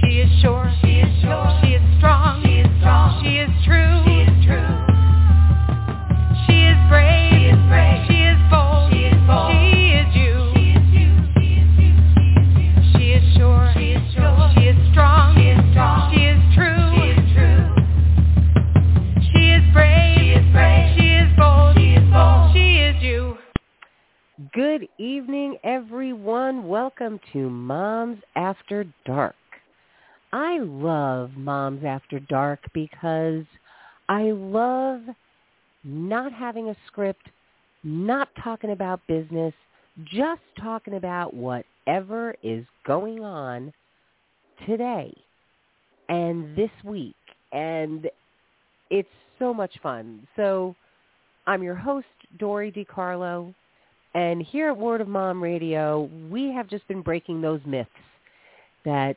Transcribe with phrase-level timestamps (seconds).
[0.00, 0.70] She is sure.
[0.82, 1.60] She is sure.
[1.62, 2.42] She is strong.
[2.44, 3.22] She is strong.
[3.22, 4.02] She is true.
[4.06, 4.70] She is true.
[6.46, 7.32] She is brave.
[7.32, 8.06] She is brave.
[8.06, 8.92] She is bold.
[8.92, 9.50] She is bold.
[9.50, 10.34] She is you.
[10.54, 11.10] She is you.
[11.34, 11.94] She is you.
[12.94, 13.72] She is sure.
[13.74, 14.50] She is sure.
[14.54, 15.34] She is strong.
[15.36, 16.14] She is strong.
[16.14, 16.82] She is true.
[16.94, 17.62] She is true.
[19.32, 20.16] She is brave.
[20.18, 20.86] She is brave.
[20.96, 21.76] She is bold.
[21.76, 22.54] She is bold.
[22.54, 23.36] She is you.
[24.54, 26.68] Good evening, everyone.
[26.68, 29.34] Welcome to Moms After Dark.
[30.32, 33.44] I love Moms After Dark because
[34.08, 35.00] I love
[35.84, 37.28] not having a script,
[37.82, 39.54] not talking about business,
[40.04, 43.72] just talking about whatever is going on
[44.66, 45.14] today
[46.08, 47.14] and this week.
[47.52, 48.08] And
[48.90, 50.26] it's so much fun.
[50.36, 50.74] So
[51.46, 52.06] I'm your host,
[52.38, 53.54] Dori DeCarlo.
[54.14, 57.88] And here at Word of Mom Radio, we have just been breaking those myths
[58.84, 59.16] that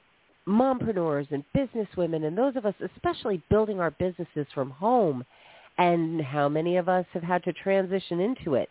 [0.51, 5.23] mompreneurs and businesswomen and those of us especially building our businesses from home
[5.77, 8.69] and how many of us have had to transition into it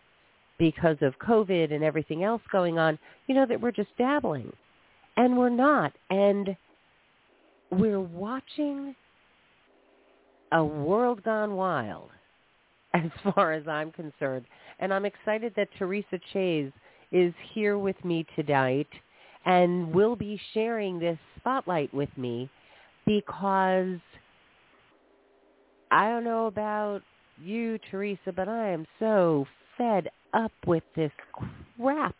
[0.57, 4.53] because of COVID and everything else going on, you know, that we're just dabbling.
[5.17, 5.91] And we're not.
[6.11, 6.55] And
[7.71, 8.95] we're watching
[10.51, 12.09] a world gone wild
[12.93, 14.45] as far as I'm concerned.
[14.79, 16.71] And I'm excited that Theresa Chaze
[17.11, 18.87] is here with me tonight
[19.45, 22.49] and will be sharing this spotlight with me
[23.05, 23.99] because
[25.89, 27.01] I don't know about
[27.41, 29.45] you, Theresa, but I am so
[29.77, 31.11] fed up with this
[31.77, 32.15] crap.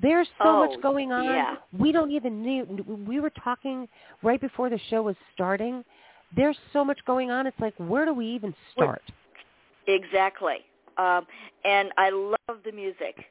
[0.00, 1.24] There's so Oh, much going on.
[1.24, 1.56] yeah.
[1.76, 3.88] We don't even need, we were talking
[4.22, 5.84] right before the show was starting.
[6.36, 7.46] There's so much going on.
[7.46, 9.02] It's like, where do we even start?
[9.86, 10.58] Exactly.
[10.98, 11.26] Um,
[11.64, 13.24] and I love the music.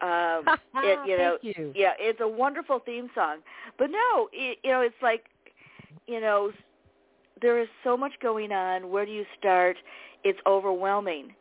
[0.00, 0.44] Um,
[0.76, 1.72] it, you know, you.
[1.74, 3.38] yeah, it's a wonderful theme song.
[3.78, 5.24] But no, it, you know, it's like,
[6.06, 6.52] you know,
[7.40, 8.90] there is so much going on.
[8.90, 9.76] Where do you start?
[10.24, 11.34] It's overwhelming.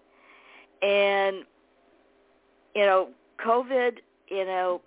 [0.81, 1.37] And,
[2.75, 3.09] you know,
[3.45, 3.97] COVID,
[4.29, 4.81] you know,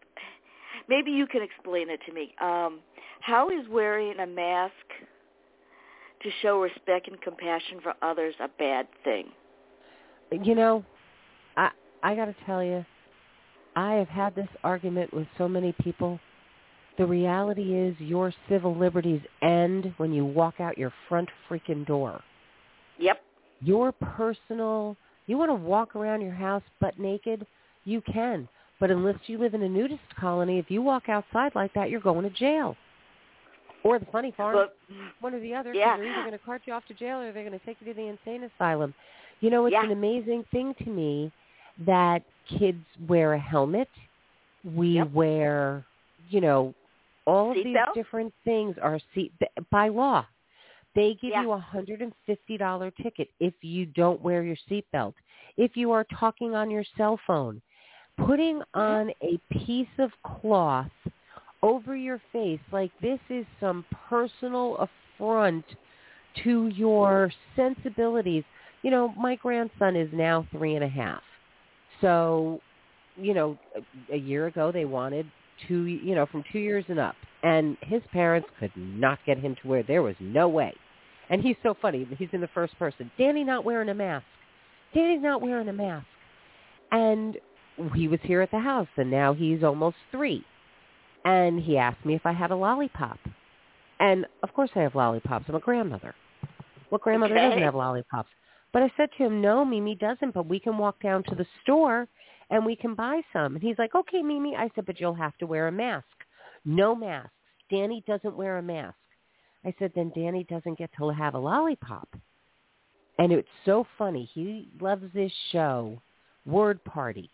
[0.88, 2.34] maybe you can explain it to me.
[2.40, 2.80] Um,
[3.20, 4.72] how is wearing a mask
[6.22, 9.28] to show respect and compassion for others a bad thing?
[10.30, 10.84] You know,
[11.56, 11.70] I
[12.02, 12.84] I got to tell you,
[13.80, 16.20] I have had this argument with so many people.
[16.98, 22.20] The reality is your civil liberties end when you walk out your front freaking door.
[22.98, 23.22] Yep.
[23.62, 27.46] Your personal, you want to walk around your house butt naked,
[27.84, 28.46] you can.
[28.80, 32.00] But unless you live in a nudist colony, if you walk outside like that, you're
[32.00, 32.76] going to jail.
[33.82, 34.76] Or the funny farm, But
[35.20, 35.72] one or the other.
[35.72, 35.96] Yeah.
[35.96, 37.86] They're either going to cart you off to jail or they're going to take you
[37.86, 38.92] to the insane asylum.
[39.40, 39.84] You know, it's Yeah.
[39.84, 41.32] an amazing thing to me
[41.86, 42.22] that
[42.58, 43.88] kids wear a helmet.
[44.64, 45.08] We Yep.
[45.14, 45.84] wear,
[46.28, 46.74] you know,
[47.26, 47.94] all of these Seatbelt?
[47.94, 49.32] different things are seat
[49.70, 50.26] by law.
[50.94, 51.42] They give Yeah.
[51.42, 55.14] you a hundred and fifty dollar ticket if you don't wear your seatbelt.
[55.56, 57.62] If you are talking on your cell phone,
[58.26, 60.90] putting on a piece of cloth
[61.62, 64.88] over your face like this is some personal
[65.18, 65.64] affront
[66.42, 68.44] to your sensibilities.
[68.82, 71.22] You know, my grandson is now three and a half.
[72.00, 72.60] So,
[73.16, 75.26] you know, a, a year ago they wanted
[75.68, 77.14] two, you know, from two years and up.
[77.42, 80.74] And his parents could not get him to wear, there was no way.
[81.30, 82.06] And he's so funny.
[82.18, 83.10] He's in the first person.
[83.18, 84.24] Danny not wearing a mask.
[84.94, 86.06] Danny's not wearing a mask.
[86.90, 87.36] And
[87.94, 90.44] he was here at the house, and now he's almost three.
[91.24, 93.18] And he asked me if I had a lollipop.
[94.00, 95.44] And of course I have lollipops.
[95.48, 96.14] I'm a grandmother.
[96.88, 97.48] What grandmother Okay.
[97.48, 98.28] doesn't have lollipops?
[98.72, 101.46] But I said to him, no, Mimi doesn't, but we can walk down to the
[101.62, 102.06] store
[102.50, 103.54] and we can buy some.
[103.54, 104.54] And he's like, okay, Mimi.
[104.56, 106.06] I said, but you'll have to wear a mask.
[106.64, 107.32] No masks.
[107.70, 108.96] Danny doesn't wear a mask.
[109.64, 112.08] I said, then Danny doesn't get to have a lollipop.
[113.18, 114.28] And it's so funny.
[114.32, 116.00] He loves this show,
[116.46, 117.30] Word Party.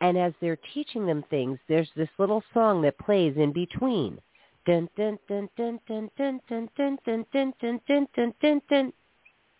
[0.00, 4.18] And as they're teaching them things, there's this little song that plays in between.
[4.66, 8.92] Dun dun dun dun dun dun dun dun dun dun dun dun dun dun dun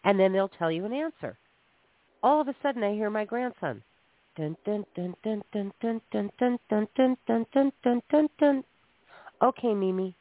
[0.05, 1.37] and then they'll tell you an answer.
[2.23, 3.83] All of a sudden I hear my grandson.
[4.37, 6.89] Dun dun dun dun dun dun dun dun
[7.27, 8.65] dun dun dun dun
[9.43, 10.15] Okay, Mimi.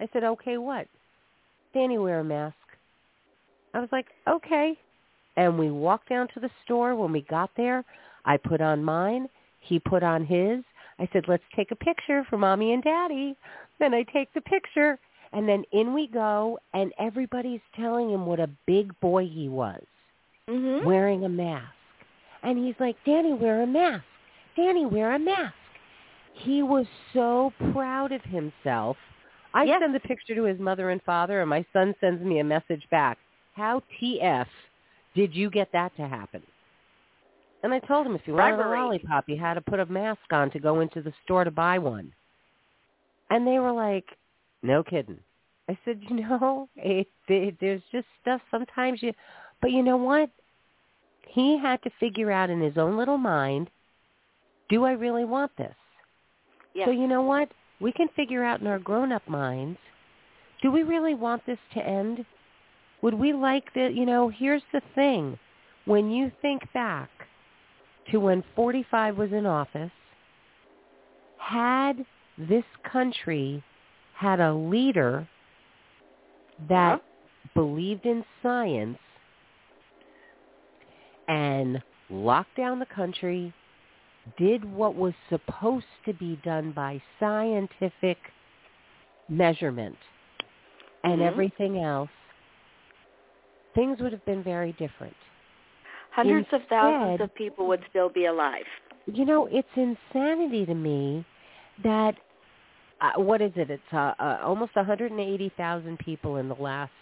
[0.00, 0.86] I said, Okay what?
[1.72, 2.56] Danny wear a mask.
[3.74, 4.76] I was like, Okay.
[5.36, 6.94] And we walked down to the store.
[6.94, 7.84] When we got there,
[8.24, 9.28] I put on mine.
[9.60, 10.64] He put on his.
[10.98, 13.36] I said, let's take a picture for mommy and daddy.
[13.78, 14.98] Then I take the picture.
[15.32, 19.82] And then in we go, and everybody's telling him what a big boy he was,
[20.48, 20.84] Mhm.
[20.84, 21.72] wearing a mask.
[22.42, 24.04] And he's like, Danny, wear a mask.
[24.56, 25.54] Danny, wear a mask.
[26.32, 28.96] He was so proud of himself.
[29.54, 29.80] I Yes.
[29.80, 32.88] send the picture to his mother and father, and my son sends me a message
[32.90, 33.18] back.
[33.54, 34.48] How TF
[35.14, 36.42] did you get that to happen?
[37.62, 40.30] And I told him if you wanted a lollipop, you had to put a mask
[40.30, 42.12] on to go into the store to buy one.
[43.30, 44.16] And they were like,
[44.62, 45.18] no kidding.
[45.68, 49.12] I said, you know, it, it, there's just stuff sometimes you,
[49.60, 50.30] but you know what?
[51.28, 53.68] He had to figure out in his own little mind,
[54.68, 55.74] do I really want this?
[56.74, 56.86] Yes.
[56.86, 57.48] So you know what?
[57.80, 59.78] We can figure out in our grown-up minds,
[60.62, 62.24] do we really want this to end?
[63.02, 65.38] Would we like the, you know, here's the thing.
[65.84, 67.10] When you think back
[68.10, 69.90] to when 45 was in office,
[71.38, 72.04] had
[72.38, 73.62] this country
[74.16, 75.28] had a leader
[76.68, 77.02] that
[77.54, 78.98] believed in science
[81.28, 83.52] and locked down the country,
[84.38, 88.18] did what was supposed to be done by scientific
[89.28, 89.96] measurement
[91.04, 91.26] and Mhm.
[91.26, 92.10] everything else,
[93.74, 95.16] things would have been very different.
[96.10, 98.66] Hundreds of thousands of people would still be alive.
[99.06, 101.24] You know, it's insanity to me
[101.82, 102.16] that
[103.00, 103.70] uh, what is it?
[103.70, 106.92] It's uh, uh, almost 180,000 people in the last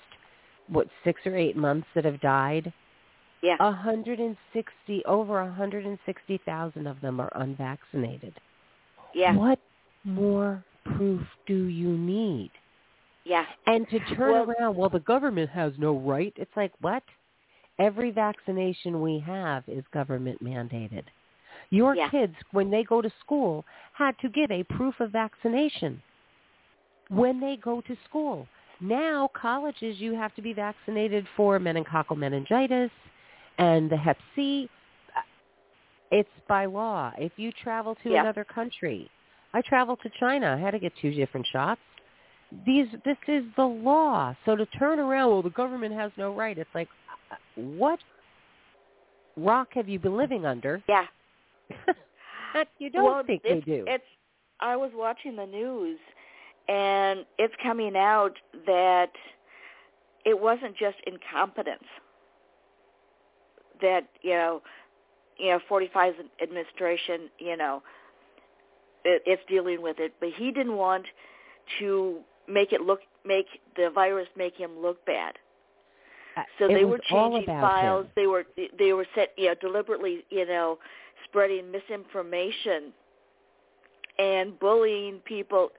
[0.68, 2.72] what six or eight months that have died.
[3.42, 3.56] Yeah.
[3.58, 8.34] 160 over 160,000 of them are unvaccinated.
[9.14, 9.34] yeah.
[9.36, 9.58] What
[10.04, 10.64] more
[10.96, 12.50] proof do you need?
[13.24, 13.44] Yeah.
[13.66, 16.32] And to turn Well- around, well, the government has no right.
[16.36, 17.02] It's like, what?
[17.78, 21.04] Every vaccination we have is government mandated.
[21.70, 22.10] Your Yeah.
[22.10, 26.02] kids, when they go to school, had to get a proof of vaccination
[27.08, 28.46] when they go to school.
[28.80, 32.90] Now, colleges, you have to be vaccinated for meningococcal meningitis
[33.58, 34.68] and the Hep C.
[36.10, 37.12] It's by law.
[37.16, 38.20] If you travel to Yeah.
[38.20, 39.10] another country,
[39.52, 40.54] I traveled to China.
[40.54, 41.80] I had to get two different shots
[42.66, 44.34] these this is the law.
[44.44, 46.56] So to turn around, well, the government has no right.
[46.56, 46.88] It's like,
[47.30, 47.98] uh, what
[49.36, 50.82] rock have you been living under?
[50.88, 51.06] Yeah.
[52.78, 53.84] You don't well, think it's, they do.
[53.86, 54.04] It's.
[54.60, 55.98] I was watching the news,
[56.68, 58.32] and it's coming out
[58.66, 59.10] that
[60.24, 61.84] it wasn't just incompetence
[63.80, 64.62] that you know,
[65.38, 67.82] you know, 45's administration, you know,
[69.04, 71.04] it, it's dealing with it, but he didn't want
[71.78, 72.18] to
[72.48, 73.46] make it look make
[73.76, 75.34] the virus make him look bad.
[76.36, 78.06] Uh, So it they were changing files.
[78.06, 78.10] him.
[78.16, 78.44] They were
[78.78, 80.78] they were set you know deliberately you know
[81.34, 82.92] spreading misinformation
[84.20, 85.70] and bullying people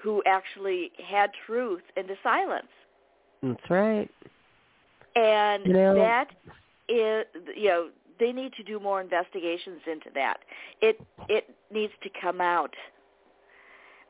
[0.00, 2.68] who actually had truth into silence.
[3.42, 4.08] That's right.
[5.16, 6.30] And You know- that
[6.88, 7.26] is
[7.56, 10.40] you know they need to do more investigations into that.
[10.80, 12.74] It it needs to come out.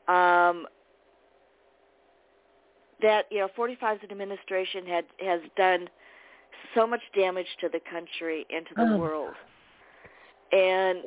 [0.07, 0.67] Um,
[3.01, 5.89] that you know 45's administration had has done
[6.75, 8.97] so much damage to the country and to the Oh.
[8.97, 9.33] world
[10.55, 10.99] and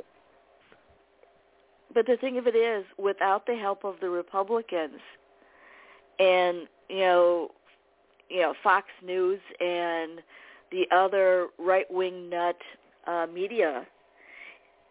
[1.94, 5.00] but the thing of it is without the help of the republicans
[6.18, 7.50] and you know
[8.28, 10.20] you know fox news and
[10.70, 12.58] the other right wing nut
[13.06, 13.86] uh media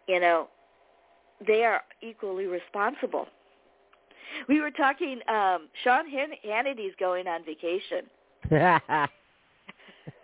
[0.07, 0.47] you know
[1.45, 3.27] they are equally responsible
[4.47, 5.19] we were talking.
[5.27, 6.05] Um, Sean
[6.43, 8.05] Hannity's going on vacation.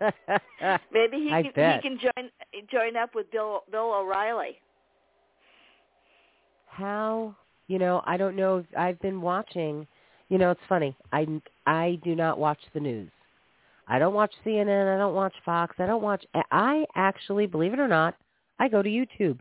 [0.92, 1.82] Maybe he I can bet.
[1.82, 2.30] he can join
[2.70, 4.58] join up with Bill Bill O'Reilly.
[6.66, 7.34] How
[7.68, 8.02] you know?
[8.06, 8.58] I don't know.
[8.58, 9.86] If I've been watching.
[10.30, 10.96] You know, it's funny.
[11.12, 11.26] I
[11.66, 13.10] I do not watch the news.
[13.86, 14.94] I don't watch CNN.
[14.94, 15.76] I don't watch Fox.
[15.78, 16.24] I don't watch.
[16.50, 18.14] I actually, believe it or not,
[18.58, 19.40] I go to YouTube.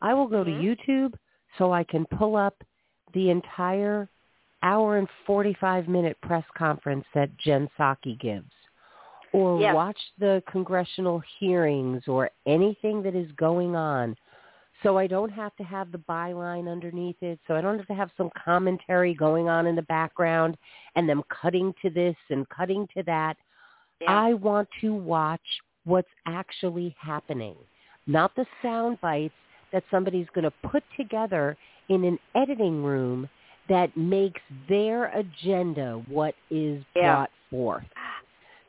[0.00, 0.76] I will go Mhm.
[0.76, 1.14] to YouTube
[1.58, 2.62] so I can pull up
[3.12, 4.08] the entire
[4.62, 8.52] hour and 45 minute press conference that Jen Psaki gives
[9.32, 9.72] or Yeah.
[9.72, 14.16] watch the congressional hearings or anything that is going on
[14.82, 17.38] so I don't have to have the byline underneath it.
[17.46, 20.56] So I don't have to have some commentary going on in the background
[20.96, 23.36] and them cutting to this and cutting to that.
[24.00, 24.12] Yeah.
[24.12, 25.40] I want to watch
[25.84, 27.54] what's actually happening,
[28.06, 29.34] not the sound bites
[29.72, 31.56] that somebody's going to put together
[31.88, 33.28] in an editing room
[33.68, 37.14] that makes their agenda what is Yeah.
[37.14, 37.84] brought forth.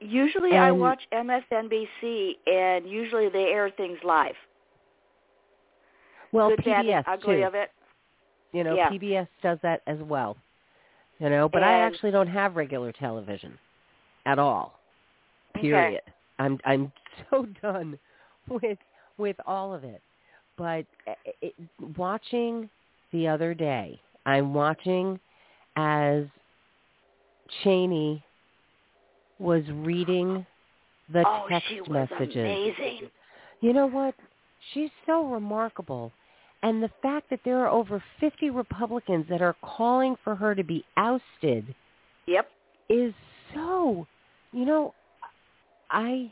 [0.04, 4.36] Usually, I watch MSNBC, and usually they air things live.
[6.32, 7.44] Well, Good, bad, PBS and ugly too.
[7.44, 7.70] of it.
[8.52, 8.90] You know, Yeah.
[8.90, 10.36] PBS does that as well.
[11.20, 13.58] You know, but I actually don't have regular television
[14.26, 14.80] at all.
[15.56, 15.62] Okay.
[15.70, 16.02] Period.
[16.40, 16.92] I'm I'm
[17.30, 17.98] so done
[18.50, 18.80] with
[19.18, 20.02] with all of it.
[20.58, 21.54] But uh, it,
[21.98, 22.70] watching
[23.12, 25.20] the other day, I'm watching
[25.76, 26.26] as
[27.64, 28.24] Cheney
[29.44, 30.46] was reading
[31.12, 32.36] the oh, text she was messages.
[32.36, 33.10] amazing.
[33.62, 34.16] You know what?
[34.74, 36.12] She's so remarkable.
[36.64, 40.64] And the fact that there are over 50 Republicans that are calling for her to
[40.64, 41.76] be ousted
[42.26, 42.50] Yep.
[42.90, 43.14] is
[43.54, 44.08] so,
[44.54, 44.94] you know,
[45.92, 46.32] I,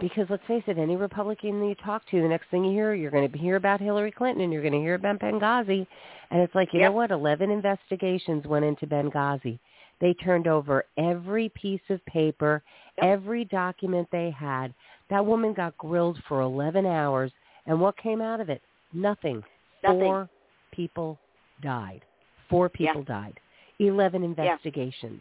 [0.00, 2.92] because let's face it, any Republican that you talk to, the next thing you hear,
[2.94, 5.86] you're going to hear about Hillary Clinton and you're going to hear about Benghazi.
[6.30, 6.88] And it's like, you Yep.
[6.88, 7.12] know what?
[7.12, 9.60] 11 investigations went into Benghazi.
[10.00, 12.62] They turned over every piece of paper,
[12.98, 13.06] Yep.
[13.06, 14.74] every document they had.
[15.08, 17.32] That woman got grilled for 11 hours.
[17.66, 18.62] And what came out of it?
[18.92, 19.42] Nothing.
[19.82, 20.00] Nothing.
[20.00, 20.28] Four
[20.70, 21.18] people
[21.62, 22.04] died.
[22.48, 22.92] Four Yeah.
[22.92, 23.40] people died.
[23.78, 25.20] 11 investigations.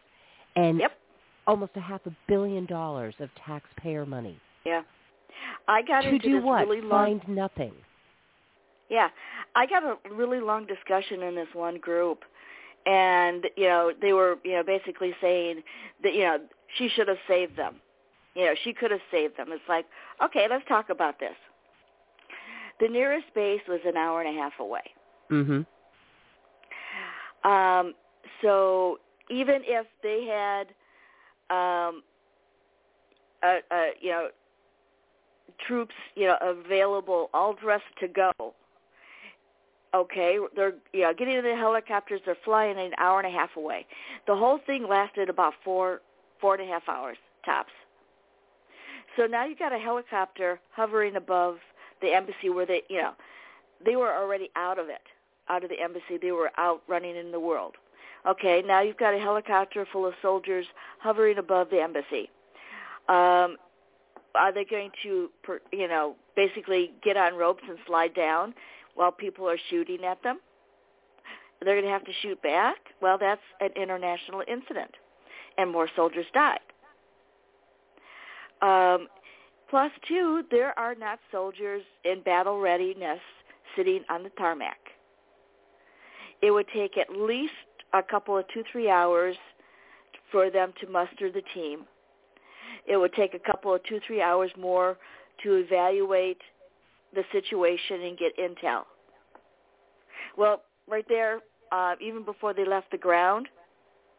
[0.56, 0.98] And Yep.
[1.48, 4.40] almost a half a billion dollars of taxpayer money.
[4.66, 4.84] Yeah.
[5.68, 6.68] I got to into do what?
[6.68, 7.74] really long Find nothing.
[8.90, 9.10] Yeah,
[9.56, 12.24] I got a really long discussion in this one group,
[12.86, 15.64] and you know they were you know basically saying
[16.04, 16.38] that you know
[16.78, 17.76] she should have saved them.
[18.36, 19.48] You know she could have saved them.
[19.52, 19.86] It's like
[20.24, 21.36] okay, let's talk about this.
[22.80, 24.84] The nearest base was an hour and a half away.
[25.32, 25.66] Mhm.
[27.46, 27.94] Um,
[28.42, 29.00] so
[29.30, 30.68] even if they had,
[31.56, 32.04] um,
[33.44, 34.28] a, a, you know,
[35.68, 38.32] troops, you know, available, all dressed to go.
[39.96, 42.20] Okay, they're you know getting in the helicopters.
[42.26, 43.86] They're flying an hour and a half away.
[44.28, 46.02] The whole thing lasted about four
[46.42, 47.72] four and a half hours tops.
[49.16, 51.60] So now you got a helicopter hovering above
[52.02, 53.12] the embassy where they you know
[53.86, 55.02] they were already out of it,
[55.48, 56.18] out of the embassy.
[56.22, 57.76] They were out running in the world.
[58.28, 60.66] Okay, now you've got a helicopter full of soldiers
[61.00, 62.30] hovering above the embassy.
[63.08, 63.56] Um,
[64.34, 65.30] are they going to,
[65.72, 68.54] you know, basically get on ropes and slide down
[68.96, 70.40] while people are shooting at them?
[71.62, 72.78] They're going to have to shoot back.
[73.02, 74.92] Well, that's an international incident,
[75.58, 76.60] and more soldiers died.
[78.62, 79.08] Um,
[79.70, 83.20] plus, two, there are not soldiers in battle readiness
[83.76, 84.78] sitting on the tarmac.
[86.42, 87.54] It would take at least
[87.94, 89.36] a couple of two, three hours
[90.32, 91.86] for them to muster the team.
[92.86, 94.98] It would take a couple of two, three hours more
[95.44, 96.42] to evaluate
[97.16, 98.84] the situation and get intel.
[100.38, 101.40] Well, right there,
[101.72, 103.48] uh, even before they left the ground,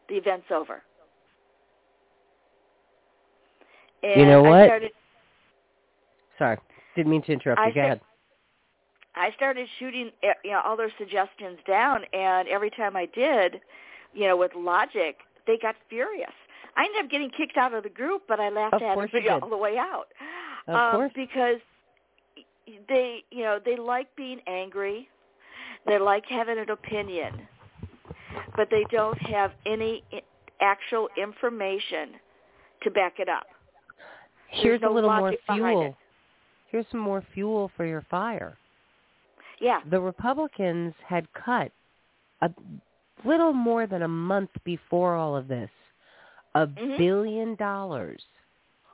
[0.09, 0.81] the event's over.
[4.03, 4.65] And You know I what?
[4.67, 4.91] started,
[6.37, 6.57] Sorry.
[6.95, 7.73] Didn't mean to interrupt I you.
[7.73, 8.01] Go said- ahead.
[9.15, 13.59] I started shooting eh, you know all their suggestions down, and every time I did,
[14.13, 16.31] you know, with logic, they got furious.
[16.75, 19.09] I ended up getting kicked out of the group, but I laughed Of at course
[19.13, 19.41] it you did.
[19.41, 20.09] all the way out.
[20.67, 21.11] Of um, course.
[21.15, 21.57] because
[22.87, 25.09] they, you know, they like being angry.
[25.85, 27.47] They like having an opinion,
[28.55, 30.03] but they don't have any
[30.59, 32.11] actual information
[32.83, 33.45] to back it up.
[34.49, 35.95] Here's no a little more fuel.
[36.69, 38.57] Here's some more fuel for your fire.
[39.59, 41.71] Yeah, The Republicans had cut
[42.41, 42.51] a
[43.25, 45.71] little more than a month before all of this
[46.53, 46.97] a Mhm.
[46.97, 48.23] billion dollars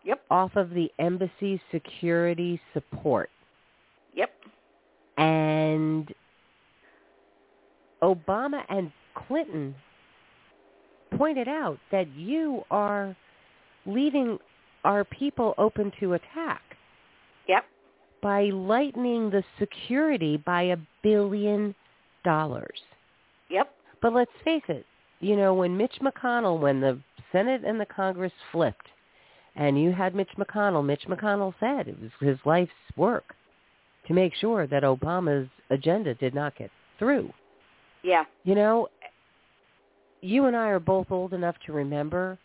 [0.03, 3.29] yep, off of the embassy security support.
[4.13, 4.31] Yep,
[5.17, 6.13] And
[8.01, 9.75] Obama and Clinton
[11.17, 13.15] pointed out that you are
[13.85, 14.37] leaving
[14.83, 16.61] our people open to attack.
[17.47, 17.65] Yep,
[18.21, 21.75] by lightening the security by a billion
[22.23, 22.79] dollars.
[23.49, 24.85] yep, But let's face it,
[25.19, 26.99] you know, when Mitch McConnell, when the
[27.31, 28.87] Senate and the Congress flipped,
[29.55, 33.35] and you had Mitch McConnell, Mitch McConnell said it was his life's work
[34.07, 36.69] to make sure that Obama's agenda did not get
[36.99, 37.31] through.
[38.03, 38.87] yeah, You know,
[40.21, 42.37] you and I are both old enough to remember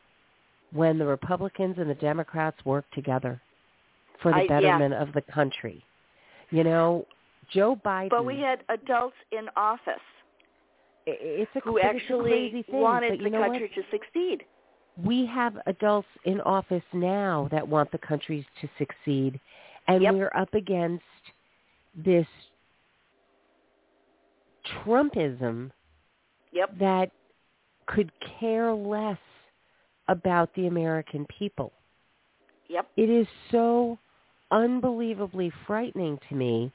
[0.73, 3.41] when the Republicans and the Democrats worked together
[4.23, 4.49] for the I- yeah.
[4.61, 5.85] betterment of the country.
[6.51, 7.07] You know,
[7.53, 8.11] Joe Biden.
[8.11, 10.01] But we had adults in office
[11.07, 13.75] it's a, who actually thing, wanted the country what?
[13.75, 14.45] to succeed.
[15.03, 19.41] We have adults in office now that want the countries to succeed,
[19.87, 20.15] and Yep.
[20.15, 21.05] we're up against
[21.95, 22.27] this
[24.85, 25.71] Trumpism
[26.53, 26.79] Yep.
[26.79, 27.11] that
[27.87, 29.19] could care less
[30.09, 31.73] about the American people.
[32.69, 32.87] Yep.
[32.97, 33.99] It is so
[34.51, 36.73] unbelievably frightening to me.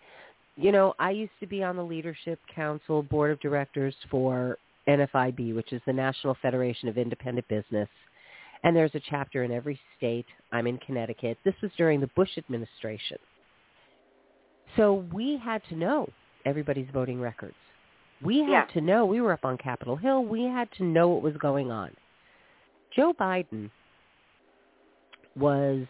[0.55, 5.55] You know, I used to be on the leadership council board of directors for NFIB,
[5.55, 7.89] which is the National Federation of Independent Business.
[8.63, 10.25] And there's a chapter in every state.
[10.51, 11.37] I'm in Connecticut.
[11.43, 13.17] This was during the Bush administration.
[14.77, 16.09] So we had to know
[16.45, 17.55] everybody's voting records.
[18.21, 18.65] We had Yeah.
[18.65, 19.05] to know.
[19.05, 20.23] We were up on Capitol Hill.
[20.23, 21.95] We had to know what was going on.
[22.91, 23.69] Joe Biden
[25.35, 25.85] was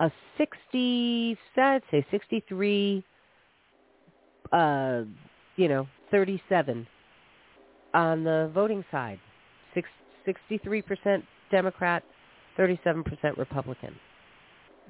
[0.00, 3.04] a 60, I'd say 63,
[4.52, 5.04] uh,
[5.56, 6.86] you know, 37
[7.94, 9.20] on the voting side.
[9.74, 9.88] Six,
[10.26, 12.02] 63% Democrat,
[12.58, 13.98] 37% Republican.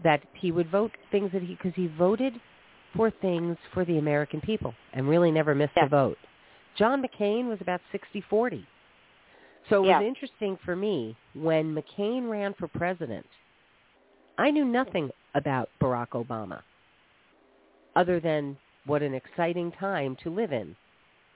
[0.02, 2.40] That he would vote things that he, because he voted
[2.96, 5.86] for things for the American people and really never missed Yeah.
[5.86, 6.18] a vote.
[6.76, 8.66] John McCain was about 60-40.
[9.68, 9.98] So it Yeah.
[9.98, 13.26] was interesting for me when McCain ran for president.
[14.38, 16.62] I knew nothing about Barack Obama
[17.94, 20.76] other than what an exciting time to live in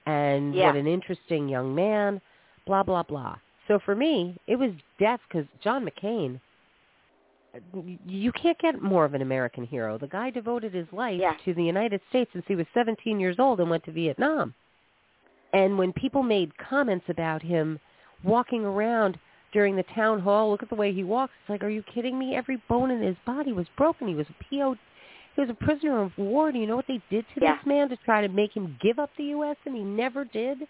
[0.05, 0.67] and Yeah.
[0.67, 2.21] what an interesting young man,
[2.65, 3.37] blah, blah, blah.
[3.67, 6.39] So for me, it was death because John McCain,
[8.07, 9.97] you can't get more of an American hero.
[9.97, 11.35] The guy devoted his life Yeah.
[11.45, 14.53] to the United States since he was 17 years old and went to Vietnam.
[15.53, 17.79] And when people made comments about him
[18.23, 19.19] walking around
[19.51, 21.33] during the town hall, look at the way he walks.
[21.41, 22.35] It's like, are you kidding me?
[22.35, 24.07] Every bone in his body was broken.
[24.07, 24.77] He was a PO.
[25.35, 26.51] He was a prisoner of war.
[26.51, 27.57] Do you know what they did to Yeah.
[27.57, 29.57] this man to try to make him give up the U.S.
[29.65, 30.67] and he never did?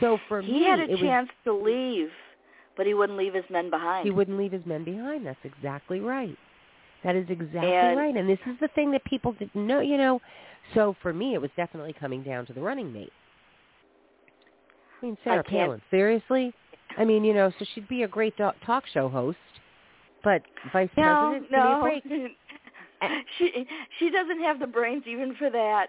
[0.00, 2.10] So for He me, had a it was chance to leave,
[2.80, 4.06] but he wouldn't leave his men behind.
[4.06, 5.26] he wouldn't leave his men behind.
[5.26, 6.34] That's exactly right.
[7.04, 8.16] That is exactly And- right.
[8.16, 10.18] And this is the thing that people didn't know, you know.
[10.72, 13.12] So for me, it was definitely coming down to the running mate.
[15.02, 15.82] I mean, Sarah can't- Palin.
[15.90, 16.54] Seriously?
[16.96, 19.36] I mean, you know, so she'd be a great do- talk show host,
[20.24, 20.40] but
[20.72, 21.80] vice no, president, give me a no.
[21.82, 22.36] break.
[23.38, 23.66] she
[23.98, 25.88] she doesn't have the brains even for that.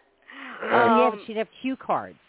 [0.61, 2.19] Oh, yeah, but Um, she'd have cue cards,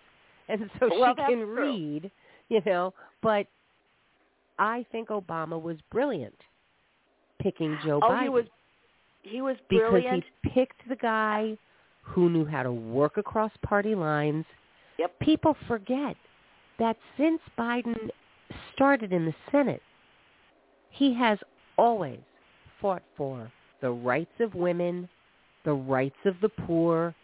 [0.49, 1.65] and so Well, she can true.
[1.67, 2.11] read,
[2.49, 2.95] you know.
[3.23, 3.47] But
[4.59, 6.35] I think Obama was brilliant
[7.43, 8.45] picking Joe oh, Biden he was
[9.23, 10.25] he was because brilliant.
[10.43, 11.57] he picked the guy
[12.03, 14.45] who knew how to work across party lines.
[14.99, 15.21] Yep.
[15.21, 16.17] People forget
[16.79, 18.09] that since Biden
[18.75, 19.83] started in the Senate,
[20.91, 21.39] he has
[21.79, 22.19] always
[22.81, 23.51] fought for
[23.81, 25.09] the rights of women,
[25.65, 27.15] the rights of the poor,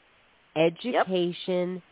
[0.56, 1.82] education,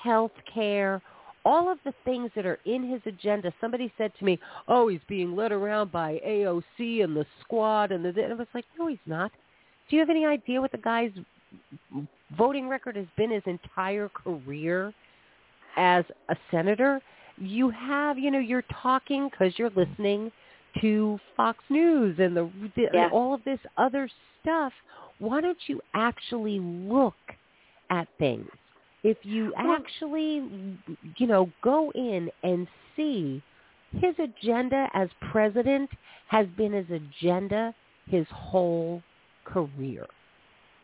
[0.00, 1.02] health care,
[1.46, 3.52] all of the things that are in his agenda.
[3.60, 7.92] Somebody said to me, oh, he's being led around by AOC and the squad.
[7.92, 9.30] And, the, and I was like, no, he's not.
[9.88, 11.12] Do you have any idea what the guy's
[12.36, 14.92] voting record has been his entire career
[15.76, 17.00] as a senator?
[17.38, 20.32] You have, you know, you're talking because you're listening
[20.80, 23.08] to Fox News and the, the Yeah.
[23.12, 24.10] all of this other
[24.42, 24.72] stuff.
[25.20, 27.14] Why don't you actually look
[27.90, 28.50] at things?
[29.10, 30.32] If you actually,
[31.16, 32.66] you know, go in and
[32.96, 33.42] see
[34.02, 35.88] his agenda as president
[36.28, 37.72] has been his agenda
[38.08, 39.02] his whole
[39.44, 40.06] career.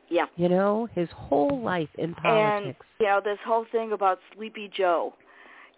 [0.08, 0.26] yeah.
[0.36, 2.64] You know, his whole life in politics.
[2.64, 5.14] And you know this whole thing about Sleepy Joe.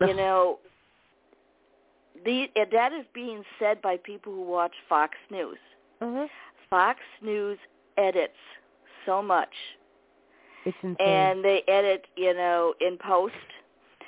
[0.00, 0.16] You Ugh.
[0.16, 0.59] know,
[2.24, 5.59] the that is being said by people who watch Fox News.
[6.00, 6.26] uh
[6.70, 7.59] Fox News
[7.96, 8.33] edits
[9.07, 9.54] so much,
[10.64, 11.07] It's insane.
[11.07, 13.35] and they edit, you know, in post,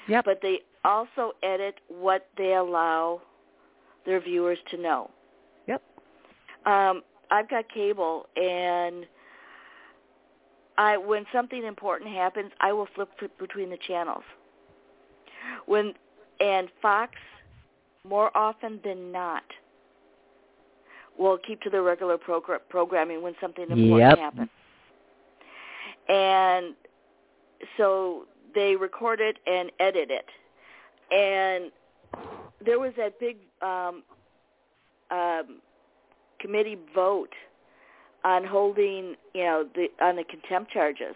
[0.08, 0.24] yep.
[0.24, 3.20] but they also edit what they allow
[4.06, 5.10] their viewers to know.
[5.66, 5.82] Yep.
[6.64, 9.06] Um, I've got cable, and
[10.78, 14.24] I when something important happens, I will flip f- between the channels.
[15.66, 15.92] When
[16.40, 17.12] and Fox,
[18.08, 19.42] more often than not,
[21.18, 24.18] will keep to the regular progr- programming when something important Yep.
[24.18, 24.50] happens.
[26.08, 26.74] And
[27.76, 30.26] so they record it and edit it.
[31.12, 31.70] And
[32.64, 34.02] there was that big um,
[35.10, 35.60] um,
[36.40, 37.32] committee vote
[38.24, 41.14] on holding, you know, the on the contempt charges.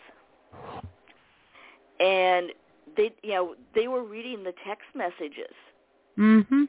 [1.99, 2.53] And
[2.97, 5.55] they, you know, they were reading the text messages.
[6.17, 6.69] Mhm.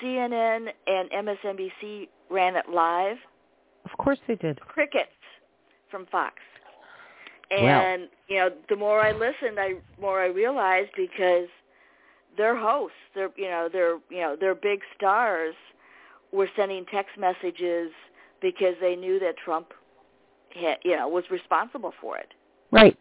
[0.00, 3.18] CNN and MSNBC ran it live.
[3.84, 4.60] Of course they did.
[4.60, 5.10] Crickets
[5.90, 6.34] from Fox.
[7.62, 11.48] And you know, the more I listened, I more I realized because
[12.36, 15.54] their hosts, their you know, their you know, their big stars
[16.32, 17.90] were sending text messages
[18.40, 19.68] because they knew that Trump
[20.54, 22.28] had, you know, was responsible for it.
[22.70, 22.96] Right.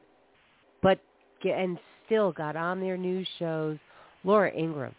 [0.82, 1.00] But
[1.44, 3.78] and still got on their news shows.
[4.24, 4.96] Laura Ingraham.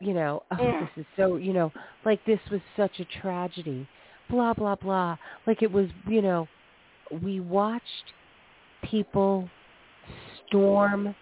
[0.00, 0.80] You know, oh, Yeah.
[0.80, 1.72] this is so, you know,
[2.04, 3.88] like this was such a tragedy.
[4.28, 5.16] Blah blah blah.
[5.46, 6.48] Like it was, you know,
[7.22, 8.12] we watched
[8.90, 9.48] people
[10.46, 11.14] storm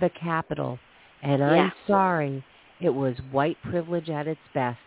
[0.00, 0.78] the Capitol,
[1.22, 2.44] and I'm sorry,
[2.80, 4.78] it was white privilege at its best.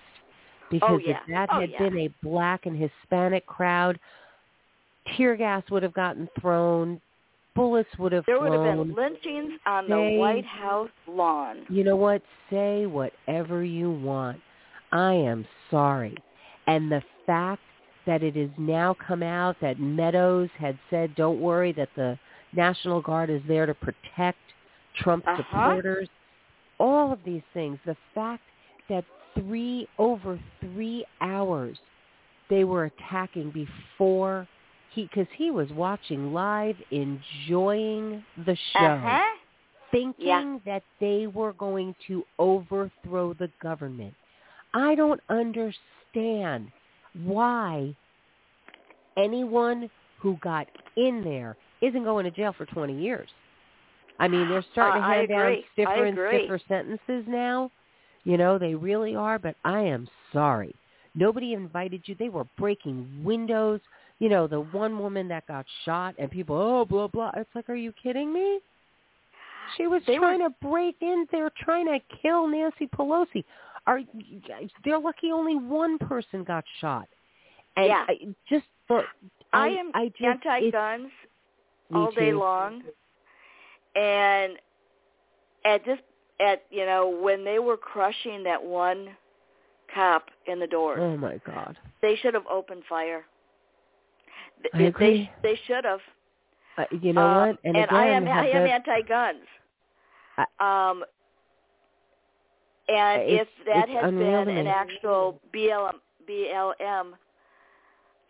[0.69, 1.11] Because oh, yeah.
[1.11, 1.79] if that Oh, had yeah.
[1.79, 3.99] been a black and Hispanic crowd,
[5.17, 7.01] tear gas would have gotten thrown,
[7.55, 11.65] bullets would have There would have been lynchings on They- the White House lawn.
[11.69, 12.21] You know what?
[12.49, 14.39] Say whatever you want.
[14.93, 16.15] I am sorry.
[16.67, 17.61] And the fact
[18.05, 22.17] that it has now come out that Meadows had said, don't worry, that the
[22.53, 24.39] National Guard is there to protect
[24.97, 25.37] Trump Uh-huh.
[25.37, 26.09] supporters,
[26.79, 28.43] all of these things, the fact
[28.89, 31.77] that three, over three hours
[32.49, 34.45] they were attacking before
[34.93, 39.17] he, because he was watching live, enjoying the show Uh-huh.
[39.91, 40.59] thinking Yeah.
[40.65, 44.13] that they were going to overthrow the government.
[44.73, 46.69] I don't understand
[47.25, 47.95] why
[49.17, 53.27] anyone who got in there isn't going to jail for 20 years.
[54.19, 57.71] I mean, they're starting Uh, to hand down stiffer and stiffer sentences now.
[58.23, 60.75] You know, they really are, but I am sorry.
[61.15, 62.15] Nobody invited you.
[62.15, 63.79] They were breaking windows.
[64.19, 67.31] You know, the one woman that got shot and people, oh, blah, blah.
[67.35, 68.59] It's like, are you kidding me?
[69.75, 71.25] She was They were- trying to break in.
[71.31, 73.43] They were trying to kill Nancy Pelosi.
[73.87, 73.99] Are
[74.85, 77.07] they're lucky only one person got shot.
[77.75, 78.05] And Yeah.
[78.07, 78.17] I
[78.49, 79.03] just the
[79.53, 81.09] I, I, am I just, anti-guns
[81.93, 82.39] all day too.
[82.39, 82.83] long,
[83.95, 84.53] and
[85.65, 85.99] at this,
[86.39, 89.09] at you know, when they were crushing that one
[89.93, 90.99] cop in the door.
[90.99, 91.77] Oh my God.
[92.01, 93.25] they should have opened fire.
[94.73, 95.29] I They agree.
[95.43, 95.99] they should have.
[96.77, 97.57] Uh, you know Um, what?
[97.65, 99.45] And, I again, am I am anti-guns.
[100.59, 101.03] um,
[102.91, 107.15] and It's- if that had unreal been an actual BLM, BLM,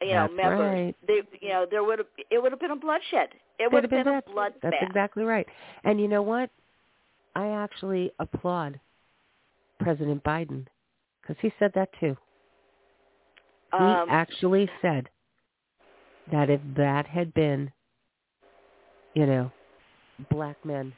[0.01, 0.95] you know, That's members, right.
[1.07, 3.29] they, you know, there would have it would have been a bloodshed.
[3.59, 4.61] It There'd have been, been a bloodbath.
[4.61, 5.47] That's exactly right.
[5.83, 6.49] And you know what?
[7.35, 8.79] I actually applaud
[9.79, 10.65] President Biden
[11.21, 12.17] because he said that too.
[13.71, 15.09] He Um, actually said
[16.31, 17.71] that if that had been,
[19.13, 19.51] you know,
[20.29, 20.93] black men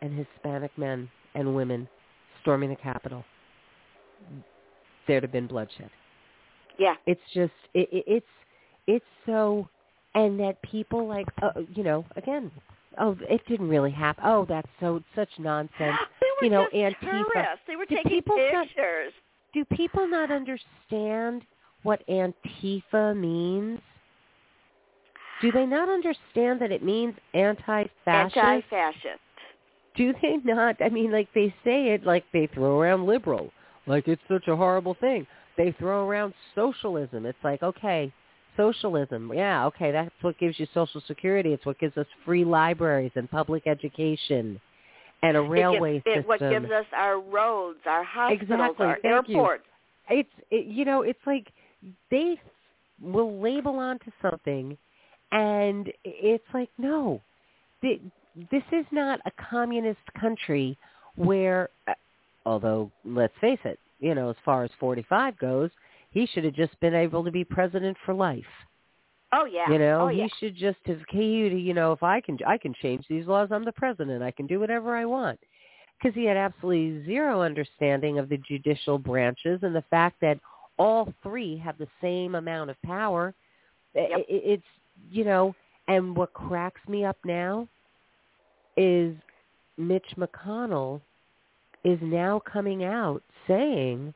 [0.00, 1.88] and Hispanic men and women
[2.42, 3.24] storming the Capitol,
[5.06, 5.90] there'd have been bloodshed.
[6.78, 8.26] yeah, It's just it, it, it's
[8.86, 9.68] it's so,
[10.14, 12.50] and that people like uh, you know again,
[12.98, 14.24] oh it didn't really happen.
[14.26, 15.72] Oh that's so such nonsense.
[16.20, 17.00] they were you know, just Antifa.
[17.32, 17.60] tourists.
[17.66, 19.12] They were Do taking people not- pictures.
[19.52, 21.42] Do people not understand
[21.82, 23.80] what Antifa means?
[25.42, 28.36] Do they not understand that it means anti-fascist?
[28.36, 29.18] Anti-fascist.
[29.96, 30.76] Do they not?
[30.80, 33.50] I mean, like they say it like they throw around liberal,
[33.86, 35.26] like it's such a horrible thing.
[35.56, 37.26] They throw around socialism.
[37.26, 38.12] It's like, okay,
[38.56, 39.32] socialism.
[39.34, 41.52] Yeah, okay, that's what gives you social security.
[41.52, 44.60] It's what gives us free libraries and public education
[45.22, 46.28] and a railway it gives, system.
[46.28, 48.86] What gives us our roads, our hospitals, Exactly.
[48.86, 49.36] our Thank you.
[49.36, 49.64] airports.
[50.08, 51.48] it's it, you know it's like
[52.10, 52.40] they
[53.00, 54.76] will label onto something
[55.32, 57.20] and it's like no
[58.50, 60.76] this is not a communist country
[61.16, 61.92] where uh,
[62.46, 65.70] although let's face it you know as far as 45 goes
[66.10, 68.44] he should have just been able to be president for life
[69.32, 69.68] Oh yeah.
[69.70, 70.26] you know oh, he yeah.
[70.38, 73.64] should just have he you know if i can i can change these laws i'm
[73.64, 75.38] the president i can do whatever i want
[76.00, 80.38] because he had absolutely zero understanding of the judicial branches and the fact that
[80.78, 83.34] all three have the same amount of power
[83.94, 84.08] Yep.
[84.18, 84.64] i- it's
[85.10, 85.54] you know
[85.88, 87.66] and what cracks me up now
[88.80, 89.14] is
[89.76, 91.00] mitch mcconnell
[91.84, 94.14] is now coming out saying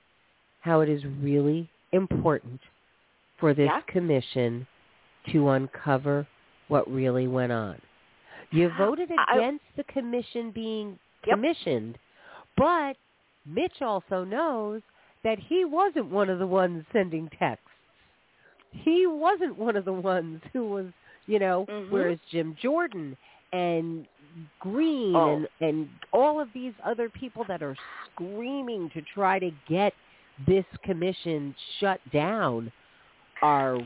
[0.61, 2.61] how it is really important
[3.39, 3.81] for this Yeah.
[3.83, 4.67] commission
[5.33, 6.27] to uncover
[6.69, 7.81] what really went on.
[8.51, 11.37] You voted I- against the commission being Yep.
[11.37, 11.99] commissioned,
[12.57, 12.97] but
[13.47, 14.81] Mitch also knows
[15.23, 17.69] that he wasn't one of the ones sending texts.
[18.71, 20.87] He wasn't one of the ones who was,
[21.27, 21.91] you know, Mhm.
[21.91, 23.17] whereas Jim Jordan
[23.53, 24.07] and
[24.61, 25.35] Greene Oh.
[25.35, 27.77] and and all of these other people that are
[28.13, 29.93] screaming to try to get
[30.47, 32.73] this commission shut down
[33.43, 33.79] are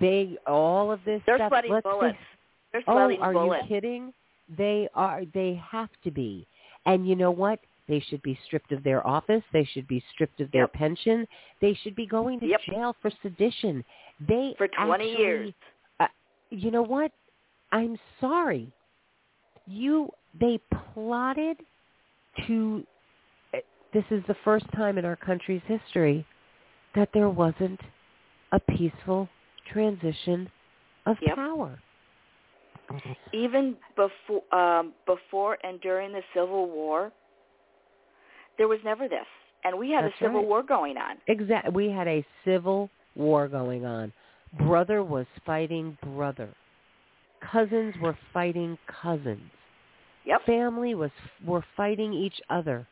[0.00, 2.18] they all of this They're stuff sweating bullets.
[2.72, 3.62] They're oh sweating are bullets.
[3.64, 4.12] you kidding
[4.56, 6.46] they are they have to be
[6.86, 10.40] and you know what they should be stripped of their office they should be stripped
[10.40, 10.72] of their Yep.
[10.72, 11.26] pension
[11.60, 12.60] they should be going to Yep.
[12.70, 13.84] jail for sedition
[14.20, 15.52] they For 20 actually- years.
[16.00, 16.06] Uh,
[16.50, 17.12] you know what
[17.72, 18.70] i'm sorry
[19.72, 20.58] you they
[20.94, 21.58] plotted
[22.46, 22.84] to
[23.54, 23.58] uh,
[23.92, 26.24] this is the first time in our country's history
[26.94, 27.80] that there wasn't
[28.52, 29.28] a peaceful
[29.72, 30.48] transition
[31.06, 31.36] of Yep.
[31.36, 31.78] power
[33.32, 37.10] Even before, um, before and during the Civil War,
[38.58, 39.26] there was never this,
[39.64, 40.48] and we had That's a civil right.
[40.48, 41.16] war going on.
[41.26, 41.72] Exactly.
[41.72, 44.12] We had a civil war going on.
[44.58, 46.50] Brother was fighting brother.
[47.50, 49.50] Cousins were fighting cousins.
[50.24, 50.44] Yep.
[50.46, 51.10] Family was
[51.44, 52.86] were fighting each other.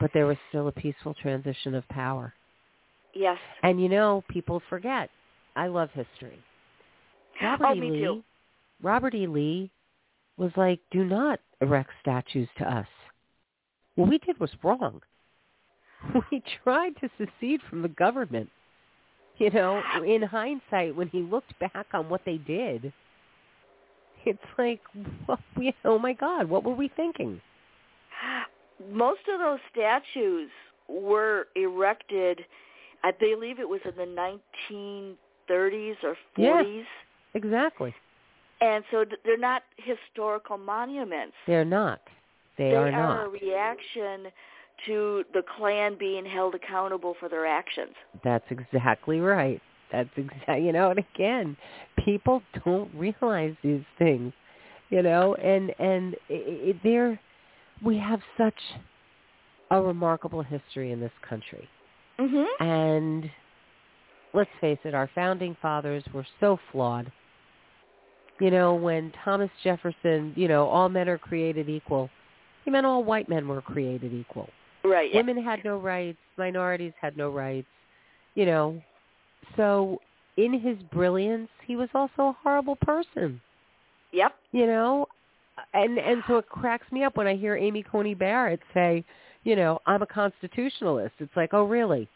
[0.00, 2.34] But there was still a peaceful transition of power.
[3.14, 3.38] Yes.
[3.62, 5.10] And you know, people forget.
[5.54, 6.38] I love history.
[7.42, 7.80] Robert oh, E.
[7.80, 8.24] me Lee, too.
[8.82, 9.26] Robert E.
[9.26, 9.70] Lee
[10.36, 12.86] was like, "Do not erect statues to us.
[13.94, 15.00] What we did was wrong.
[16.30, 18.50] We tried to secede from the government.
[19.38, 22.92] You know, in hindsight, when he looked back on what they did,
[24.26, 24.80] it's like,
[25.28, 27.40] well, we, oh my God, what were we thinking?
[28.92, 30.50] Most of those statues
[30.88, 32.40] were erected,
[33.02, 35.16] I believe it was in the
[35.50, 36.76] 1930s or 40s.
[36.76, 36.82] Yeah.
[37.34, 37.94] Exactly.
[38.60, 41.34] And so they're not historical monuments.
[41.46, 42.00] They're not.
[42.56, 42.92] They, are not.
[42.92, 43.26] they are, are not.
[43.26, 44.32] a reaction
[44.86, 47.94] to the Klan being held accountable for their actions.
[48.24, 49.60] That's exactly right.
[49.96, 51.56] That's exactly, you know, and again,
[52.04, 54.32] people don't realize these things,
[54.90, 57.18] you know, and, and it, it, they're,
[57.82, 58.54] we have such
[59.70, 61.68] a remarkable history in this country.
[62.18, 62.64] Mm-hmm.
[62.64, 63.30] And
[64.34, 67.10] let's face it, our founding fathers were so flawed.
[68.38, 72.10] You know, when Thomas Jefferson, you know, all men are created equal,
[72.66, 74.50] he meant all white men were created equal.
[74.84, 75.10] Right.
[75.10, 75.16] yeah.
[75.16, 77.66] Women had no rights, minorities had no rights,
[78.34, 78.80] you know.
[79.56, 80.00] So
[80.36, 83.40] in his brilliance, he was also a horrible person,
[84.12, 84.34] Yep.
[84.52, 85.06] you know.
[85.72, 89.04] And and so it cracks me up when I hear Amy Coney Barrett say,
[89.44, 91.14] you know, I'm a constitutionalist.
[91.18, 92.08] It's like, oh really?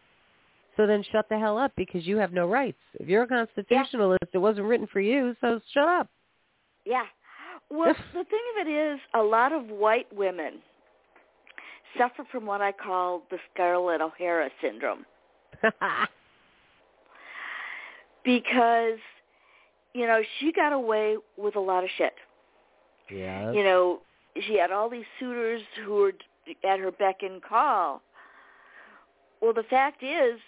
[0.76, 2.78] So then shut the hell up because you have no rights.
[2.94, 6.08] If you're a constitutionalist, it wasn't written for you, so shut up.
[6.84, 7.04] Yeah.
[7.70, 10.54] Well, the thing of it is, a lot of white women
[11.98, 15.04] suffer from what I call the Scarlett O'Hara syndrome
[18.24, 18.98] because,
[19.94, 22.14] you know, she got away with a lot of shit.
[23.10, 23.50] yeah.
[23.52, 24.00] You know,
[24.46, 26.12] she had all these suitors who were
[26.68, 28.02] at her beck and call.
[29.40, 30.38] Well, the fact is,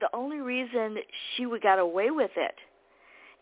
[0.00, 0.96] the only reason
[1.36, 2.54] she would got away with it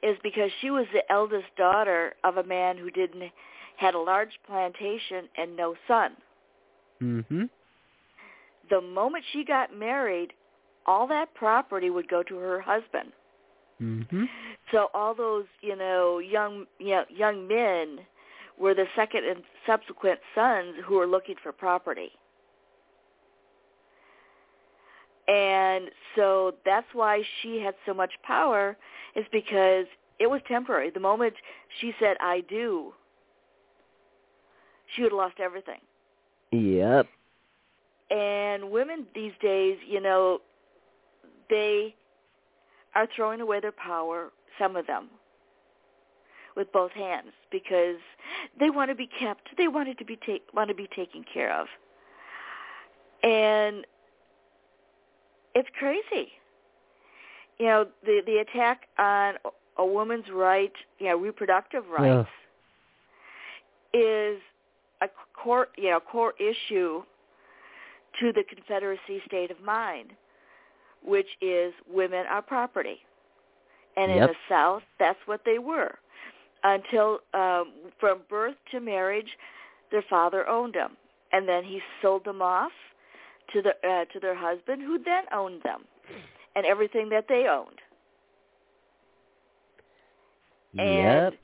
[0.06, 3.30] is because she was the eldest daughter of a man who didn't
[3.76, 6.16] had a large plantation and no son.
[7.00, 7.48] Mhm.
[8.68, 10.32] The moment she got married,
[10.86, 13.12] all that property would go to her husband.
[13.80, 14.28] Mhm.
[14.70, 18.06] So all those, you know, young you know, young men
[18.58, 22.12] were the second and subsequent sons who were looking for property.
[25.28, 28.76] And so that's why she had so much power
[29.14, 29.86] is because
[30.18, 30.90] it was temporary.
[30.90, 31.34] The moment
[31.80, 32.92] she said I do,
[34.94, 35.80] she would have lost everything.
[36.52, 37.06] Yep.
[38.10, 40.40] And women these days, you know,
[41.48, 41.94] they
[42.94, 45.08] are throwing away their power, some of them,
[46.56, 47.96] with both hands because
[48.58, 49.48] they want to be kept.
[49.56, 51.66] They wanted to be take want to be taken care of.
[53.22, 53.86] And
[55.54, 56.32] it's crazy.
[57.58, 59.34] You know, the the attack on
[59.78, 62.28] a woman's right, you know, reproductive rights
[63.94, 64.40] is
[65.02, 67.02] a core, you know, core issue
[68.20, 70.10] to the Confederacy state of mind,
[71.04, 72.98] which is women are property.
[73.96, 75.98] And in the South, that's what they were.
[76.62, 79.26] Until um, from birth to marriage,
[79.90, 80.96] their father owned them,
[81.32, 82.72] and then he sold them off
[83.52, 85.84] to the uh, to their husband, who then owned them
[86.54, 87.80] and everything that they owned.
[90.78, 91.34] And Yep.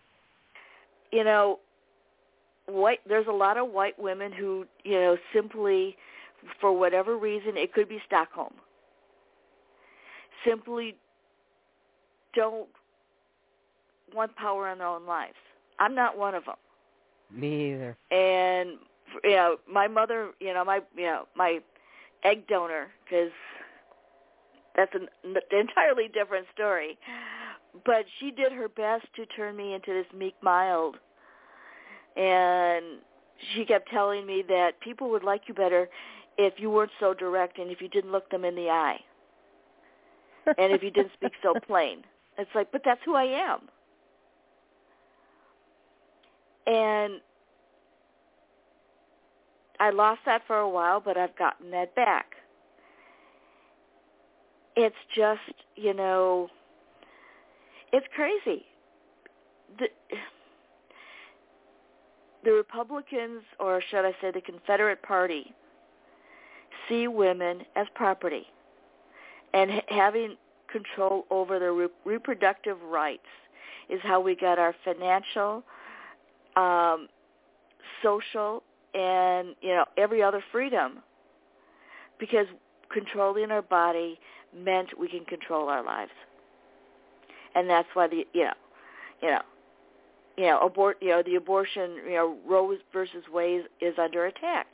[1.12, 1.60] you know,
[2.66, 5.96] white there's a lot of white women who, you know, simply
[6.60, 8.54] for whatever reason, it could be Stockholm.
[10.44, 10.96] Simply
[12.34, 12.68] don't
[14.14, 15.34] want power in their own lives.
[15.78, 16.54] I'm not one of them.
[17.30, 17.96] Me either.
[18.10, 18.78] And
[19.24, 21.60] you know, my mother, you know, my you know, my
[22.22, 23.30] egg donor cuz
[24.74, 26.98] that's an, an entirely different story.
[27.84, 30.96] But she did her best to turn me into this meek mild.
[32.16, 33.00] And
[33.52, 35.88] she kept telling me that people would like you better
[36.38, 39.00] if you weren't so direct and if you didn't look them in the eye
[40.46, 42.02] and if you didn't speak so plain.
[42.38, 43.60] It's like, but that's who I am.
[46.66, 47.20] And
[49.78, 52.32] I lost that for a while, but I've gotten that back.
[54.74, 55.40] It's just,
[55.76, 56.48] you know,
[57.92, 58.66] it's crazy.
[59.78, 59.86] The,
[62.44, 65.54] the Republicans, or should I say the Confederate Party,
[66.88, 68.46] see women as property
[69.54, 70.36] and having
[70.70, 73.22] control over their re- reproductive rights
[73.88, 75.62] is how we got our financial,
[76.56, 77.08] um,
[78.02, 78.62] social,
[78.94, 80.98] and you know every other freedom.
[82.18, 82.46] Because
[82.90, 84.18] controlling our body
[84.56, 86.12] meant we can control our lives.
[87.54, 88.52] And that's why the you know,
[89.22, 89.42] you know,
[90.36, 94.66] you know, abort you know, the abortion, you know, Roe versus Wade is under attack.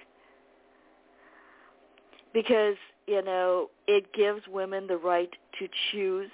[2.33, 6.31] Because, you know, it gives women the right to choose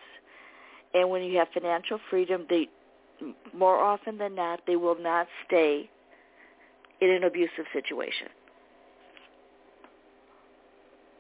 [0.95, 2.69] and when you have financial freedom, they
[3.53, 5.91] more often than not they will not stay
[7.01, 8.29] in an abusive situation.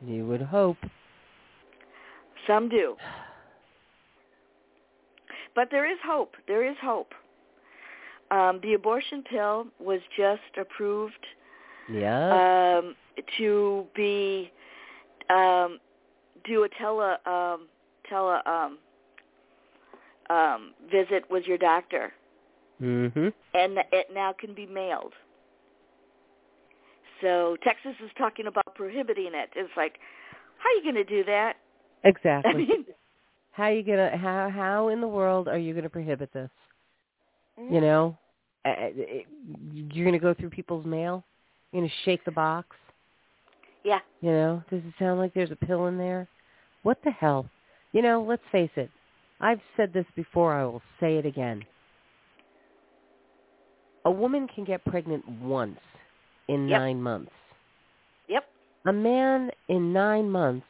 [0.07, 0.77] You would hope.
[2.47, 2.95] Some do.
[5.55, 6.35] But there is hope.
[6.47, 7.13] There is hope.
[8.31, 11.27] Um, the abortion pill was just approved
[11.93, 12.79] Yeah.
[12.79, 12.95] um,
[13.39, 14.53] to be
[15.31, 15.79] um,
[16.45, 17.69] do a tele um,
[18.09, 18.79] tele um,
[20.31, 22.13] um, visit with your doctor,
[22.81, 23.33] mhm.
[23.55, 25.13] and it now can be mailed.
[27.21, 29.51] So Texas is talking about prohibiting it.
[29.57, 29.99] It's like,
[30.59, 31.57] how are you going to do that?
[32.05, 32.51] Exactly.
[32.55, 32.85] I mean,
[33.51, 36.51] how you gonna how how in the world are you gonna prohibit this?
[37.59, 37.75] Mm-hmm.
[37.75, 38.19] You know,
[38.65, 38.91] Uh,
[39.73, 41.25] you're gonna go through people's mail.
[41.73, 42.77] You're gonna shake the box.
[43.85, 46.29] Yeah, You know, does it sound like there's a pill in there?
[46.83, 47.49] What the hell?
[47.93, 48.91] You know, let's face it.
[49.41, 50.55] I've said this before.
[50.55, 51.65] I will say it again.
[54.05, 55.79] A woman can get pregnant once
[56.49, 56.79] in Yep.
[56.79, 57.33] nine months.
[58.29, 58.45] yep,
[58.87, 60.67] A man in nine months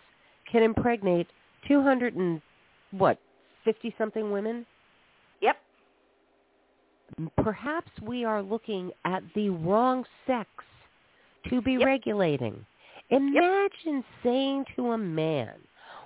[0.50, 1.28] can impregnate
[1.68, 2.40] 200 and
[2.90, 3.18] what,
[3.64, 4.66] 50 something women?
[5.40, 5.56] yep,
[7.42, 10.48] Perhaps we are looking at the wrong sex
[11.48, 11.86] to be Yep.
[11.86, 12.64] regulating.
[13.10, 15.54] Imagine saying to a man,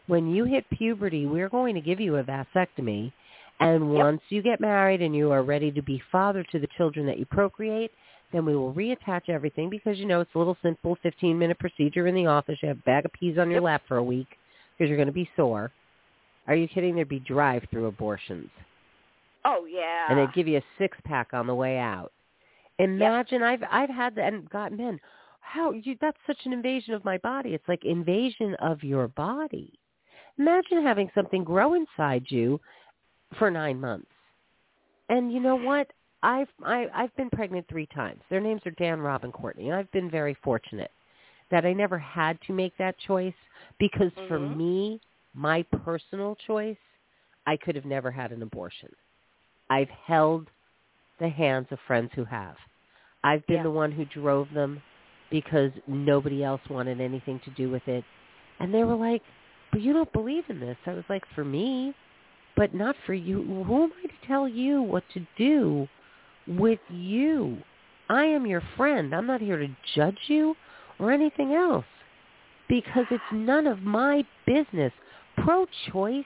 [0.06, 3.12] when you hit puberty, we're going to give you a vasectomy,
[3.60, 4.00] and Yep.
[4.04, 7.18] once you get married and you are ready to be father to the children that
[7.18, 7.92] you procreate,
[8.32, 12.14] then we will reattach everything because, you know, it's a little simple 15-minute procedure in
[12.14, 12.58] the office.
[12.62, 13.62] You have a bag of peas on your Yep.
[13.62, 14.28] lap for a week
[14.78, 15.72] because you're going to be sore.
[16.48, 16.96] Are you kidding?
[16.96, 18.50] There'd be drive-through abortions
[19.44, 22.12] oh yeah, and they'd give you a six pack on the way out.
[22.78, 24.98] Imagine I've I've had that and gotten men.
[25.42, 27.54] How you that's such an invasion of my body.
[27.54, 29.78] It's like invasion of your body.
[30.38, 32.58] Imagine having something grow inside you
[33.38, 34.10] for nine months.
[35.08, 35.88] And you know what?
[36.22, 38.22] I've I, I've been pregnant three times.
[38.30, 40.90] Their names are Dan, Rob, and Courtney, and I've been very fortunate
[41.50, 43.34] that I never had to make that choice
[43.78, 44.56] because for Mhm.
[44.56, 45.00] me,
[45.34, 46.78] my personal choice,
[47.46, 48.94] I could have never had an abortion.
[49.68, 50.48] I've held
[51.18, 52.56] the hands of friends who have.
[53.24, 53.62] I've been Yeah.
[53.64, 54.82] the one who drove them
[55.32, 58.04] because nobody else wanted anything to do with it.
[58.60, 59.22] And they were like,
[59.72, 60.76] but you don't believe in this.
[60.86, 61.94] I was like, for me,
[62.56, 63.42] but not for you.
[63.66, 65.88] Who am I to tell you what to do
[66.46, 67.56] with you?
[68.08, 69.14] I am your friend.
[69.14, 70.54] I'm not here to judge you
[71.00, 71.86] or anything else
[72.68, 74.92] because it's none of my business.
[75.42, 76.24] Pro-choice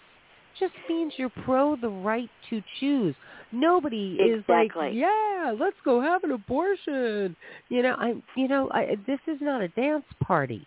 [0.58, 3.14] just means you're pro the right to choose.
[3.52, 7.36] Nobody is like, yeah, let's go have an abortion.
[7.68, 10.66] You know, I, you know, I, this is not a dance party.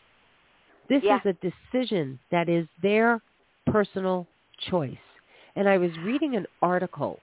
[0.89, 1.19] This Yeah.
[1.23, 3.21] is a decision that is their
[3.67, 4.27] personal
[4.69, 4.97] choice.
[5.55, 7.19] And I was reading an article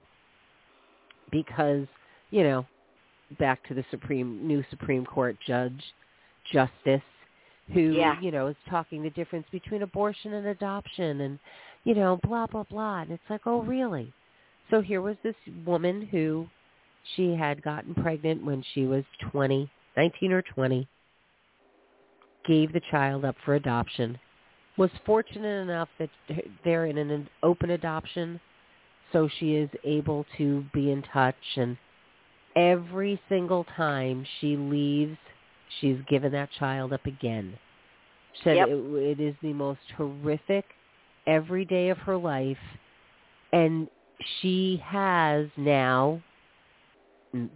[1.31, 1.87] because,
[2.31, 2.65] you know,
[3.39, 5.83] back to the Supreme new Supreme Court judge,
[6.53, 7.01] justice,
[7.73, 8.19] who, Yeah.
[8.21, 11.39] you know, is talking the difference between abortion and adoption and,
[11.83, 13.01] you know, blah, blah, blah.
[13.01, 14.13] And it's like, oh, really?
[14.69, 16.47] So here was this woman who
[17.15, 20.87] she had gotten pregnant when she was 20, 19 or 20,
[22.45, 24.17] gave the child up for adoption,
[24.77, 26.09] was fortunate enough that
[26.63, 28.39] they're in an open adoption,
[29.11, 31.35] so she is able to be in touch.
[31.55, 31.77] And
[32.55, 35.17] every single time she leaves,
[35.79, 37.57] she's given that child up again.
[38.43, 38.67] Said Yep.
[38.67, 40.65] it, it is the most horrific
[41.25, 42.57] every day of her life,
[43.51, 43.87] and
[44.41, 46.21] she has now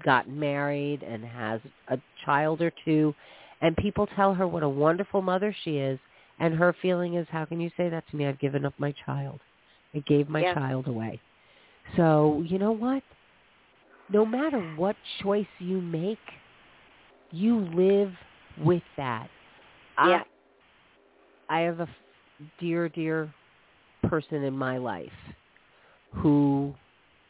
[0.03, 3.13] gotten married and has a child or two
[3.61, 5.99] and people tell her what a wonderful mother she is
[6.39, 8.25] and her feeling is how can you say that to me?
[8.25, 9.39] I've given up my child.
[9.95, 10.53] I gave my Yeah.
[10.55, 11.19] child away.
[11.95, 13.03] So you know what?
[14.09, 16.17] No matter what choice you make
[17.31, 18.11] you live
[18.63, 19.29] with that.
[19.97, 20.23] Yeah.
[21.49, 21.87] i i have a
[22.59, 23.29] dear dear
[24.03, 25.11] person in my life
[26.15, 26.73] who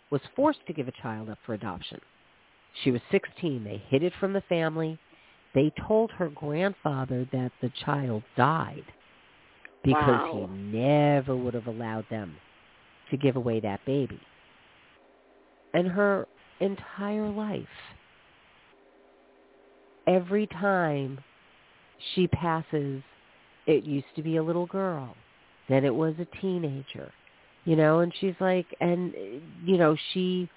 [0.09, 1.99] was forced to give a child up for adoption
[2.83, 3.63] she was 16.
[3.63, 4.97] They hid it from the family.
[5.53, 8.85] They told her grandfather that the child died
[9.83, 10.47] because Wow.
[10.47, 12.37] he never would have allowed them
[13.09, 14.19] to give away that baby.
[15.73, 16.27] And her
[16.59, 17.67] entire life,
[20.07, 21.19] every time
[22.13, 23.03] she passes,
[23.65, 25.15] it used to be a little girl.
[25.67, 27.13] then it was a teenager,
[27.65, 29.13] you know, and she's like, and,
[29.65, 30.49] you know, she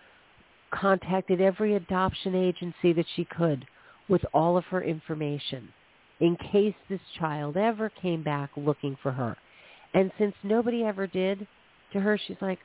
[0.73, 3.65] contacted every adoption agency that she could
[4.09, 5.69] with all of her information
[6.21, 9.37] in case this child ever came back looking for her.
[9.95, 11.47] And since nobody ever did
[11.93, 12.59] to her, she's like,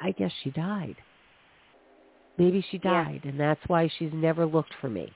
[0.00, 0.96] I guess she died.
[2.38, 3.04] Maybe she Yeah.
[3.04, 5.12] died, and that's why she's never looked for me.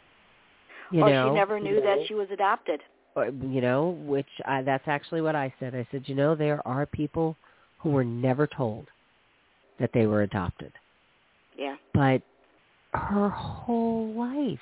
[0.90, 2.82] You or know, she never knew that she was adopted.
[3.14, 5.74] or, you know, which I, that's actually what I said.
[5.74, 7.36] I said, you know, there are people
[7.83, 8.87] who were never told
[9.78, 10.72] that they were adopted,
[11.59, 11.76] Yeah.
[11.93, 12.22] but
[12.95, 14.61] her whole life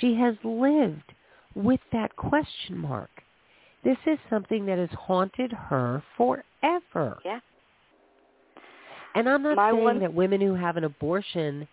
[0.00, 1.12] she has lived
[1.54, 3.10] with that question mark.
[3.82, 7.18] This is something that has haunted her forever.
[7.24, 7.40] Yeah.
[9.14, 11.66] And I'm not My saying one- that women who have an abortion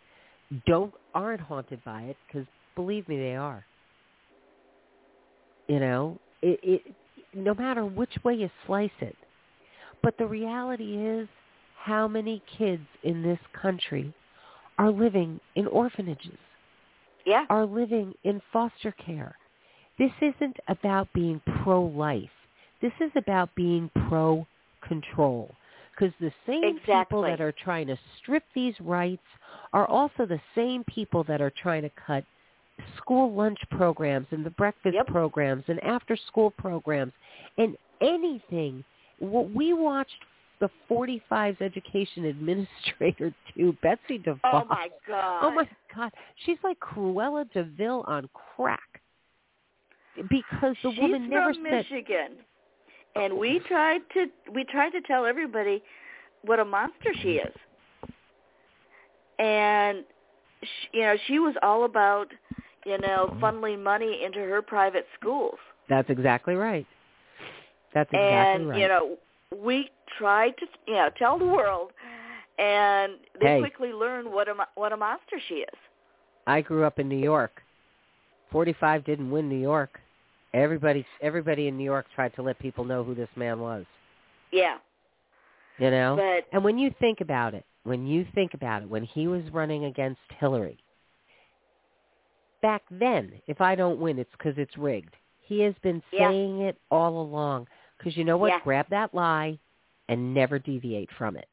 [0.65, 3.65] don't aren't haunted by it because believe me they are.
[5.67, 6.81] You know, it, it
[7.33, 9.15] no matter which way you slice it.
[10.03, 11.27] But the reality is
[11.77, 14.13] how many kids in this country
[14.77, 16.37] are living in orphanages,
[17.25, 17.45] Yeah.
[17.49, 19.37] are living in foster care.
[19.97, 22.29] This isn't about being pro-life.
[22.81, 25.55] This is about being pro-control.
[25.91, 29.23] Because the same people that are trying to strip these rights
[29.71, 32.25] are also the same people that are trying to cut
[32.97, 35.07] school lunch programs and the breakfast Yep.
[35.07, 37.13] programs and after school programs
[37.57, 38.83] and anything.
[39.19, 40.15] We watched
[40.59, 44.39] the 45's education administrator do, Betsy oh, DeVos.
[44.43, 45.39] Oh my God.
[45.43, 46.11] Oh my God,
[46.45, 49.01] she's like Cruella de Vil on crack.
[50.29, 52.31] Because the She's woman never from said, Michigan,
[53.15, 55.83] and we tried to we tried to tell everybody
[56.43, 57.53] what a monster she is,
[59.37, 60.05] and
[60.61, 62.27] she, you know she was all about
[62.85, 63.43] you know mm-hmm.
[63.43, 65.57] funneling money into her private schools,
[65.89, 66.87] "That's exactly right.
[67.95, 69.17] That's exactly and right." you know
[69.63, 69.89] we
[70.19, 71.91] tried to you know tell the world,
[72.59, 73.59] and they Hey.
[73.59, 75.79] quickly learned what a what a monster she is.
[76.45, 77.63] I grew up in New York.
[78.51, 79.99] 45 didn't win New York.
[80.53, 83.85] Everybody everybody in New York tried to let people know who this man was,
[84.51, 84.77] Yeah,
[85.79, 86.15] you know?
[86.15, 89.43] but And when you think about it, when you think about it, when he was
[89.51, 90.77] running against Hillary,
[92.61, 95.15] back then, if I don't win, it's because it's rigged.
[95.41, 96.29] He has been Yeah.
[96.29, 97.67] saying it all along.
[97.97, 98.49] Because you know what?
[98.49, 98.59] Yeah.
[98.63, 99.57] Grab that lie
[100.09, 101.47] and never deviate from it.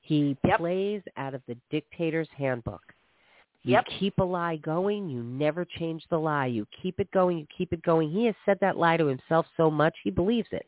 [0.00, 0.58] He Yep.
[0.58, 2.82] plays out of the dictator's handbook.
[3.64, 3.86] You Yep.
[3.98, 5.08] keep a lie going.
[5.10, 6.46] You never change the lie.
[6.46, 7.38] You keep it going.
[7.38, 8.08] You keep it going.
[8.10, 10.66] He has said that lie to himself so much he believes it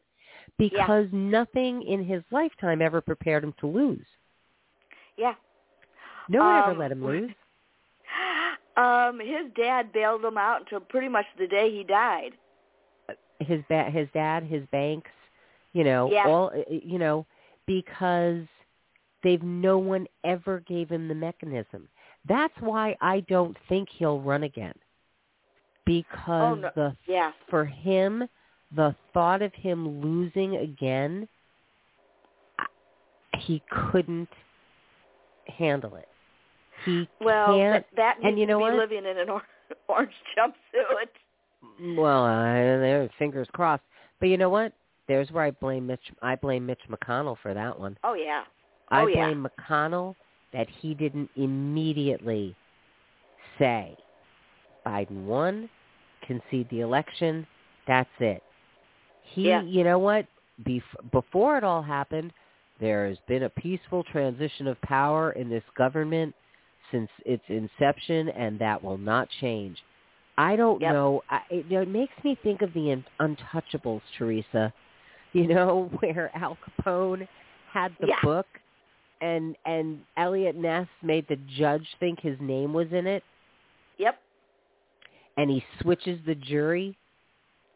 [0.58, 4.06] because nothing in his lifetime ever prepared him to lose.
[5.16, 5.34] yeah.
[6.28, 7.30] No one ever Um, let him lose.
[8.76, 12.32] Um, his dad bailed him out until pretty much the day he died.
[13.40, 15.10] His ba- his dad, his banks,
[15.72, 16.26] you know, Yeah.
[16.26, 17.26] all uh, you know,
[17.66, 18.42] because
[19.22, 21.88] they've no one ever gave him the mechanism.
[22.28, 24.74] That's why I don't think he'll run again.
[25.86, 26.70] Because Oh, no.
[26.74, 27.32] the Yeah.
[27.48, 28.28] for him,
[28.74, 31.28] the thought of him losing again,
[33.38, 34.28] he couldn't
[35.46, 36.08] handle it.
[36.84, 37.86] He Well, can't.
[37.96, 38.74] that, that and you know what?
[38.74, 39.28] living in an
[39.88, 41.96] orange jumpsuit.
[41.98, 43.82] Well, I, there, fingers crossed.
[44.18, 44.72] But you know what?
[45.10, 46.12] There's where I blame Mitch.
[46.22, 47.98] I blame Mitch McConnell for that one.
[48.04, 48.44] Oh yeah.
[48.92, 49.26] Oh, I Oh, yeah.
[49.26, 50.14] blame McConnell
[50.52, 52.54] that he didn't immediately
[53.58, 53.96] say
[54.86, 55.68] Biden won,
[56.24, 57.44] concede the election.
[57.88, 58.40] That's it.
[59.22, 59.62] He, Yeah.
[59.62, 60.26] you know what?
[60.62, 62.32] Bef- before it all happened,
[62.78, 66.36] there has been a peaceful transition of power in this government
[66.92, 69.82] since its inception, and that will not change.
[70.38, 70.92] I don't Yep.
[70.92, 71.22] know.
[71.28, 74.72] I, it, it makes me think of the un- Untouchables, Theresa.
[75.34, 77.28] You know, where Al Capone
[77.72, 78.20] had the Yeah.
[78.22, 78.46] book,
[79.20, 83.22] and and Eliot Ness made the judge think his name was in it,
[83.98, 84.18] Yep.
[85.36, 86.96] and he switches the jury.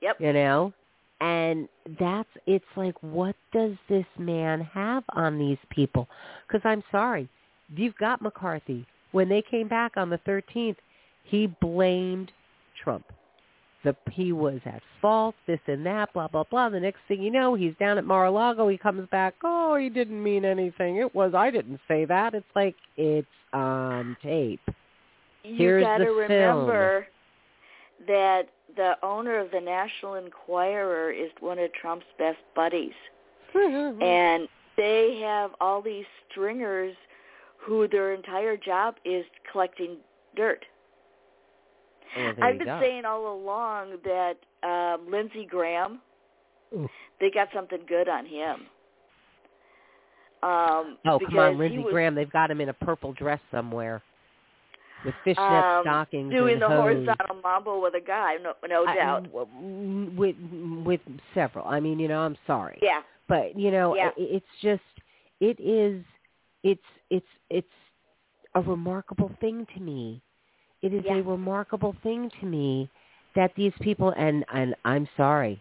[0.01, 0.21] Yep.
[0.21, 0.73] You know,
[1.21, 6.09] and that's it's like, what does this man have on these people?
[6.47, 7.29] Because I'm sorry,
[7.75, 8.85] you've got McCarthy.
[9.13, 10.77] When they came back on the 13th,
[11.23, 12.33] he blamed
[12.83, 13.07] Trump.
[13.85, 16.68] The he was at fault, this and that, blah blah blah.
[16.70, 18.68] The next thing you know, he's down at Mar-a-Lago.
[18.68, 19.35] He comes back.
[19.45, 20.97] Oh, he didn't mean anything.
[20.97, 22.35] It was I didn't say that.
[22.35, 24.61] It's like it's on tape.
[25.43, 27.07] You Here's got to the remember
[28.07, 32.93] that the owner of the National Enquirer is one of Trump's best buddies.
[33.55, 36.97] And they have all these stringers
[37.59, 39.99] who their entire job is collecting
[40.37, 40.64] dirt.
[42.17, 42.81] Well, I've been go.
[42.81, 44.35] saying all along that
[44.67, 46.01] um, Lindsey Graham
[46.75, 46.89] Ooh.
[47.21, 48.57] they got something good on him.
[50.43, 52.15] Um, Oh, come on, Lindsey was, Graham.
[52.15, 54.03] They've got him in a purple dress somewhere
[55.05, 56.77] with fishnet um, stockings doing the hose.
[56.81, 59.29] horizontal mambo with a guy, no, no I- doubt.
[59.33, 60.37] with
[60.85, 61.01] with
[61.35, 61.67] several.
[61.67, 62.79] I mean, you know, I'm sorry.
[62.83, 64.09] yeah, but you know Yeah.
[64.09, 64.83] i it's just
[65.41, 66.03] it is
[66.62, 67.69] it's it's it's
[68.55, 70.23] a remarkable thing to me
[70.85, 71.16] it is Yeah.
[71.16, 72.89] a remarkable thing to me
[73.35, 75.61] that these people and and i'm sorry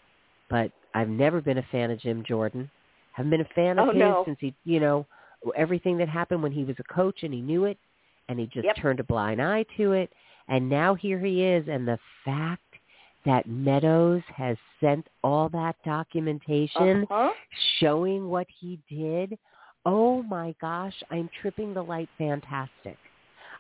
[0.50, 2.70] but i've never been a fan of jim jordan
[3.14, 4.24] haven't been a fan of Oh, his no.
[4.26, 5.06] since he you know
[5.56, 7.78] everything that happened when he was a coach and he knew it
[8.30, 8.76] and he just Yep.
[8.78, 10.10] turned a blind eye to it
[10.48, 12.62] and now here he is and the fact
[13.26, 17.30] that meadows has sent all that documentation uh-huh.
[17.80, 19.38] showing what he did.
[19.86, 22.98] Oh my gosh, I'm tripping the light fantastic.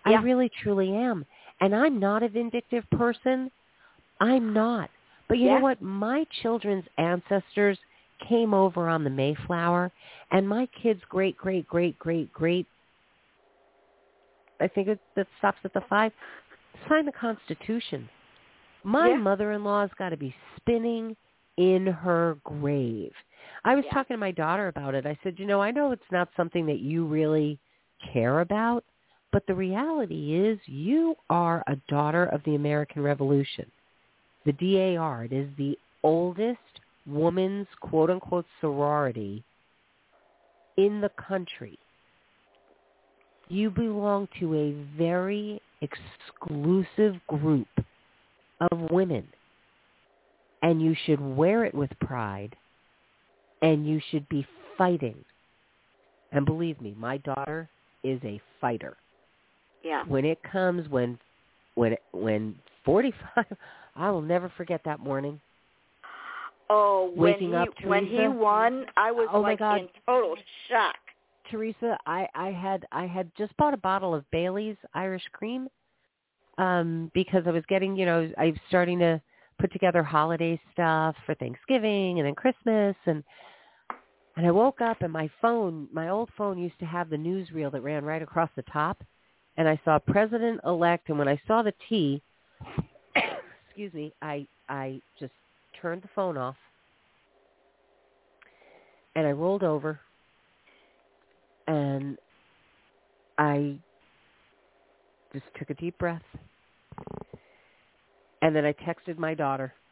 [0.05, 0.19] Yeah.
[0.19, 1.25] I really truly am.
[1.63, 3.49] And I'm not a vindictive person.
[4.19, 4.89] I'm not.
[5.29, 5.55] But you Yeah.
[5.55, 5.81] know what?
[5.81, 7.79] My children's ancestors
[8.27, 9.89] came over on the Mayflower
[10.31, 12.67] and my kids great great great great great
[14.59, 16.11] I think it that stops at the 5
[16.89, 18.09] signed the constitution.
[18.83, 19.17] My Yeah.
[19.17, 21.15] mother-in-law's got to be spinning
[21.57, 23.13] in her grave.
[23.63, 23.93] I was Yeah.
[23.93, 25.05] talking to my daughter about it.
[25.05, 27.57] I said, you know, I know it's not something that you really
[28.11, 28.83] care about,
[29.33, 33.65] but the reality is you are a daughter of the American Revolution.
[34.45, 36.59] The DAR, it is the oldest
[37.07, 39.43] woman's quote-unquote sorority
[40.77, 41.79] in the country.
[43.49, 47.67] You belong to a very exclusive group
[48.71, 49.27] of women
[50.61, 52.55] and you should wear it with pride
[53.63, 54.45] and you should be
[54.77, 55.17] fighting.
[56.31, 57.67] And believe me, my daughter
[58.03, 58.95] is a fighter.
[59.83, 60.03] Yeah.
[60.05, 61.17] When it comes when
[61.75, 62.55] when when
[62.85, 63.45] 45
[63.95, 65.39] I will never forget that morning.
[66.69, 68.35] Oh, when Waking he up, when he Theresa?
[68.39, 70.35] won, I was Oh, like in total
[70.69, 70.95] shock.
[71.49, 75.67] Theresa, I I had I had just bought a bottle of Bailey's Irish Cream
[76.57, 79.21] um because I was getting, you know, I was starting to
[79.59, 83.23] put together holiday stuff for Thanksgiving and then Christmas and
[84.35, 87.71] and I woke up and my phone, my old phone used to have the newsreel
[87.71, 89.03] that ran right across the top
[89.57, 92.21] and I saw president elect and when I saw the T
[93.67, 95.33] excuse me, I I just
[95.81, 96.55] turned the phone off
[99.15, 99.99] and I rolled over
[101.67, 102.17] and
[103.37, 103.77] I
[105.31, 106.21] just took a deep breath.
[108.41, 109.73] And then I texted my daughter.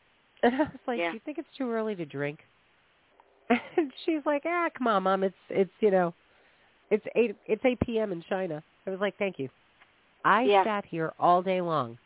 [0.43, 1.12] And I was like, Yeah.
[1.12, 2.39] "Do you think it's too early to drink?"
[3.78, 5.24] And she's like, "Ah, come on, mom.
[5.24, 6.16] It's it's you know,
[6.89, 8.12] it's eight it's eight p.m.
[8.12, 9.50] in China." I was like, "Thank you."
[10.24, 10.64] I Yeah.
[10.64, 11.98] sat here all day long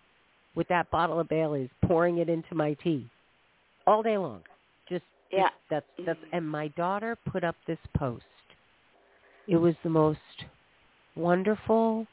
[0.55, 3.09] with that bottle of Bailey's, pouring it into my tea,
[3.85, 4.43] all day long.
[4.87, 5.49] Just Yeah.
[5.49, 6.29] just- that's that's Mhm.
[6.33, 8.25] and my daughter put up this post.
[9.47, 10.45] It was the most
[11.15, 12.07] wonderful.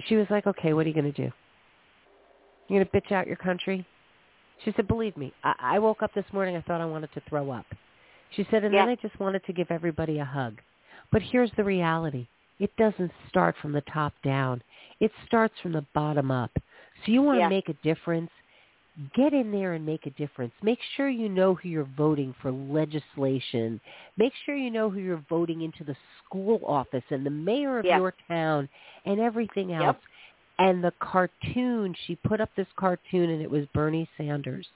[0.00, 1.32] She was like, "Okay, what are you going to do?
[2.68, 3.84] You're going to bitch out your country?"
[4.58, 6.56] She said, "Believe me, I, I woke up this morning.
[6.56, 7.66] I thought I wanted to throw up."
[8.30, 10.60] She said, "And then I just wanted to give everybody a hug."
[11.10, 12.26] But here's the reality:
[12.58, 14.62] it doesn't start from the top down.
[15.00, 16.50] It starts from the bottom up.
[17.04, 17.48] So you want to Yeah.
[17.48, 18.30] make a difference?
[19.14, 20.54] Get in there and make a difference.
[20.62, 23.78] Make sure you know who you're voting for legislation.
[24.16, 27.84] Make sure you know who you're voting into the school office and the mayor of
[27.84, 27.98] Yeah.
[27.98, 28.70] your town
[29.04, 29.82] and everything Yep.
[29.82, 30.04] else.
[30.58, 34.66] And the cartoon, she put up this cartoon and it was Bernie Sanders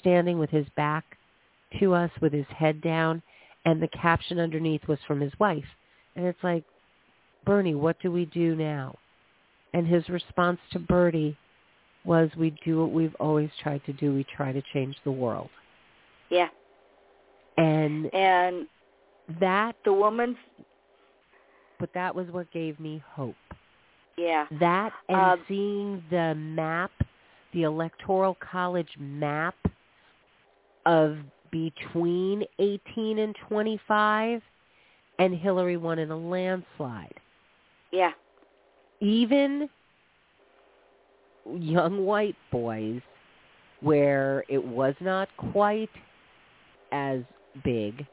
[0.00, 1.16] standing with his back
[1.78, 3.22] to us with his head down
[3.64, 5.76] and the caption underneath was from his wife.
[6.16, 6.64] And it's like,
[7.44, 8.96] Bernie, what do we do now?
[9.72, 11.36] And his response to Bertie
[12.04, 14.14] was, we do what we've always tried to do.
[14.14, 15.48] We try to change the world.
[16.30, 16.48] Yeah.
[17.56, 18.66] And And
[19.40, 20.36] that, the woman's
[21.80, 23.34] but that was what gave me hope.
[24.16, 24.46] yeah.
[24.60, 26.92] That and Uh, seeing the map,
[27.52, 29.56] the electoral college map
[30.86, 31.18] of
[31.50, 34.40] between 18 and 25
[35.18, 37.20] and Hillary won in a landslide.
[37.94, 38.10] Yeah.
[39.00, 39.68] Even
[41.46, 43.00] young white boys
[43.82, 45.90] where it was not quite
[46.90, 47.20] as
[47.62, 48.04] big,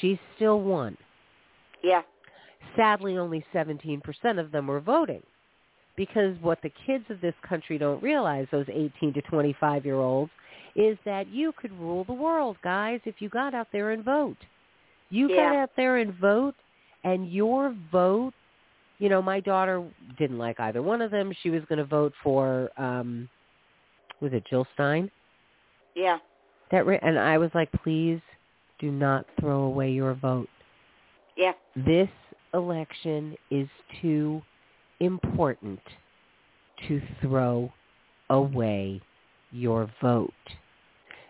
[0.00, 0.96] she still won.
[1.84, 2.02] Yeah.
[2.74, 4.00] Sadly, only 17%
[4.38, 5.22] of them were voting.
[5.96, 10.30] Because what the kids of this country don't realize, those 18 to 25 year olds,
[10.74, 14.38] is that you could rule the world, guys, if you got out there and vote.
[15.10, 16.54] You got out there and vote,
[17.04, 18.32] and your vote,
[19.00, 19.82] you know, my daughter
[20.18, 21.32] didn't like either one of them.
[21.42, 23.28] She was going to vote for, um,
[24.20, 25.10] was it Jill Stein?
[25.96, 26.18] Yeah.
[26.70, 28.20] That re- and I was like, please
[28.78, 30.50] do not throw away your vote.
[31.36, 31.52] Yeah.
[31.74, 32.10] This
[32.54, 33.68] election is
[34.02, 34.42] too
[35.00, 35.80] important
[36.86, 37.72] to throw
[38.28, 39.00] away
[39.50, 40.32] your vote.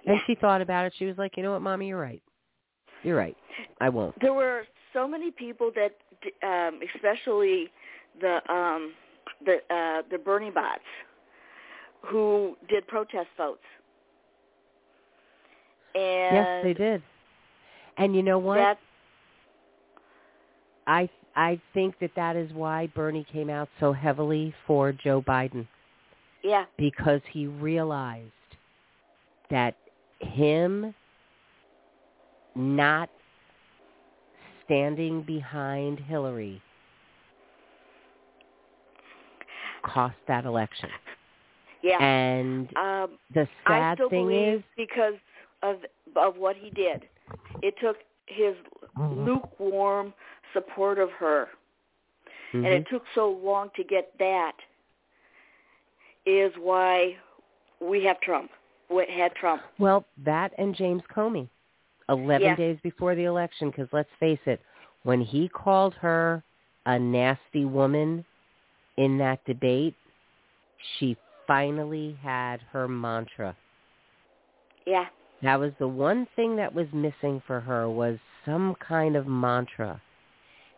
[0.07, 0.95] And she thought about it.
[0.99, 2.23] She was like, you know what, mommy, you're right.
[3.05, 3.37] You're right.
[3.81, 4.21] I won't.
[4.21, 5.93] There were so many people that,
[6.43, 7.71] um, especially
[8.21, 8.93] the um,
[9.45, 10.81] the uh, the Bernie bots,
[12.03, 13.61] who did protest votes.
[15.95, 17.03] And yes, they did.
[17.97, 18.57] And you know what?
[18.57, 18.79] That
[20.87, 25.67] I I think that that is why Bernie came out so heavily for Joe Biden
[26.43, 28.33] yeah, because he realized
[29.51, 29.77] that
[30.21, 30.95] him
[32.55, 33.09] not
[34.71, 36.63] standing behind Hillary
[39.83, 40.91] cost that election.
[41.83, 42.01] yeah.
[42.01, 45.15] And um, the I sad still thing believe is because
[45.63, 45.77] of
[46.17, 47.03] of what he did.
[47.63, 47.97] It took
[48.27, 48.55] his
[48.99, 50.13] lukewarm
[50.53, 51.49] support of her,
[52.53, 52.91] and it Mhm.
[52.91, 54.57] took so long to get that.
[56.27, 57.17] Is why
[57.81, 58.51] we have Trump.
[58.89, 59.63] We had Trump.
[59.79, 61.49] Well, that and James Comey,
[62.11, 62.57] 11 Yeah.
[62.57, 64.61] days before the election, because let's face it,
[65.05, 66.43] when he called her
[66.87, 68.25] a nasty woman
[68.97, 69.95] in that debate,
[70.99, 73.57] she finally had her mantra.
[74.87, 75.07] Yeah,
[75.43, 80.01] That was the one thing that was missing for her was some kind of mantra.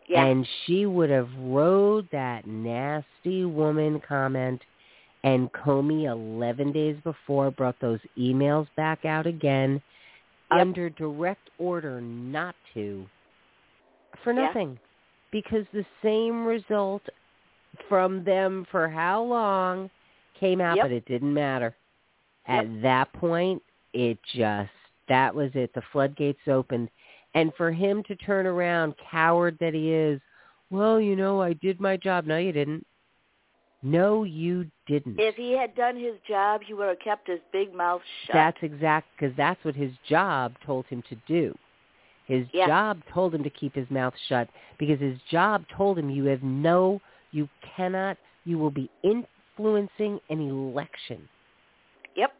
[0.07, 4.61] yeah, And she would have rode that nasty woman comment
[5.23, 9.81] and Comey 11 days before brought those emails back out again
[10.57, 10.61] Yep.
[10.61, 13.07] under direct order not to
[14.23, 14.47] for Yeah.
[14.47, 14.79] nothing.
[15.31, 17.07] Because the same result
[17.89, 19.89] from them for how long
[20.35, 20.85] came out, Yep.
[20.85, 21.75] but it didn't matter.
[22.45, 24.71] At that point, it just,
[25.07, 25.73] that was it.
[25.73, 26.89] The floodgates opened.
[27.35, 30.21] And for him to turn around, coward that he is,
[30.69, 32.25] well, you know, I did my job.
[32.25, 32.85] No, you didn't.
[33.83, 35.19] No, you didn't.
[35.19, 38.33] if he had done his job, he would have kept his big mouth shut.
[38.33, 41.53] That's exact because that's what his job told him to do.
[42.25, 42.67] His Yeah.
[42.67, 46.41] job told him to keep his mouth shut because his job told him you have
[46.41, 51.27] no, you cannot, you will be influencing an election,
[52.15, 52.33] yep.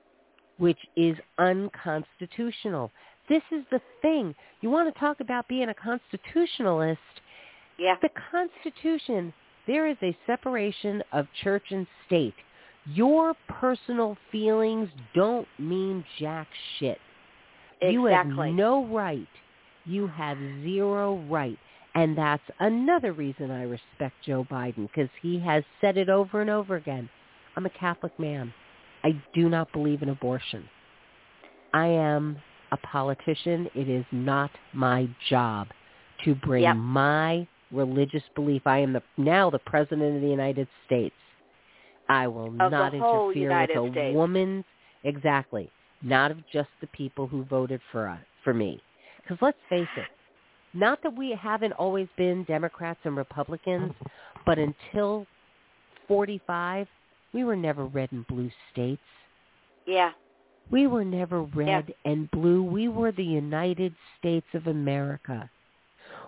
[0.57, 2.91] which is unconstitutional.
[3.27, 4.33] This is the thing.
[4.61, 6.99] You want to talk about being a constitutionalist?
[7.77, 7.95] Yeah.
[8.01, 9.33] The Constitution,
[9.67, 12.33] there is a separation of church and state.
[12.85, 16.47] Your personal feelings don't mean jack
[16.77, 16.97] shit.
[17.81, 17.93] Exactly.
[17.93, 19.27] You have no right.
[19.85, 21.57] You have zero right.
[21.95, 26.49] And that's another reason I respect Joe Biden because he has said it over and
[26.49, 27.09] over again.
[27.55, 28.53] I'm a Catholic man.
[29.03, 30.67] I do not believe in abortion.
[31.73, 32.37] I am
[32.71, 33.69] a politician.
[33.75, 35.67] It is not my job
[36.23, 36.75] to bring Yep.
[36.77, 38.61] my religious belief.
[38.65, 41.15] I am the, now the president of the United States.
[42.09, 44.15] I will Of not interfere United with a States.
[44.15, 44.65] woman's
[45.03, 45.69] exactly,
[46.01, 48.81] not of just the people who voted for us, for me.
[49.21, 50.07] Because let's face it,
[50.73, 53.93] not that we haven't always been Democrats and Republicans,
[54.45, 55.25] but until
[56.07, 56.87] 45,
[57.33, 59.01] we were never red and blue states.
[59.85, 60.11] Yeah.
[60.71, 62.63] We were never red and blue.
[62.63, 65.49] We were the United States of America.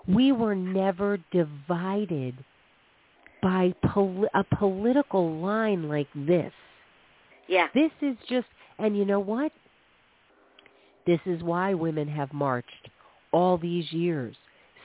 [0.08, 2.36] We were never divided
[3.42, 6.52] by pol- a political line like this.
[7.48, 7.68] Yeah.
[7.74, 8.48] This is just,
[8.80, 9.52] and you know what?
[11.06, 12.90] This is why women have marched
[13.32, 14.36] all these years.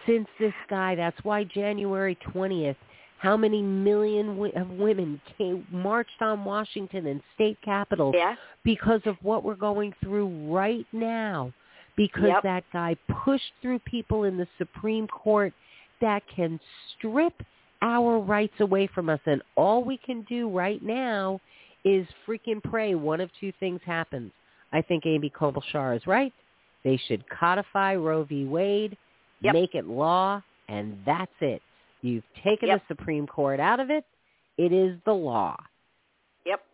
[0.07, 2.77] Since this guy, that's why January 20th,
[3.19, 8.37] how many million wi- of women came, marched on Washington and state capitals Yeah.
[8.65, 11.53] because of what we're going through right now.
[12.01, 12.43] Because Yep.
[12.45, 12.95] that guy
[13.25, 15.53] pushed through people in the Supreme Court
[16.01, 16.59] that can
[16.95, 17.43] strip
[17.83, 19.21] our rights away from us.
[19.27, 21.43] And all we can do right now
[21.85, 24.33] is freaking pray one of two things happens.
[24.73, 26.33] I think Amy Klobuchar is right.
[26.85, 28.47] They should codify Roe v.
[28.47, 28.97] Wade,
[29.43, 29.53] Yep.
[29.53, 31.61] make it law, and that's it.
[32.01, 32.81] You've taken Yep.
[32.81, 34.07] the Supreme Court out of it.
[34.57, 35.55] It is the law.
[36.47, 36.65] Yep.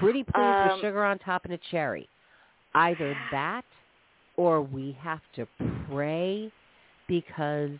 [0.00, 2.08] Pretty please Um, with sugar on top and a cherry.
[2.74, 3.64] Either that
[4.36, 5.46] or we have to
[5.90, 6.50] pray
[7.08, 7.70] because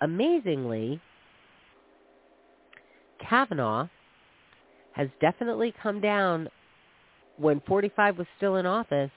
[0.00, 1.00] amazingly,
[3.28, 3.88] Kavanaugh
[4.92, 6.48] has definitely come down
[7.38, 9.10] when 45 was still in office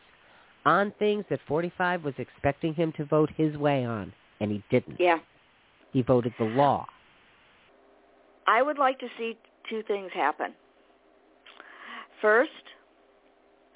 [0.65, 4.99] on things that 45 was expecting him to vote his way on, and he didn't.
[4.99, 5.19] Yeah.
[5.93, 6.85] He voted the law.
[8.45, 9.37] I would like to see
[9.69, 10.53] two things happen.
[12.21, 12.51] First,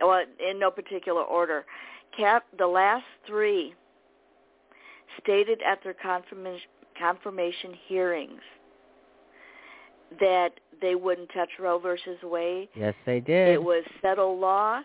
[0.02, 1.66] well, in no particular order,
[2.18, 3.74] cap the last three
[5.22, 6.68] stated at their confirmation
[7.00, 8.42] confirmation hearings
[10.20, 10.52] that
[10.82, 12.70] they wouldn't touch Roe versus Wade.
[12.76, 13.50] Yes, they did.
[13.50, 14.82] It was settled law,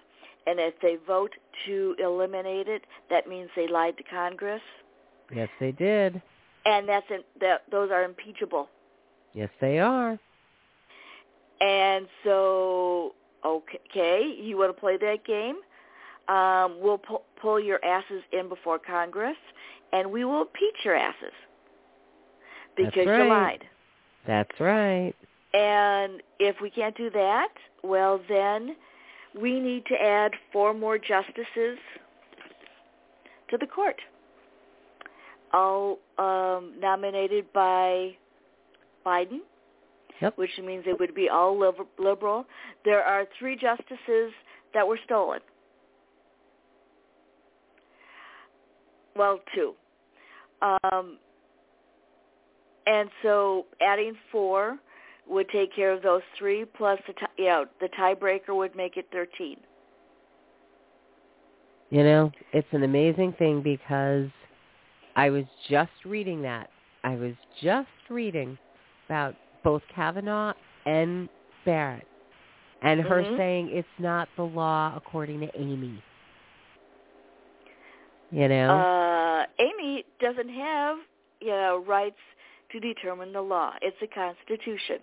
[0.46, 1.32] and if they vote
[1.66, 4.62] to eliminate it, that means they lied to Congress,
[5.34, 6.22] yes, they did.
[6.64, 8.68] and that's in, that those are impeachable.
[9.34, 10.18] Yes, they are.
[11.60, 13.14] And so,
[13.44, 15.56] okay, you want to play that game?
[16.28, 19.36] Um, we'll pu- pull your asses in before Congress,
[19.92, 21.32] and we will impeach your asses
[22.76, 23.22] That's because right.
[23.22, 23.64] you lied.
[24.26, 25.14] That's right.
[25.54, 27.48] And if we can't do that,
[27.82, 28.76] well then
[29.40, 31.78] we need to add four more justices
[33.50, 33.96] to the court.
[35.52, 38.14] All um, nominated by
[39.06, 39.40] Biden,
[40.20, 40.36] Yep.
[40.36, 41.56] which means it would be all
[41.98, 42.44] liberal.
[42.84, 44.32] There are three justices
[44.74, 45.40] that were stolen.
[49.18, 49.74] Well, two.
[50.62, 51.18] Um,
[52.86, 54.78] and so adding four
[55.28, 58.96] would take care of those three plus the tie, you know, the tiebreaker would make
[58.96, 59.56] it 13.
[61.90, 64.28] You know, it's an amazing thing because
[65.16, 66.70] I was just reading that.
[67.02, 68.56] I was just reading
[69.06, 70.52] about both Kavanaugh
[70.86, 71.28] and
[71.64, 72.06] Barrett
[72.82, 73.36] and her Mhm.
[73.36, 76.02] saying it's not the law according to Amy.
[78.30, 78.70] You know?
[78.70, 80.96] Uh, Amy doesn't have,
[81.40, 82.16] you know, rights
[82.72, 83.72] to determine the law.
[83.80, 84.98] It's the Constitution.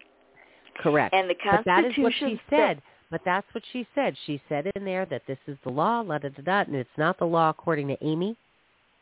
[0.77, 1.13] Correct.
[1.13, 1.63] And the Constitution.
[1.65, 2.81] But that is what she said.
[3.11, 4.15] But that's what she said.
[4.25, 6.89] She said in there that this is the law, la da da da, and it's
[6.97, 8.35] not the law according to Amy.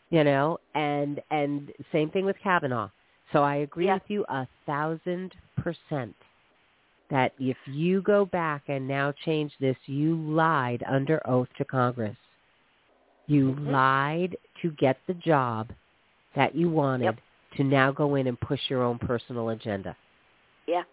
[0.10, 2.90] You know, and and same thing with Kavanaugh.
[3.32, 3.96] So I agree Yeah.
[3.96, 6.16] with you a thousand percent
[7.10, 12.18] that if you go back and now change this, you lied under oath to Congress.
[13.28, 13.72] You Mhm.
[13.72, 15.72] lied to get the job
[16.36, 17.20] that you wanted Yep.
[17.58, 19.96] to now go in and push your own personal agenda.
[20.66, 20.84] Yeah.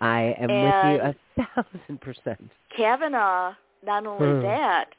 [0.00, 2.50] I am with you a thousand percent.
[2.70, 4.42] Kavanaugh, not only Hmm.
[4.42, 4.94] that,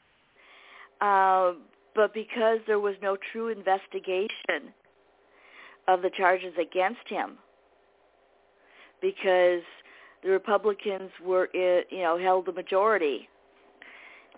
[1.00, 1.54] uh,
[1.94, 4.72] but because there was no true investigation
[5.88, 7.38] of the charges against him,
[9.00, 9.62] because
[10.22, 13.28] the Republicans were, you know, held the majority,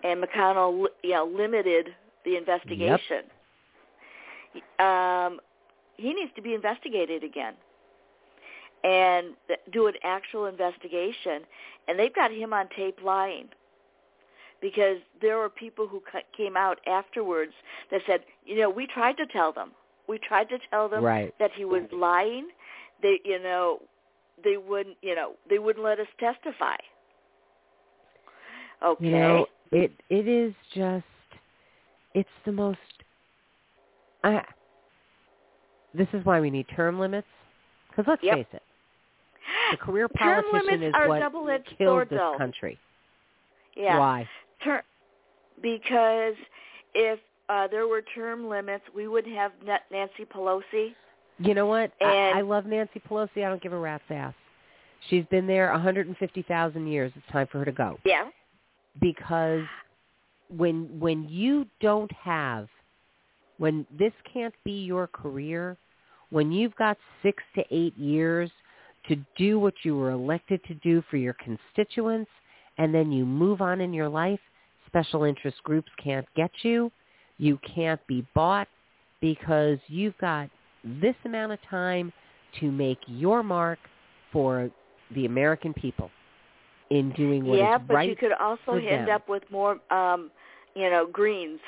[0.03, 1.95] and McConnell, you know, limited
[2.27, 3.23] the investigation.
[4.79, 5.39] Um,
[5.95, 7.53] he needs to be investigated again
[8.83, 9.27] and
[9.71, 11.41] do an actual investigation.
[11.87, 13.47] And they've got him on tape lying
[14.61, 16.01] because there were people who
[16.35, 17.53] came out afterwards
[17.91, 19.71] that said, you know, we tried to tell them.
[20.07, 21.33] We tried to tell them Right.
[21.39, 22.47] that he was lying.
[23.01, 23.79] They, you know,
[24.43, 26.75] they wouldn't, you know, they wouldn't let us testify.
[28.85, 29.05] Okay.
[29.05, 31.05] You know, it it is just
[32.17, 32.77] it's the most
[34.23, 34.41] I
[35.93, 37.27] this is why we need term limits
[37.89, 38.35] because let's Yep.
[38.35, 38.63] face it,
[39.71, 41.21] the career politician is what
[41.77, 42.35] killed sword, this though.
[42.37, 42.77] country.
[43.75, 43.97] yeah.
[43.99, 44.27] Why?
[44.63, 44.83] Ter-
[45.61, 46.35] because
[46.93, 49.51] if uh, there were term limits, we wouldn't have
[49.91, 50.93] Nancy Pelosi.
[51.39, 51.91] You know what?
[52.01, 53.37] I, I love Nancy Pelosi.
[53.45, 54.33] I don't give a rat's ass.
[55.09, 57.11] She's been there 150,000 years.
[57.15, 57.97] It's time for her to go.
[58.03, 58.29] Yeah.
[58.99, 59.63] because
[60.55, 62.67] when when you don't have
[63.57, 65.77] when this can't be your career
[66.29, 68.51] when you've got 6 to 8 years
[69.07, 72.29] to do what you were elected to do for your constituents
[72.77, 74.39] and then you move on in your life
[74.85, 76.91] special interest groups can't get you
[77.37, 78.67] you can't be bought
[79.21, 80.49] because you've got
[80.83, 82.11] this amount of time
[82.59, 83.79] to make your mark
[84.31, 84.69] for
[85.15, 86.09] the American people
[86.89, 89.15] in doing what is yeah, but right you could also end them.
[89.15, 90.31] up with more, um,
[90.75, 91.59] you know, Greenes.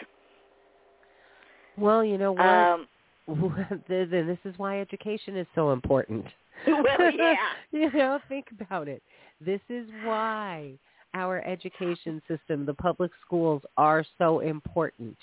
[1.77, 2.45] Well, you know what?
[2.45, 2.87] Um,
[3.89, 6.25] then this is why education is so important.
[6.67, 7.35] well, yeah.
[7.71, 9.01] you know, think about it.
[9.45, 10.73] This is why
[11.13, 15.15] our education system, the public schools, are so important.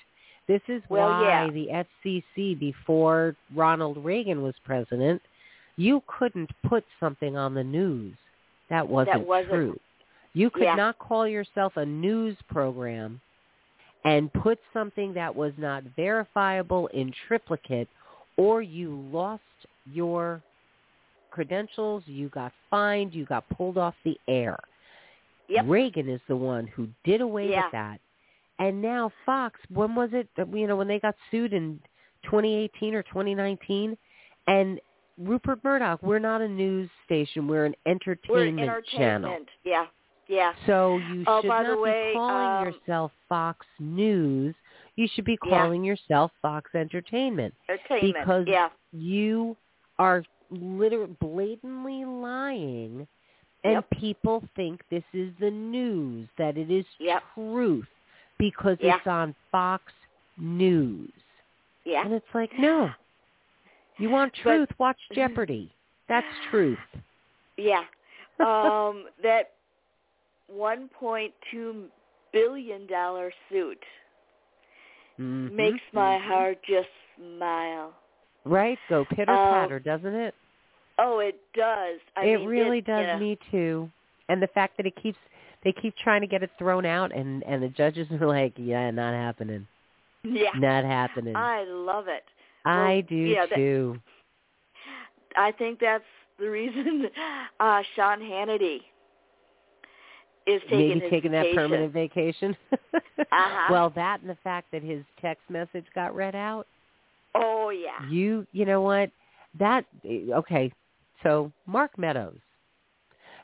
[0.49, 1.51] This is Well, why yeah.
[1.51, 1.84] the
[2.36, 5.20] FCC, before Ronald Reagan was president,
[5.76, 8.14] you couldn't put something on the news
[8.70, 9.80] that wasn't, wasn't- true.
[10.37, 10.74] You could Yeah.
[10.74, 13.22] not call yourself a news program
[14.05, 17.89] and put something that was not verifiable in triplicate
[18.37, 19.43] or you lost
[19.87, 20.43] your
[21.30, 24.59] credentials, you got fined, you got pulled off the air.
[25.49, 25.64] Yep.
[25.68, 27.64] Reagan is the one who did away Yeah.
[27.64, 28.01] with that.
[28.59, 31.80] And now Fox, when was it, that, you know, when they got sued in
[32.24, 33.97] 2018 or 2019?
[34.47, 34.80] And
[35.16, 39.30] Rupert Murdoch, we're not a news station, we're an entertainment, We're entertainment, channel.
[39.30, 39.49] entertainment.
[39.64, 39.87] Yeah.
[40.28, 40.52] Yeah.
[40.66, 44.54] So you Oh, should by not the way, be calling um, yourself Fox News.
[44.96, 45.58] You should be Yeah.
[45.62, 48.14] calling yourself Fox Entertainment Entertainment.
[48.24, 48.68] because yeah.
[48.92, 49.56] you
[49.98, 53.06] are literally blatantly lying
[53.64, 53.90] and Yep.
[53.90, 57.22] people think this is the news, that it is Yep.
[57.34, 57.88] truth
[58.38, 58.96] because Yeah.
[58.96, 59.92] it's on Fox
[60.38, 61.10] News.
[61.84, 62.04] Yeah.
[62.04, 62.90] And it's like, no.
[63.98, 65.70] You want But- truth, watch Jeopardy.
[66.08, 66.78] That's truth.
[67.56, 67.84] Yeah.
[68.38, 69.52] Um, that
[70.53, 71.84] 1.2
[72.32, 73.82] billion dollar suit
[75.18, 75.53] Mhm.
[75.53, 77.94] makes my heart just smile.
[78.44, 78.78] Right?
[78.88, 80.34] Go pitter Um, patter, doesn't it?
[80.99, 82.01] Oh, it does.
[82.16, 83.18] I it mean, really it, does yeah.
[83.18, 83.90] me too.
[84.28, 85.18] And the fact that it keeps
[85.62, 88.90] they keep trying to get it thrown out and and the judges are like, yeah,
[88.90, 89.66] not happening.
[90.22, 90.51] Yeah.
[90.57, 91.34] Not happening.
[91.36, 92.24] I love it.
[92.64, 94.01] I well, do yeah, that- too.
[95.36, 96.05] I think that's
[96.38, 97.11] the reason
[97.61, 98.82] uh Sean Hannity
[100.47, 102.57] is taking Maybe taking that permanent vacation.
[102.72, 103.66] Uh-huh.
[103.70, 106.66] Well, that and the fact that his text message got read out.
[107.34, 108.09] Oh yeah.
[108.09, 109.11] You, you know what?
[109.59, 110.72] That okay.
[111.22, 112.38] So Mark Meadows.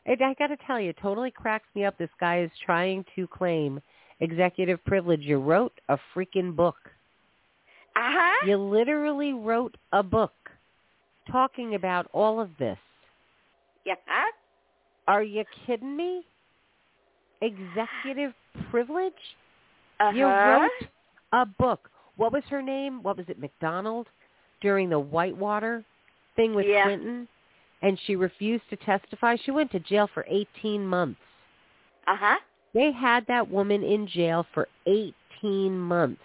[0.07, 1.97] And I got to tell you, it totally cracks me up.
[1.99, 3.81] This guy is trying to claim
[4.21, 5.21] executive privilege.
[5.21, 6.77] You wrote a freaking book.
[7.97, 8.47] Uh-huh.
[8.47, 10.33] You literally wrote a book
[11.31, 12.79] talking about all of this.
[13.85, 13.95] Yeah.
[15.07, 16.25] Are you kidding me?
[17.43, 18.33] Executive
[18.71, 19.13] privilege?
[20.01, 20.17] Uh-huh.
[20.17, 20.71] You wrote
[21.33, 21.91] a book.
[22.17, 23.03] What was her name?
[23.03, 24.07] What was it, McDonald?
[24.61, 25.85] During the Whitewater
[26.37, 26.85] thing with Yeah.
[26.85, 27.29] Clinton?
[27.83, 29.37] And she refused to testify.
[29.45, 31.21] She went to jail for 18 months.
[32.07, 32.39] Uh-huh.
[32.75, 36.23] They had that woman in jail for 18 months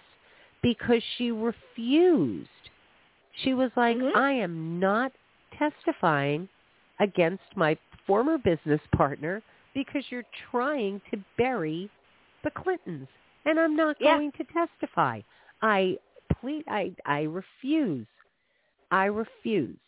[0.62, 2.48] because she refused.
[3.42, 4.16] She was like, Mhm.
[4.16, 5.12] I am not
[5.52, 6.48] testifying
[7.00, 9.42] against my former business partner
[9.74, 11.90] because you're trying to bury
[12.44, 13.08] the Clintons
[13.44, 14.14] and I'm not Yeah.
[14.14, 15.20] going to testify.
[15.62, 15.98] I
[16.40, 18.06] plead I I refuse.
[18.90, 19.78] I refuse.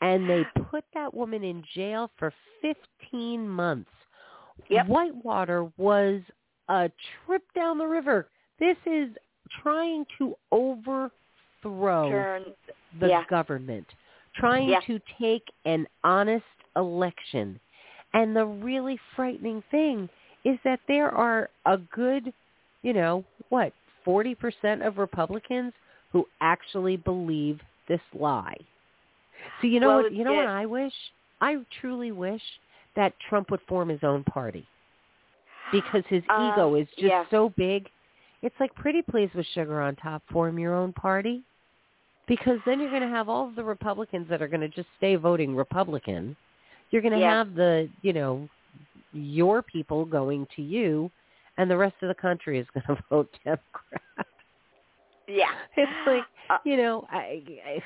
[0.00, 3.90] And they put that woman in jail for 15 months.
[4.68, 4.86] Yep.
[4.86, 6.20] Whitewater was
[6.68, 6.90] a
[7.24, 8.28] trip down the river.
[8.58, 9.10] This is
[9.62, 11.10] trying to overthrow
[12.10, 12.44] Turn.
[13.00, 13.24] the Yeah.
[13.30, 13.86] government,
[14.34, 14.80] trying Yeah.
[14.80, 16.44] to take an honest
[16.76, 17.58] election.
[18.18, 20.08] And the really frightening thing
[20.44, 22.32] is that there are a good,
[22.82, 23.72] you know, what,
[24.04, 25.72] 40% of Republicans
[26.12, 28.56] who actually believe this lie.
[29.60, 30.92] So you know Well, what you know it- what I wish?
[31.40, 32.42] I truly wish
[32.96, 34.66] that Trump would form his own party.
[35.70, 37.24] Because his Um, ego is just yeah.
[37.30, 37.88] so big.
[38.42, 41.44] It's like pretty please with sugar on top, form your own party.
[42.26, 44.88] Because then you're going to have all of the Republicans that are going to just
[44.96, 46.36] stay voting Republican.
[46.90, 47.38] You're going to Yeah.
[47.38, 48.48] have the, you know,
[49.12, 51.10] your people going to you
[51.56, 54.26] and the rest of the country is going to vote Democrat.
[55.26, 55.52] Yeah.
[55.76, 57.82] It's like, Uh, you know, I, I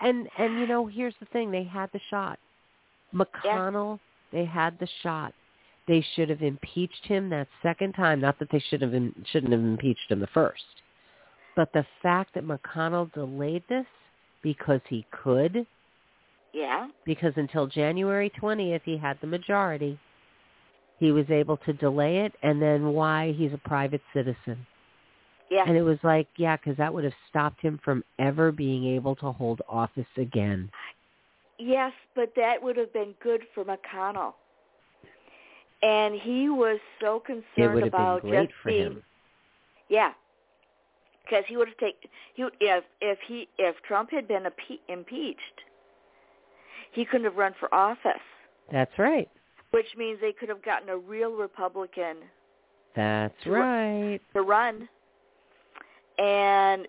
[0.00, 2.38] and and you know, here's the thing: they had the shot.
[3.14, 3.98] McConnell,
[4.32, 5.32] they had the shot.
[5.86, 8.20] They should have impeached him that second time.
[8.20, 10.82] Not that they should have im- shouldn't have impeached him the first,
[11.54, 13.86] but the fact that McConnell delayed this
[14.42, 15.66] because he could,
[16.56, 16.88] yeah.
[17.04, 19.98] because until January 20th he had the majority.
[20.98, 24.66] He was able to delay it, and then why he's a private citizen.
[25.50, 25.64] Yeah.
[25.66, 29.14] And it was like, yeah, because that would have stopped him from ever being able
[29.16, 30.70] to hold office again.
[31.58, 34.32] Yes, but that would have been good for McConnell.
[35.82, 39.02] And he was so concerned It would have about just being, him.
[39.90, 40.12] Yeah,
[41.24, 45.60] because he would have taken he if if he if Trump had been appe- impeached,
[46.92, 48.12] he couldn't have run for office,
[48.72, 49.28] That's right.
[49.70, 52.16] which means they could have gotten a real Republican
[52.94, 54.20] That's To right.
[54.34, 54.88] to run,
[56.18, 56.86] and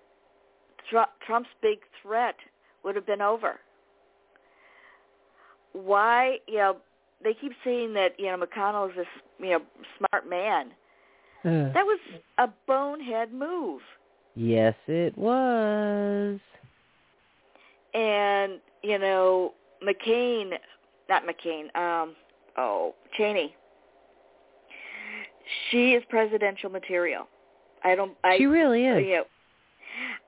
[0.89, 2.36] Tru- Trump's big threat
[2.84, 3.60] would have been over.
[5.74, 6.78] Why, you know,
[7.24, 9.08] they keep saying that you know McConnell is this
[9.39, 9.62] you know
[9.98, 10.68] smart man.
[11.45, 11.74] Ugh.
[11.74, 12.00] That was
[12.38, 13.82] a bonehead move,
[14.36, 16.39] yes, it was.
[17.93, 19.54] and you know
[19.84, 20.52] McCain,
[21.10, 22.16] not McCain, um,
[22.58, 23.56] oh Cheney.
[25.72, 27.28] She is presidential material.
[27.84, 28.14] I don't.
[28.24, 29.06] I she really is.
[29.06, 29.24] you know,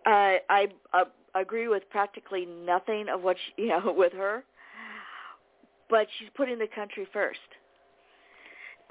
[0.05, 4.43] uh, I uh, agree with practically nothing of what she, you know with her,
[5.89, 7.39] but she's putting the country first.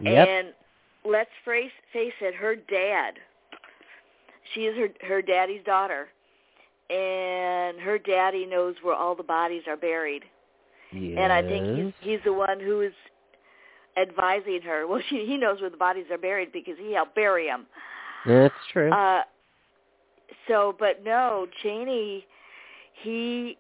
[0.00, 0.28] Yep.
[0.28, 0.48] And
[1.04, 3.14] let's face face it, her dad.
[4.54, 6.08] She is her her daddy's daughter,
[6.90, 10.24] and her daddy knows where all the bodies are buried.
[10.92, 12.92] And I think he's he's the one who is
[14.00, 14.86] advising her.
[14.86, 17.66] Well, she, he knows where the bodies are buried because he helped bury them.
[18.26, 18.90] That's true.
[18.90, 19.22] Uh,
[20.46, 22.26] so, but no, Cheney,
[23.02, 23.56] he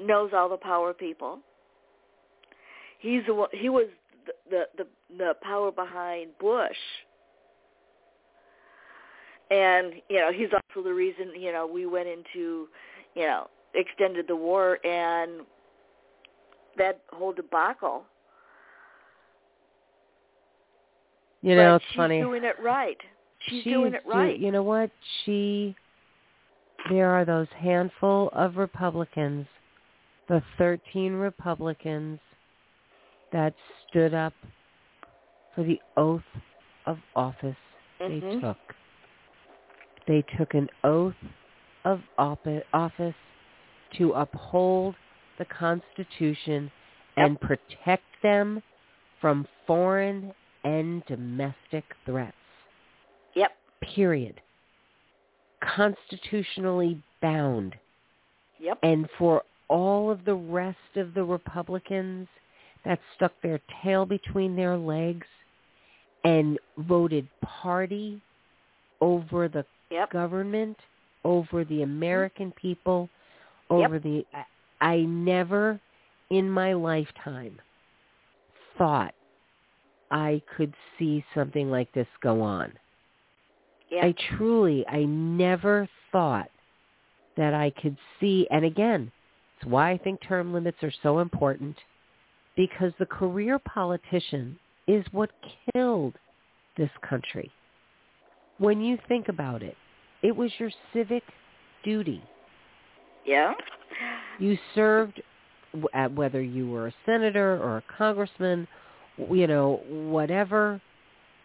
[0.00, 1.38] knows all the power people.
[3.00, 3.86] He's the one, he was
[4.26, 6.76] the, the the the power behind Bush.
[9.50, 12.68] And, you know, he's also the reason, you know, we went into,
[13.14, 15.40] you know, extended the war and
[16.78, 18.04] that whole debacle.
[21.42, 22.16] You know, but it's she's funny.
[22.18, 22.96] She's doing it right.
[23.40, 24.38] She's, She's doing it do- right.
[24.38, 24.90] you know what?
[25.24, 25.74] She
[26.90, 29.46] there are those handful of Republicans,
[30.28, 32.18] the 13 Republicans
[33.32, 33.52] that
[33.88, 34.32] stood up
[35.54, 36.22] for the oath
[36.86, 37.56] of office
[37.98, 38.40] they Mhm.
[38.40, 38.56] took.
[40.06, 41.16] They took an oath
[41.84, 43.14] of office
[43.92, 44.94] to uphold
[45.38, 46.70] the Constitution
[47.16, 48.62] and protect them
[49.20, 50.32] from foreign
[50.64, 52.34] and domestic threats.
[53.34, 53.50] Yep.
[53.94, 54.40] Period.
[55.76, 57.74] Constitutionally bound.
[58.60, 58.78] Yep.
[58.82, 62.28] And for all of the rest of the Republicans
[62.84, 65.26] that stuck their tail between their legs
[66.24, 68.20] and voted party
[69.00, 70.10] over the Yep.
[70.10, 70.76] government,
[71.24, 71.84] over the mm-hmm.
[71.84, 73.08] American people,
[73.70, 74.24] over the
[74.80, 75.80] I, never
[76.30, 77.60] in my lifetime
[78.76, 79.14] thought
[80.10, 82.72] I could see something like this go on.
[83.90, 84.06] Yeah.
[84.06, 86.50] I truly, I never thought
[87.36, 89.10] that I could see, and again,
[89.56, 91.76] it's why I think term limits are so important,
[92.56, 95.30] because the career politician is what
[95.72, 96.14] killed
[96.76, 97.50] this country.
[98.58, 99.76] When you think about it,
[100.22, 101.22] it was your civic
[101.84, 102.22] duty.
[103.28, 103.52] Yeah.
[104.38, 105.20] You served,
[105.72, 108.66] w- at whether you were a senator or a congressman,
[109.30, 110.80] you know, whatever,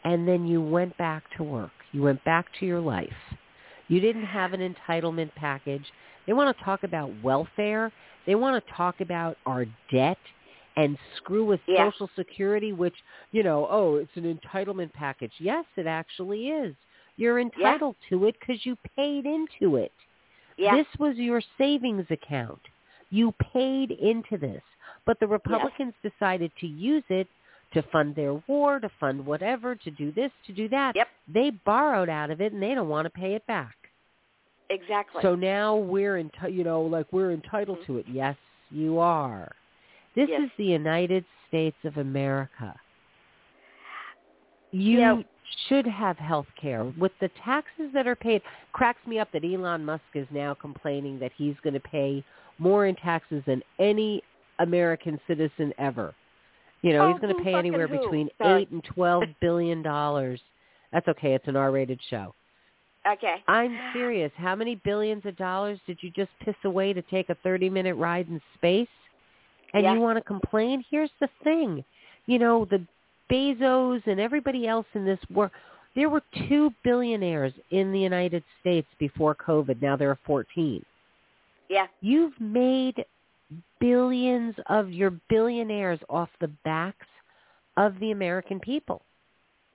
[0.03, 1.71] and then you went back to work.
[1.91, 3.09] You went back to your life.
[3.87, 5.85] You didn't have an entitlement package.
[6.25, 7.91] They want to talk about welfare.
[8.25, 10.17] They want to talk about our debt
[10.75, 11.89] and screw with Yeah.
[11.91, 12.95] Social Security, which,
[13.31, 15.33] you know, oh, it's an entitlement package.
[15.39, 16.75] Yes, it actually is.
[17.17, 19.91] You're entitled to it because you paid into it.
[20.57, 20.75] Yeah.
[20.75, 22.61] This was your savings account.
[23.09, 24.61] You paid into this.
[25.05, 27.27] But the Republicans decided to use it
[27.73, 30.95] to fund their war, to fund whatever, to do this, to do that.
[30.95, 31.07] Yep.
[31.33, 33.75] They borrowed out of it and they don't want to pay it back.
[34.69, 35.21] exactly.
[35.21, 37.85] So now we're in, you know, like we're entitled Mhm.
[37.85, 38.07] to it.
[38.07, 38.35] Yes,
[38.71, 39.51] you are.
[40.15, 40.43] This Yes.
[40.43, 42.73] is the United States of America.
[44.71, 45.23] You.
[45.67, 46.83] Should have health care.
[46.97, 48.41] With the taxes that are paid,
[48.71, 52.23] cracks me up that Elon Musk is now complaining that he's going to pay
[52.59, 54.21] more in taxes than any
[54.59, 56.13] American citizen ever.
[56.81, 57.97] You know, Oh, he's going to pay anywhere who?
[57.97, 58.63] between Sorry.
[58.63, 60.39] 8 and 12 billion dollars.
[60.91, 61.33] That's okay.
[61.33, 62.33] It's an R-rated show.
[63.11, 63.35] okay.
[63.47, 64.31] I'm serious.
[64.35, 68.27] How many billions of dollars did you just piss away to take a 30-minute ride
[68.29, 68.87] in space?
[69.73, 69.93] And Yeah.
[69.93, 70.83] you want to complain?
[70.89, 71.83] Here's the thing.
[72.27, 72.85] You know, the
[73.33, 75.51] Bezos and everybody else in this world,
[75.95, 79.81] there were two billionaires in the United States before COVID.
[79.81, 80.83] Now there are 14.
[81.69, 81.87] Yeah.
[82.01, 83.03] You've made
[83.79, 87.07] billions of your billionaires off the backs
[87.77, 89.01] of the American people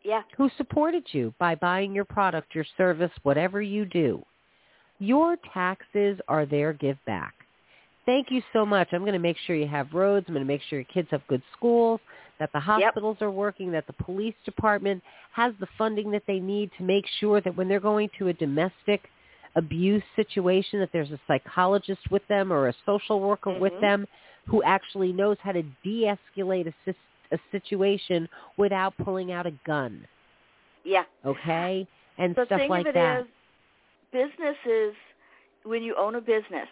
[0.04, 0.22] Yeah.
[0.36, 4.24] who supported you by buying your product, your service, whatever you do.
[5.00, 7.34] Your taxes are their give back.
[8.06, 8.88] Thank you so much.
[8.92, 10.26] I'm going to make sure you have roads.
[10.28, 12.00] I'm going to make sure your kids have good schools,
[12.38, 16.70] that the hospitals are working, that the police department has the funding that they need
[16.78, 19.08] to make sure that when they're going to a domestic
[19.56, 23.80] abuse situation that there's a psychologist with them or a social worker with Mhm.
[23.80, 24.06] them
[24.46, 26.94] who actually knows how to de-escalate a,
[27.32, 30.06] a situation without pulling out a gun
[30.84, 31.04] Yeah.
[31.24, 31.86] okay,
[32.18, 33.20] and the stuff thing like of it that.
[33.22, 33.26] is,
[34.12, 34.94] business is
[35.64, 36.68] when you own a business,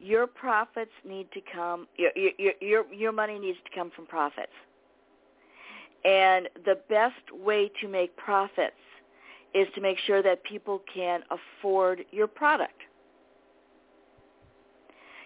[0.00, 1.86] your profits need to come.
[1.96, 4.52] Your your your your money needs to come from profits.
[6.04, 8.72] And the best way to make profits
[9.54, 12.80] is to make sure that people can afford your product.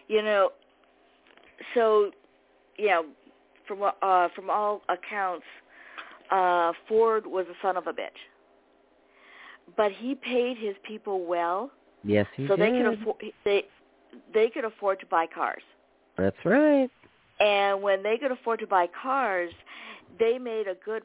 [0.08, 0.50] You know,
[1.74, 2.10] so
[2.76, 3.04] you know,
[3.68, 5.46] from uh, from all accounts,
[6.32, 8.10] uh, Ford was a son of a bitch,
[9.76, 11.70] but he paid his people well,
[12.02, 12.74] yes, he so did.
[12.74, 13.64] they could afford they
[14.32, 15.62] they could afford to buy cars.
[16.16, 16.90] That's right.
[17.40, 19.52] And when they could afford to buy cars,
[20.18, 21.02] they made a good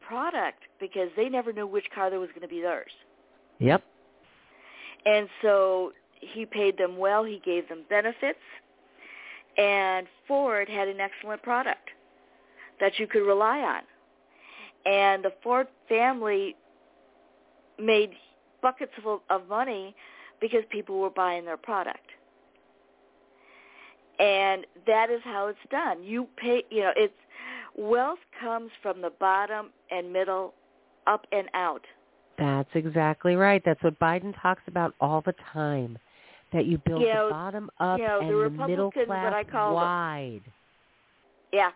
[0.00, 2.90] product because they never knew which car there was going to be theirs.
[3.58, 3.82] Yep.
[5.06, 7.24] And so he paid them well.
[7.24, 8.38] He gave them benefits.
[9.56, 11.90] And Ford had an excellent product
[12.80, 13.82] that you could rely on.
[14.90, 16.56] And the Ford family
[17.78, 18.10] made
[18.62, 19.94] buckets full of money
[20.40, 22.06] because people were buying their product.
[24.20, 26.02] And that is how it's done.
[26.04, 27.14] You pay, you know, it's
[27.76, 30.54] wealth comes from the bottom and middle
[31.06, 31.84] up and out.
[32.38, 33.62] That's exactly right.
[33.64, 35.98] That's what Biden talks about all the time.
[36.52, 39.08] That you build You know, the bottom up you know, the and the middle Republicans,
[39.08, 40.42] what class I call the- wide.
[41.52, 41.70] Yeah.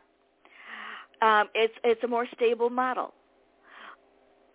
[1.22, 3.14] Um, it's it's a more stable model.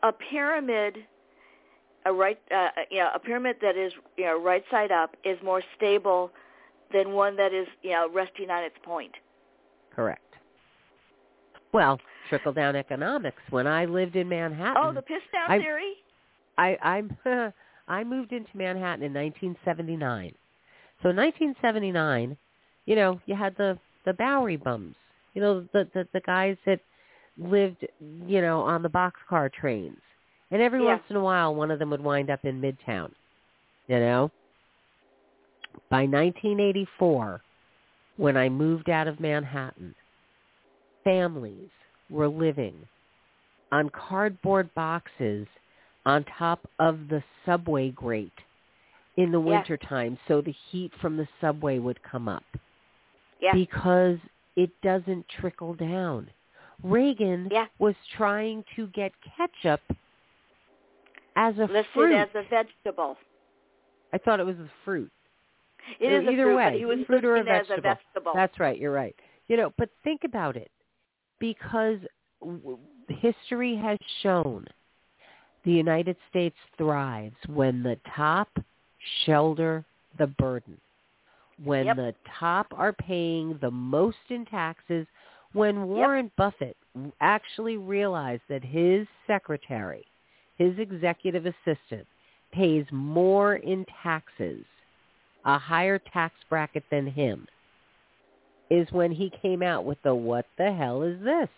[0.04, 0.98] A pyramid,
[2.06, 5.42] a right, uh, you know, a pyramid that is you know right side up is
[5.42, 6.32] more stable
[6.92, 9.12] than one that is you know resting on its point.
[9.96, 10.22] Correct.
[11.74, 13.42] Well, trickle down economics.
[13.50, 15.94] When I lived in Manhattan, Oh, the piss down I- theory.
[16.58, 17.18] I I'm
[17.88, 20.34] I moved into Manhattan in 1979.
[21.02, 22.38] So in 1979,
[22.86, 24.96] you know, you had the the Bowery bums.
[25.34, 26.80] You know, the the the guys that
[27.38, 27.86] lived,
[28.28, 29.98] you know, on the boxcar trains.
[30.52, 30.88] And every Yeah.
[30.96, 33.12] once in a while one of them would wind up in Midtown.
[33.88, 34.32] You know?
[35.90, 37.42] By 1984,
[38.18, 39.96] when I moved out of Manhattan,
[41.04, 41.70] families
[42.10, 42.76] were living
[43.72, 45.48] on cardboard boxes
[46.06, 48.32] on top of the subway grate
[49.18, 49.46] in the Yeah.
[49.58, 52.44] wintertime so the heat from the subway would come up
[53.40, 53.54] Yeah.
[53.54, 54.20] because
[54.56, 56.30] it doesn't trickle down.
[56.84, 57.68] Reagan Yeah.
[57.78, 59.82] was trying to get ketchup
[61.36, 62.16] as a listed fruit.
[62.16, 63.18] as a vegetable.
[64.12, 65.12] I thought it was a fruit.
[66.00, 67.82] It is Either fruit, way, he was fruit or a as a vegetable.
[67.82, 68.32] vegetable.
[68.36, 68.78] That's right.
[68.80, 69.16] You're right.
[69.48, 70.72] You know, but think about it,
[71.40, 71.98] because
[73.08, 74.66] history has shown
[75.66, 78.50] the United States thrives when the top
[79.26, 79.84] shoulder
[80.18, 80.80] the burden,
[81.64, 81.96] when Yep.
[81.96, 85.08] the top are paying the most in taxes,
[85.54, 86.78] when Warren Buffett
[87.22, 90.06] actually realized that his secretary,
[90.58, 92.08] his executive assistant,
[92.52, 94.66] pays more in taxes,
[95.46, 97.48] a higher tax bracket than him,
[98.70, 101.50] is when he came out with the what the hell is this?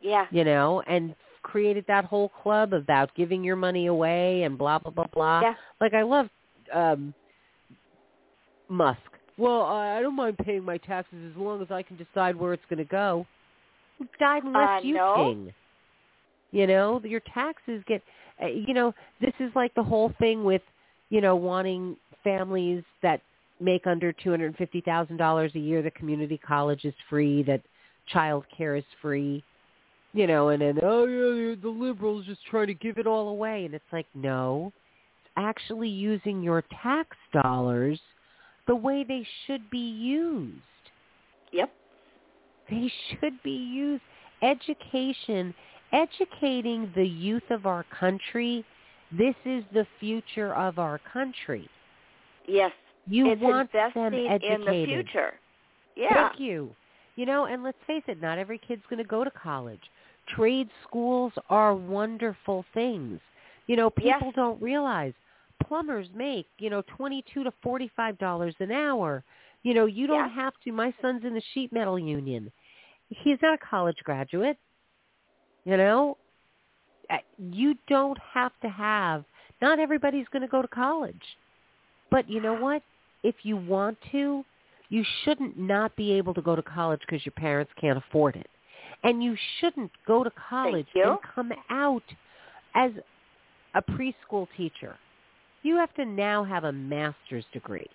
[0.00, 0.26] yeah.
[0.30, 4.90] You know, and created that whole club about giving your money away and blah blah
[4.92, 5.40] blah blah.
[5.42, 5.54] Yeah.
[5.80, 6.28] Like I love
[6.72, 7.14] um
[8.68, 8.98] Musk.
[9.36, 12.52] Well, I I don't mind paying my taxes as long as I can decide where
[12.52, 13.26] it's going to go.
[13.98, 15.14] Who died and left Uh, you no.
[15.16, 15.54] king?
[16.52, 18.02] You know, your taxes get.
[18.42, 20.62] uh, You know, this is like the whole thing with,
[21.14, 23.20] you know, wanting families that
[23.60, 25.80] make under two hundred and fifty thousand dollars a year.
[25.80, 27.44] That community college is free.
[27.44, 27.62] That
[28.12, 29.44] child care is free.
[30.12, 33.64] You know, and then oh yeah, the liberals just trying to give it all away,
[33.64, 34.72] and it's like no,
[35.20, 38.00] it's actually using your tax dollars
[38.66, 40.58] the way they should be used.
[41.52, 41.72] Yep.
[42.68, 44.02] They should be used.
[44.42, 45.54] Education,
[45.92, 48.64] educating the youth of our country.
[49.18, 51.68] This is the future of our country.
[52.46, 52.72] Yes.
[53.06, 54.42] You it's want them educated.
[54.42, 55.34] in the future.
[55.96, 56.28] Yeah.
[56.28, 56.70] Thank you.
[57.16, 59.80] You know, and let's face it, not every kid's going to go to college.
[60.34, 63.20] Trade schools are wonderful things.
[63.66, 64.16] You know, Yes.
[64.18, 65.12] people don't realize
[65.62, 69.22] plumbers make, you know, 22 to 45 dollars an hour.
[69.62, 70.34] You know, you don't Yeah.
[70.34, 70.72] have to.
[70.72, 72.50] My son's in the sheet metal union.
[73.10, 74.58] He's not a college graduate.
[75.64, 76.16] You know,
[77.38, 79.24] you don't have to have.
[79.62, 81.22] Not everybody's going to go to college.
[82.10, 82.82] But you know what?
[83.22, 84.44] If you want to,
[84.90, 88.46] you shouldn't not be able to go to college because your parents can't afford it.
[89.02, 92.02] And you shouldn't go to college and come out
[92.74, 92.92] as
[93.74, 94.96] a preschool teacher.
[95.62, 97.88] You have to now have a master's degree,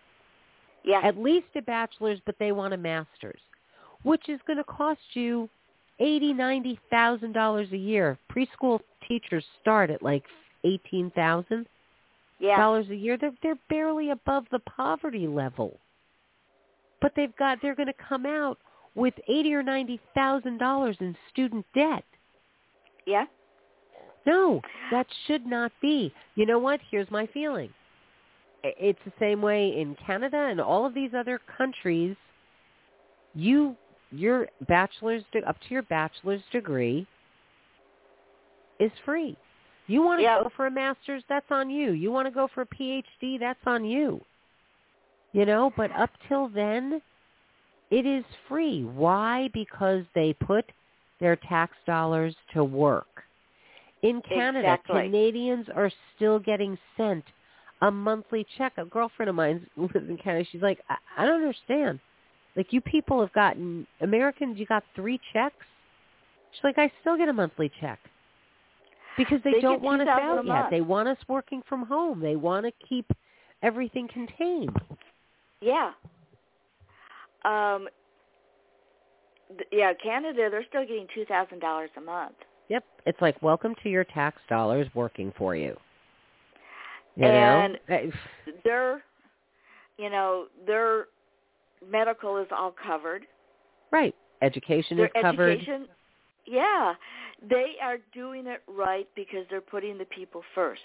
[0.84, 1.02] Yeah.
[1.04, 3.42] at least a bachelor's, but they want a master's,
[4.04, 5.50] which is going to cost you
[6.00, 8.18] eighty, ninety thousand dollars a year.
[8.32, 10.24] Preschool teachers start at like
[10.64, 11.68] eighteen thousand
[12.40, 12.58] yeah.
[12.58, 13.18] dollars a year.
[13.18, 15.78] They're they're barely above the poverty level.
[17.02, 18.58] But they've got they're going to come out
[18.96, 22.04] with eighty or ninety thousand dollars in student debt.
[23.06, 23.26] Yeah.
[24.26, 24.62] No,
[24.92, 26.14] that should not be.
[26.36, 26.80] You know what?
[26.92, 27.70] Here's my feeling.
[28.64, 32.16] It's the same way in Canada and all of these other countries.
[33.34, 33.76] You
[34.12, 37.06] your bachelor's de- up to your bachelor's degree
[38.80, 39.38] is free.
[39.88, 40.44] You want to Yeah.
[40.44, 41.92] go for a master's, that's on you.
[41.92, 44.22] You want to go for a PhD, that's on you.
[45.34, 47.02] You know, but up till then,
[47.92, 48.84] it is free.
[48.84, 49.50] Why?
[49.54, 50.66] Because they put
[51.20, 53.24] their tax dollars to work.
[54.02, 55.02] In Canada, Exactly.
[55.04, 57.26] Canadians are still getting sent
[57.82, 58.74] a monthly check.
[58.78, 60.46] A girlfriend of mine lives in Canada.
[60.52, 62.00] She's like, I, I don't understand.
[62.60, 65.66] Like you people have gotten Americans, you got three checks.
[66.52, 68.00] She's like, I still get a monthly check.
[69.18, 70.70] Because they, They don't want us 2,000 a out yet.
[70.70, 72.20] They want us working from home.
[72.20, 73.06] They want to keep
[73.64, 74.76] everything contained.
[75.62, 75.92] Yeah.
[77.46, 77.88] Um.
[79.48, 82.36] th- Yeah, Canada, they're still getting two thousand dollars a month.
[82.68, 82.84] Yep.
[83.06, 85.78] It's like welcome to your tax dollars working for you.
[87.16, 88.12] You And know?
[88.66, 89.02] Their,
[89.98, 91.06] you know, their
[91.88, 93.26] medical is all covered.
[93.92, 94.16] Right.
[94.42, 95.52] Education Their is covered.
[95.52, 95.88] education,
[96.46, 96.94] yeah,
[97.50, 100.82] they are doing it right because they're putting the people first.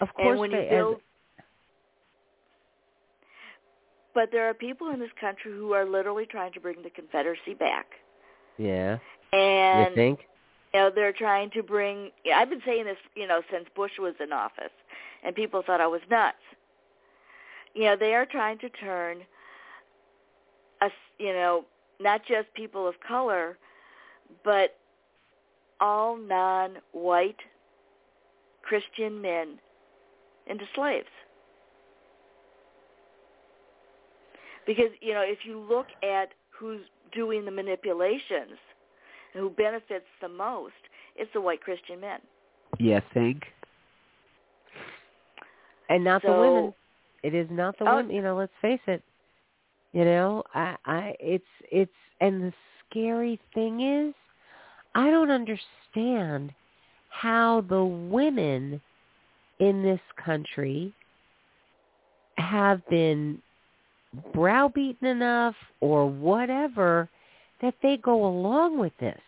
[0.00, 0.96] Of course and when they you build,
[4.14, 7.54] but there are people in this country who are literally trying to bring the Confederacy
[7.54, 7.86] back,
[8.56, 8.98] Yeah.
[9.32, 10.20] and you think?
[10.72, 12.10] you know they're trying to bring.
[12.32, 14.72] I've been saying this, you know, since Bush was in office,
[15.24, 16.36] and people thought I was nuts.
[17.74, 19.18] You know, they are trying to turn
[21.18, 21.64] you know,
[22.00, 23.58] not just people of color,
[24.44, 24.76] but
[25.80, 27.38] all non-white
[28.62, 29.58] Christian men
[30.46, 31.06] into slaves.
[34.66, 36.82] Because, you know, if you look at who's
[37.12, 38.58] doing the manipulations,
[39.34, 40.74] and who benefits the most,
[41.16, 42.20] it's the white Christian men.
[42.78, 43.42] You think?
[45.88, 46.74] And not the women.
[47.22, 47.96] It is not the Oh.
[47.96, 48.14] women.
[48.14, 49.02] You know, let's face it.
[49.92, 51.90] You know, I, I, it's, it's,
[52.20, 52.52] and the
[52.88, 54.14] scary thing is,
[54.94, 56.52] I don't understand
[57.10, 58.80] how the women
[59.60, 60.92] in this country
[62.36, 63.40] have been
[64.32, 67.08] browbeaten enough or whatever
[67.60, 69.20] that they go along with this.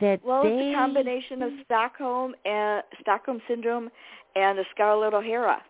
[0.00, 3.90] That Well, they, it's a combination of Stockholm and Stockholm syndrome
[4.34, 5.62] and the Scarlett O'Hara.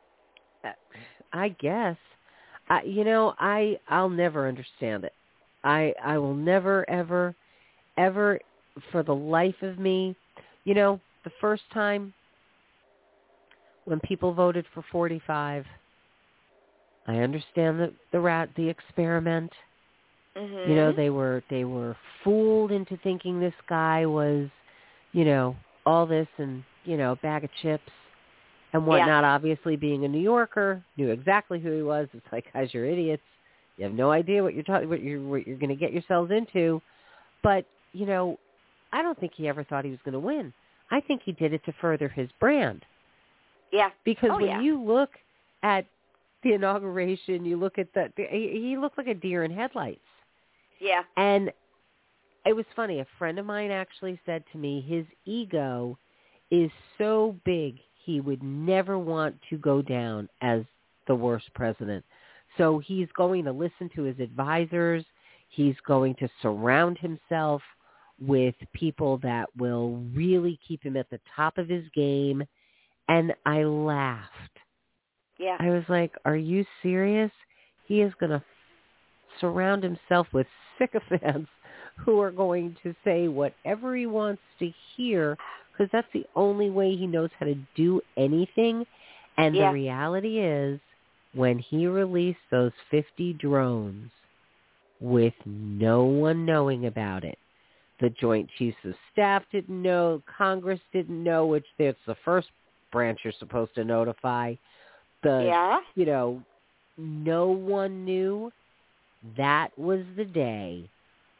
[0.64, 0.70] Uh,
[1.32, 1.96] I guess.
[2.68, 5.12] I, you know, I I'll never understand it.
[5.62, 7.34] I I will never ever
[7.96, 8.40] ever
[8.90, 10.16] for the life of me.
[10.64, 12.12] You know, the first time
[13.84, 15.64] when people voted for 45,
[17.06, 19.52] I understand the the rat the experiment.
[20.36, 20.70] Mm-hmm.
[20.70, 24.48] You know, they were they were fooled into thinking this guy was,
[25.12, 25.54] you know,
[25.86, 27.90] all this and you know, a bag of chips
[28.74, 29.24] and whatnot.
[29.24, 32.08] Obviously, being a New Yorker, knew exactly who he was.
[32.12, 33.22] It's like, guys, you're idiots.
[33.78, 36.30] You have no idea what you're talking, what you're what you're going to get yourselves
[36.30, 36.82] into.
[37.42, 38.38] But you know,
[38.92, 40.52] I don't think he ever thought he was going to win.
[40.90, 42.84] I think he did it to further his brand
[43.72, 43.88] yeah.
[44.04, 44.60] because Oh, when yeah.
[44.60, 45.10] you look
[45.62, 45.86] at
[46.42, 50.00] the inauguration, you look at he, he looked like a deer in headlights.
[50.80, 51.02] Yeah.
[51.16, 51.50] And
[52.44, 53.00] it was funny.
[53.00, 55.98] A friend of mine actually said to me, his ego
[56.50, 60.62] is so big he would never want to go down as
[61.06, 62.04] the worst president.
[62.58, 65.04] So he's going to listen to his advisors.
[65.48, 67.62] He's going to surround himself
[68.20, 72.44] with people that will really keep him at the top of his game.
[73.08, 74.30] And I laughed.
[75.38, 75.56] Yeah.
[75.58, 77.30] I was like, are you serious?
[77.86, 78.42] He is going to
[79.40, 80.46] surround himself with
[80.78, 81.50] sycophants
[81.96, 85.36] who are going to say whatever he wants to hear
[85.74, 88.86] because that's the only way he knows how to do anything.
[89.36, 89.68] And Yeah.
[89.68, 90.80] the reality is
[91.32, 94.10] when he released those 50 drones
[95.00, 97.38] with no one knowing about it,
[97.98, 102.50] the Joint Chiefs of Staff didn't know, Congress didn't know, which it's the first
[102.92, 104.54] branch you're supposed to notify.
[105.22, 105.80] The yeah.
[105.94, 106.42] you know,
[106.96, 108.52] no one knew
[109.36, 110.88] that was the day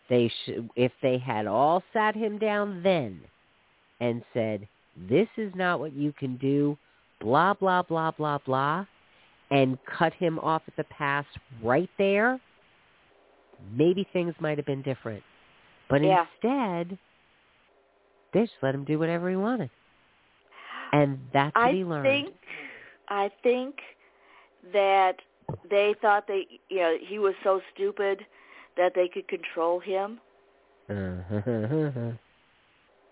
[0.09, 3.21] they should if they had all sat him down then
[4.05, 4.69] and said
[5.09, 6.77] this is not what you can do
[7.21, 8.85] blah blah blah blah blah
[9.51, 11.25] and cut him off at the pass
[11.63, 12.39] right there
[13.75, 15.23] maybe things might have been different
[15.89, 16.27] but Yeah.
[16.43, 16.99] instead
[18.35, 19.71] they just let him do whatever he wanted
[20.93, 22.37] and that's what I he learned think
[23.09, 23.77] I think
[24.73, 25.17] that
[25.71, 28.21] they thought they you know, he was so stupid
[28.77, 30.21] that they could control him.
[30.91, 32.13] Uh-huh.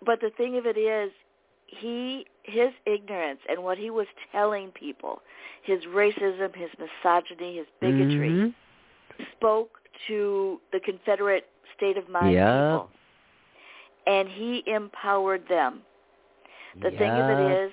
[0.04, 1.12] But the thing of it is
[1.66, 5.22] he his ignorance and what he was telling people,
[5.62, 8.54] his racism, his misogyny, his bigotry Mhm.
[9.32, 12.48] spoke to the Confederate state of mind Yep.
[12.48, 12.90] people.
[14.06, 15.84] And he empowered them.
[16.80, 17.72] The thing of it is,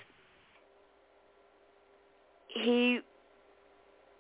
[2.50, 3.02] he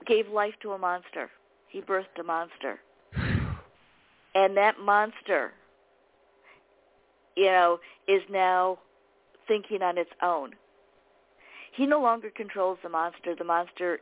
[0.05, 1.29] gave life to a monster.
[1.67, 2.81] He birthed a monster.
[4.35, 5.53] And that monster,
[7.39, 7.79] you know,
[8.09, 8.77] is now
[9.47, 10.51] thinking on its own.
[11.75, 13.33] He no longer controls the monster.
[13.33, 13.99] The monster,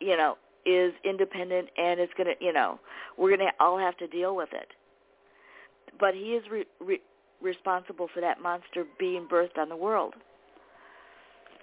[0.00, 2.78] you know, is independent and it's going to, you know,
[3.16, 4.68] we're going to all have to deal with it.
[5.98, 7.00] But he is re- re-
[7.40, 10.14] responsible for that monster being birthed on the world.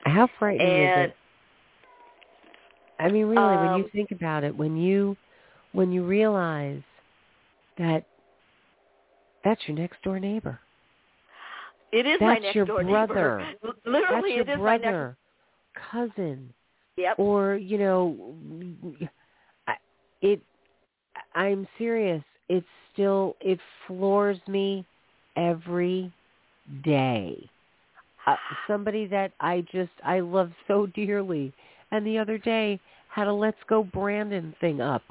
[0.06, 1.16] How frightening And is it?
[3.00, 5.16] I mean, really, when you Um, think about it, when you
[5.74, 6.82] when you realize
[7.78, 8.06] that
[9.44, 10.60] that's your next door neighbor,
[11.92, 13.40] it is my that's next your door brother.
[13.40, 13.48] neighbor.
[13.66, 14.84] L- that's Literally, your it is my next.
[14.84, 15.18] brother,
[15.92, 16.54] cousin,
[16.98, 17.20] Yep.
[17.20, 18.36] or you know,
[19.68, 19.76] I,
[20.22, 20.42] it.
[21.36, 22.24] I'm serious.
[22.50, 24.86] It's still it floors me
[25.38, 26.12] every
[26.84, 27.50] day.
[28.28, 28.36] Uh,
[28.68, 31.54] somebody that I just I love so dearly,
[31.92, 32.80] and the other day
[33.10, 35.04] had a "Let's Go Brandon" thing up,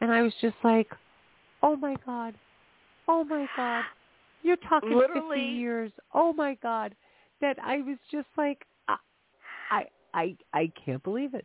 [0.00, 0.88] and I was just like,
[1.62, 2.34] "Oh my god,
[3.08, 3.84] oh my god,
[4.44, 5.92] you're talking Literally- 50 years.
[6.14, 6.94] Oh my god."
[7.40, 8.96] That I was just like, I,
[9.70, 9.84] I,
[10.14, 11.44] I, I can't believe it.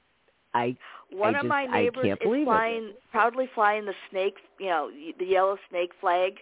[0.53, 0.77] I
[1.11, 2.45] One I of just- my neighbors is believe it.
[2.45, 6.33] flying, proudly flying the snake, you know, the yellow snake flag.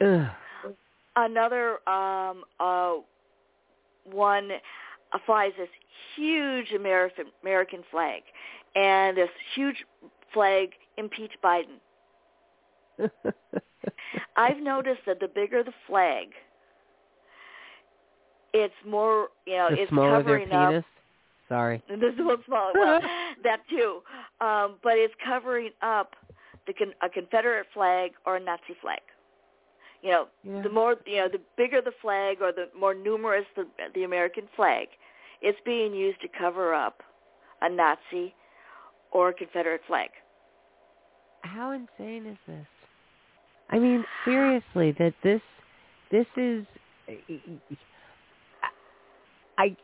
[0.00, 0.26] ugh,
[1.16, 2.94] Another um uh
[4.10, 4.50] one
[5.12, 5.68] uh, flies this
[6.16, 8.22] huge American American flag,
[8.74, 9.84] and this huge
[10.32, 11.78] flag impeach Biden.
[14.36, 16.28] I've noticed that the bigger the flag,
[18.54, 20.84] it's more, you know, the it's smaller their covering up penis.
[21.48, 21.82] Sorry.
[21.88, 22.72] This is one small.
[22.74, 23.00] Well,
[23.44, 24.00] that too,
[24.40, 26.14] um, but it's covering up
[26.66, 29.00] the con- a Confederate flag or a Nazi flag.
[30.02, 30.62] You know, Yeah.
[30.62, 34.44] the more you know, the bigger the flag or the more numerous the the American
[34.56, 34.88] flag,
[35.40, 37.02] it's being used to cover up
[37.60, 38.34] a Nazi
[39.10, 40.08] or a Confederate flag.
[41.42, 42.66] How insane is this?
[43.72, 45.40] I mean, seriously, that this
[46.10, 46.66] this is
[49.58, 49.76] I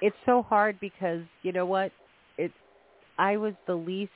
[0.00, 1.92] it's so hard because you know what?
[2.38, 2.52] It
[3.18, 4.12] I was the least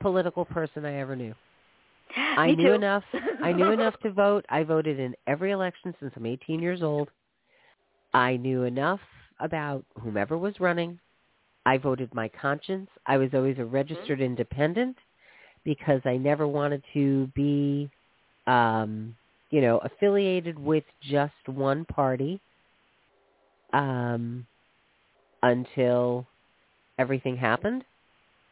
[0.00, 1.34] political person I ever knew.
[2.16, 2.72] I Me knew too.
[2.74, 3.04] enough.
[3.42, 4.44] I knew enough to vote.
[4.48, 7.08] I voted in every election since I'm 18 years old.
[8.12, 9.00] I knew enough
[9.40, 10.98] about whomever was running.
[11.64, 12.88] I voted my conscience.
[13.06, 13.74] I was always a mm-hmm.
[13.74, 14.96] registered independent
[15.64, 17.88] because I never wanted to be,
[18.46, 19.16] um,
[19.50, 22.40] you know, affiliated with just one party
[23.72, 24.46] um,
[25.42, 26.26] until
[26.98, 27.84] everything happened.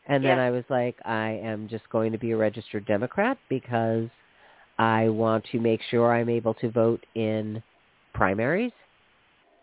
[0.06, 0.40] And then Yeah.
[0.40, 4.08] I was like, I am just going to be a registered Democrat because
[4.78, 7.62] I want to make sure I'm able to vote in
[8.14, 8.72] primaries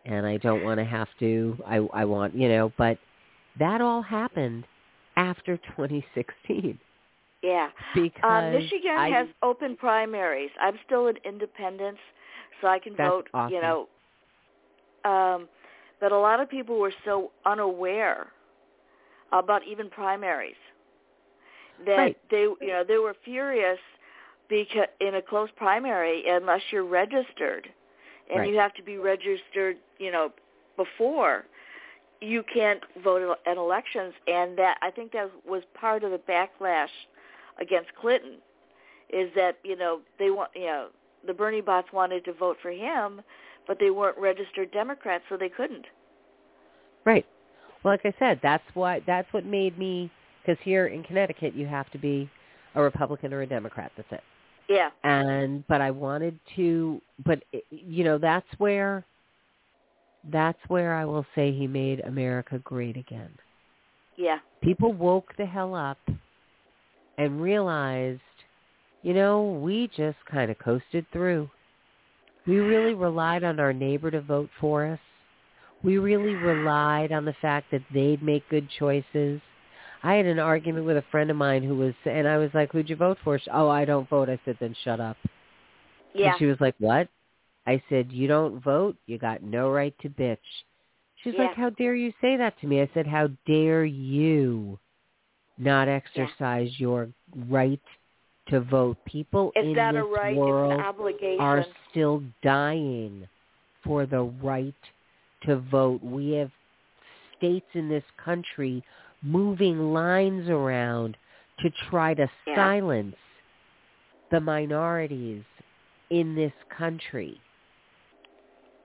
[0.06, 2.98] and I don't want to have to I I want, you know, but
[3.60, 4.66] that all happened
[5.16, 6.80] after 2016
[7.48, 7.69] Yeah.
[7.95, 10.52] because Um, Michigan I, has open primaries.
[10.60, 11.98] I'm still an independent,
[12.61, 13.30] so I can vote.
[13.34, 13.53] awesome.
[13.53, 13.88] You know,
[15.06, 15.48] um,
[15.99, 18.28] but a lot of people were so unaware
[19.32, 20.56] about even primaries
[21.86, 22.18] that Right.
[22.30, 23.80] they, you know, they were furious
[24.49, 27.72] because in a closed primary, unless you're registered,
[28.30, 28.49] and Right.
[28.49, 30.32] you have to be registered, you know,
[30.76, 31.45] before
[32.19, 36.90] you can't vote at elections, and that I think that was part of the backlash
[37.60, 38.38] against Clinton
[39.10, 40.88] is that you know they want you know
[41.26, 43.22] the Bernie bots wanted to vote for him,
[43.68, 45.86] but they weren't registered Democrats, so they couldn't.
[47.06, 47.26] Right.
[47.84, 50.12] Well, like I said, that's why that's what made me
[50.42, 52.30] because here in Connecticut you have to be
[52.76, 53.92] a Republican or a Democrat.
[53.98, 54.22] That's it.
[54.70, 59.06] Yeah, And but I wanted to, but it- you know that's where
[60.30, 63.32] that's where I will say he made America great again.
[64.18, 65.98] yeah, People woke the hell up
[67.18, 68.22] and realized,
[69.02, 71.49] you know, we just kind of coasted through.
[72.45, 74.99] We really relied on our neighbor to vote for us.
[75.84, 79.41] We really relied on the fact that they'd make good choices.
[80.03, 82.72] I had an argument with a friend of mine who was, and I was like,
[82.72, 84.30] "Who'd you vote for?" She, oh, I don't vote.
[84.30, 85.18] I said, "Then shut up."
[86.14, 86.31] yeah.
[86.31, 87.10] And she was like, "What?"
[87.65, 88.95] I said, "You don't vote.
[89.07, 90.38] You got no right to bitch."
[91.23, 91.44] She's Yeah.
[91.48, 94.80] like, "How dare you say that to me?" I said, "How dare you
[95.58, 97.10] not exercise your
[97.50, 97.82] right
[98.50, 98.98] to vote?
[99.06, 101.40] People It's in not this a right; world it's an obligation.
[101.40, 103.28] are still dying
[103.84, 104.74] for the right
[105.44, 106.02] to vote.
[106.04, 106.52] We have
[107.38, 108.84] states in this country
[109.22, 111.18] moving lines around
[111.60, 112.56] to try to Yeah.
[112.56, 113.16] silence
[114.30, 115.44] the minorities
[116.10, 117.40] in this country.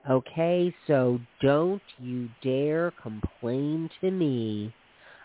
[0.09, 4.73] Okay, so don't you dare complain to me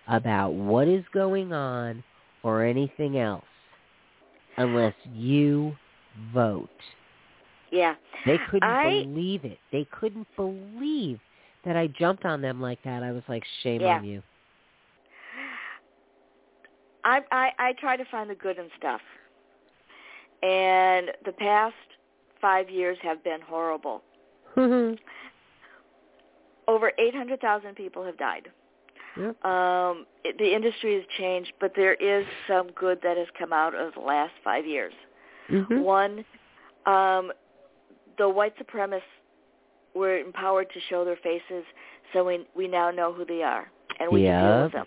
[0.09, 2.03] about what is going on
[2.43, 3.45] or anything else
[4.57, 5.77] unless you
[6.35, 6.69] vote.
[7.71, 7.95] yeah.
[8.27, 9.59] They couldn't I- believe it.
[9.71, 11.21] They couldn't believe
[11.65, 13.03] that I jumped on them like that.
[13.03, 13.99] I was like, shame Yeah.
[13.99, 14.23] on you.
[17.05, 19.01] I, I I try to find the good in stuff.
[20.43, 21.75] And the past
[22.41, 24.03] five years have been horrible.
[24.57, 24.99] Over
[26.99, 28.49] 800,000 people have died.
[29.17, 29.45] Yep.
[29.45, 33.75] Um, it, the industry has changed, but there is some good that has come out
[33.75, 34.95] of the last five years.
[35.49, 35.83] Mhm.
[35.83, 36.25] One,
[36.87, 37.33] um,
[38.17, 39.03] the white supremacists
[39.95, 41.65] were empowered to show their faces,
[42.13, 44.87] so we we now know who they are, and we can deal with them.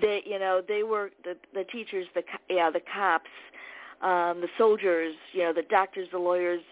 [0.00, 3.30] They, you know, they were the the teachers, the yeah, the cops,
[4.02, 6.62] um, the soldiers, you know, the doctors, the lawyers,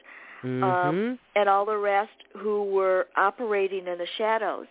[0.43, 0.63] Mhm.
[0.63, 4.67] um, and all the rest who were operating in the shadows.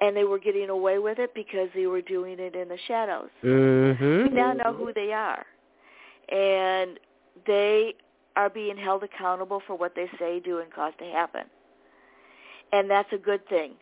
[0.00, 3.28] And they were getting away with it because they were doing it in the shadows.
[3.42, 4.24] Mhm.
[4.24, 5.44] We now know who they are.
[6.30, 6.98] And
[7.46, 7.94] they
[8.36, 11.44] are being held accountable for what they say, do, and cause to happen.
[12.72, 13.76] And that's a good thing.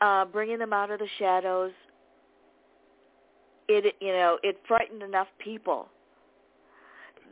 [0.00, 1.72] Uh, bringing them out of the shadows,
[3.68, 5.88] it you know it frightened enough people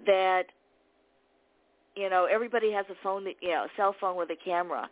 [0.06, 0.46] that
[1.96, 4.88] you know everybody has a phone, that- you know, a cell phone with a camera,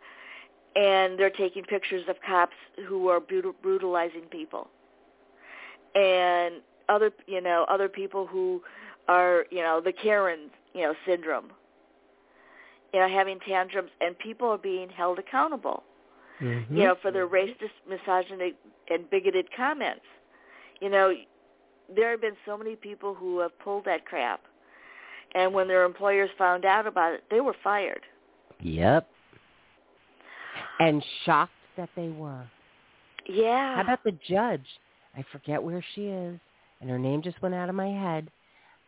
[0.77, 2.55] and they're taking pictures of cops
[2.87, 4.69] who are brutalizing people,
[5.95, 6.55] and
[6.87, 8.61] other you know other people who
[9.07, 11.51] are you know the Karen you know syndrome,
[12.93, 15.83] you know having tantrums, and people are being held accountable
[16.41, 16.77] Mhm.
[16.77, 18.55] you know, for their racist, misogynic,
[18.89, 20.05] and bigoted comments.
[20.79, 21.13] You know,
[21.93, 24.41] there have been so many people who have pulled that crap,
[25.33, 28.05] and when their employers found out about it, they were fired.
[28.61, 29.09] Yep.
[30.79, 32.45] And shocked that they were.
[33.27, 33.75] Yeah.
[33.75, 34.65] How about the judge?
[35.15, 36.39] I forget where she is,
[36.79, 38.29] and her name just went out of my head.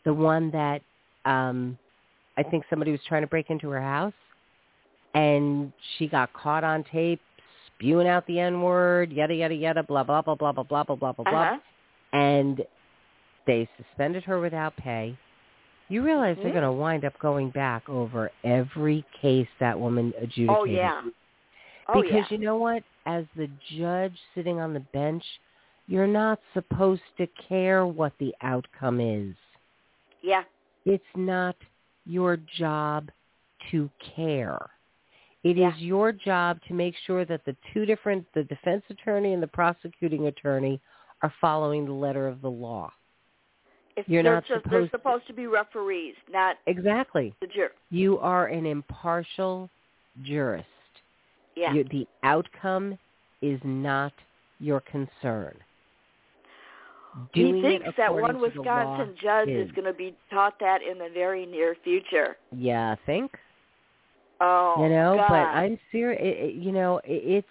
[0.05, 0.81] The one that
[1.25, 1.77] um
[2.37, 4.13] I think somebody was trying to break into her house,
[5.13, 7.19] and she got caught on tape
[7.67, 10.95] spewing out the N word, yada yada yada, blah blah blah blah blah blah blah
[10.95, 11.57] blah blah blah, uh-huh.
[12.13, 12.61] and
[13.47, 15.17] they suspended her without pay.
[15.87, 16.53] You realize they're Mhm.
[16.53, 20.55] going to wind up going back over every case that woman adjudicated.
[20.55, 21.01] Oh yeah.
[21.93, 22.37] Oh Because yeah.
[22.37, 22.83] you know what?
[23.05, 25.23] As the judge sitting on the bench,
[25.87, 29.35] you're not supposed to care what the outcome is.
[30.21, 30.43] yeah.
[30.85, 31.55] It's not
[32.05, 33.09] your job
[33.71, 34.69] to care.
[35.43, 35.75] It is Yeah.
[35.77, 40.27] your job to make sure that the two different, the defense attorney and the prosecuting
[40.27, 40.79] attorney,
[41.21, 42.91] are following the letter of the law.
[44.07, 47.33] You're they're not just, supposed they're to- supposed to be referees, not Exactly.
[47.41, 47.71] the jury.
[47.89, 49.69] You are an impartial
[50.23, 50.67] jurist.
[51.59, 51.73] Yeah.
[51.73, 52.97] You- the outcome
[53.41, 54.13] is not
[54.59, 55.55] your concern.
[57.33, 59.71] he Doing it thinks that one to the law Wisconsin judge is is.
[59.73, 62.37] going to be taught that in the very near future.
[62.51, 63.31] Yeah, I think
[64.41, 65.27] Oh, you know, God.
[65.29, 66.21] but I'm serious.
[66.21, 67.11] It, it, you know, it,
[67.43, 67.47] it's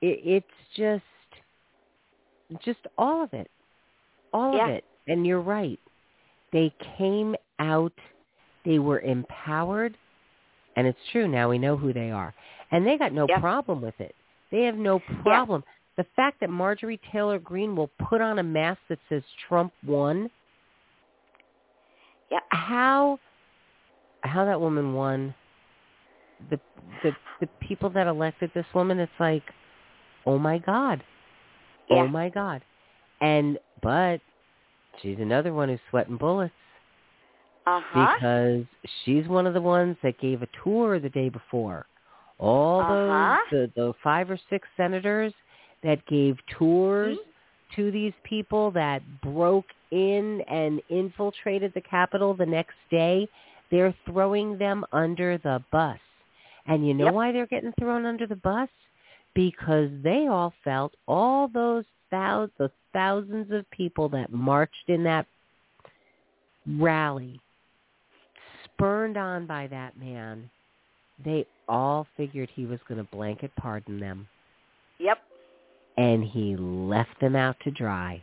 [0.00, 0.46] it, it's
[0.76, 1.02] just
[2.64, 3.50] just all of it,
[4.32, 4.68] all Yeah.
[4.68, 4.84] of it.
[5.06, 5.78] And you're right.
[6.52, 7.92] They came out.
[8.64, 9.96] They were empowered,
[10.76, 11.28] and it's true.
[11.28, 12.32] Now we know who they are,
[12.70, 13.40] and they got no Yeah.
[13.40, 14.14] problem with it.
[14.50, 15.64] They have no problem.
[15.96, 20.30] The fact that Marjorie Taylor Greene will put on a mask that says Trump won.
[22.30, 22.40] Yeah.
[22.50, 23.18] How
[24.22, 25.34] how that woman won
[26.50, 26.60] the
[27.02, 29.42] the the people that elected this woman it's like
[30.26, 31.02] oh my god
[31.88, 31.98] Yeah.
[31.98, 32.62] oh my god
[33.20, 34.20] and but
[35.00, 36.52] she's another one who's sweating bullets
[37.66, 38.14] uh-huh.
[38.14, 38.64] because
[39.04, 41.86] she's one of the ones that gave a tour the day before
[42.38, 43.36] all Uh-huh.
[43.50, 45.32] those the the five or six senators
[45.82, 47.24] that gave tours Mhm.
[47.76, 53.28] to these people that broke in and infiltrated the Capitol the next day,
[53.70, 55.98] they're throwing them under the bus.
[56.66, 57.14] And you know Yep.
[57.14, 58.68] why they're getting thrown under the bus?
[59.34, 65.26] Because they all felt all those thousands, the thousands of people that marched in that
[66.66, 67.40] rally,
[68.64, 70.50] spurned on by that man,
[71.24, 74.28] they all figured he was going to blanket pardon them
[74.98, 75.18] Yep.
[75.96, 78.22] and he left them out to dry.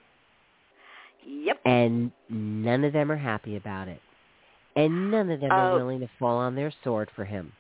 [1.26, 1.60] Yep.
[1.66, 4.02] And none of them are happy about it.
[4.76, 5.76] And none of them are Oh.
[5.76, 7.52] willing to fall on their sword for him.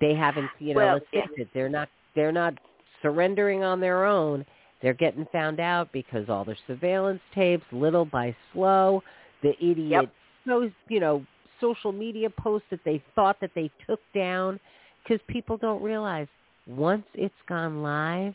[0.00, 2.54] They haven't, you know, Well, let's they're not they're not
[3.02, 4.44] surrendering on their own.
[4.82, 9.02] They're getting found out because all their surveillance tapes, little by slow,
[9.42, 10.10] the idiot Yep.
[10.46, 11.24] so you know,
[11.60, 14.58] social media posts that they thought that they took down
[15.02, 16.26] because people don't realize
[16.66, 18.34] once it's gone live,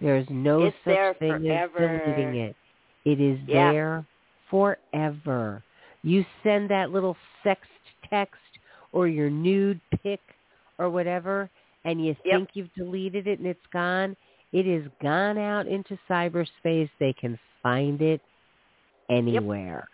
[0.00, 1.94] there's no It's such there thing forever.
[1.94, 2.56] as deleting it.
[3.04, 3.72] It is Yeah.
[3.72, 4.04] there
[4.50, 5.62] forever.
[6.02, 7.56] You send that little sext
[8.08, 8.40] text
[8.92, 10.20] or your nude pic
[10.78, 11.50] or whatever
[11.84, 12.38] and you Yep.
[12.38, 14.16] think you've deleted it and it's gone,
[14.52, 16.90] it is gone out into cyberspace.
[16.98, 18.20] They can find it
[19.10, 19.88] anywhere.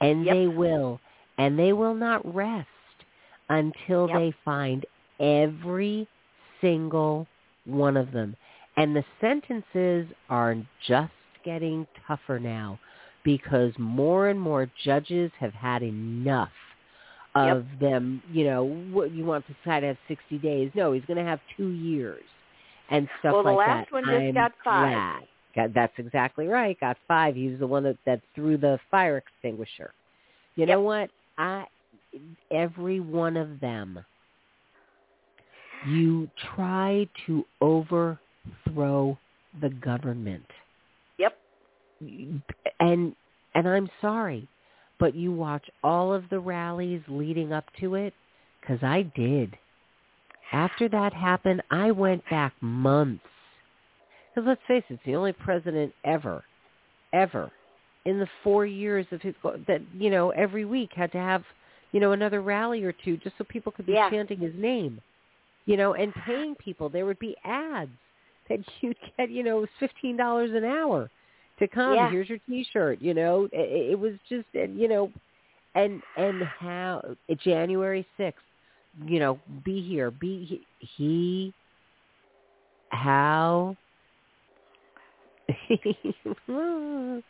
[0.00, 0.34] And Yep.
[0.34, 1.00] they will.
[1.38, 2.66] And they will not rest
[3.48, 4.16] until Yep.
[4.16, 4.86] they find
[5.20, 6.08] every
[6.60, 7.26] single
[7.64, 8.36] one of them.
[8.76, 10.56] And the sentences are
[10.86, 11.12] just
[11.44, 12.78] getting tougher now
[13.24, 16.50] because more and more judges have had enough
[17.34, 17.56] Yep.
[17.56, 20.70] of them, you know, what you want this guy to have 60 days.
[20.74, 22.24] No, he's going to have 2 years
[22.90, 23.94] and stuff Well, the like last that.
[23.94, 25.26] one just I'm got five.
[25.54, 25.72] glad.
[25.74, 26.78] That's exactly right.
[26.80, 27.34] Got 5.
[27.34, 29.92] He was the one that, that threw the fire extinguisher.
[30.56, 30.68] You Yep.
[30.68, 31.10] know what?
[31.38, 31.66] I
[32.50, 34.04] every one of them
[35.86, 39.18] you try to overthrow
[39.60, 40.46] the government
[41.18, 41.38] Yep.
[42.80, 43.14] and
[43.54, 44.48] and I'm sorry,
[44.98, 48.12] but you watch all of the rallies leading up to it
[48.66, 49.56] cuz I did.
[50.52, 53.24] After that happened, I went back months.
[54.34, 56.44] Cuz let's face it, it's the only president ever
[57.12, 57.50] ever
[58.06, 59.34] in the 4 years of his
[59.66, 61.42] that you know every week had to have
[61.92, 64.08] you know another rally or two just so people could be Yeah.
[64.10, 65.00] chanting his name.
[65.66, 66.88] You know, and paying people.
[66.88, 67.90] There would be ads
[68.48, 71.10] that you'd get, you know, it was fifteen dollars an hour
[71.58, 71.94] to come.
[71.94, 72.10] Yeah.
[72.10, 73.02] Here's your T-shirt.
[73.02, 75.10] You know, it, it was just, and, you know,
[75.74, 77.02] and and how
[77.44, 78.44] January sixth,
[79.06, 81.52] you know, be here, be he, he
[82.90, 83.76] how.
[86.48, 87.22] well,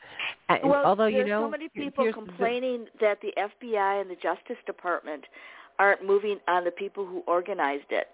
[0.84, 4.16] although you there's know, so many people here's the- complaining that the FBI and the
[4.16, 5.24] Justice Department
[5.78, 8.08] aren't moving on the people who organized it.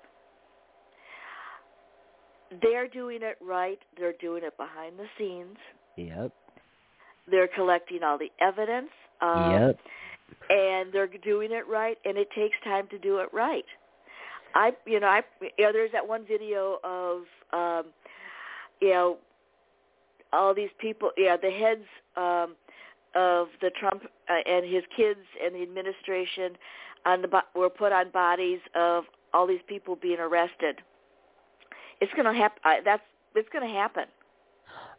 [2.61, 3.79] They're doing it right.
[3.97, 5.57] They're doing it behind the scenes.
[5.97, 6.33] Yep.
[7.31, 8.91] They're collecting all the evidence.
[9.21, 9.79] Um, yep.
[10.51, 13.65] and they're doing it right and it takes time to do it right
[14.57, 17.19] i you know i you know there's that one video of
[17.53, 17.93] um
[18.81, 19.17] you know
[20.33, 21.85] all these people yeah the heads
[22.17, 22.55] um
[23.15, 26.57] of the trump uh, and his kids and the administration
[27.05, 29.05] on the were put on bodies of
[29.35, 30.77] all these people being arrested.
[32.01, 33.03] It's going to happen that's
[33.35, 34.05] it's going to happen.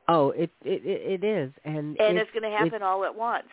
[0.07, 3.15] Oh, it it it it is, and and it's, it's going to happen all at
[3.15, 3.47] once.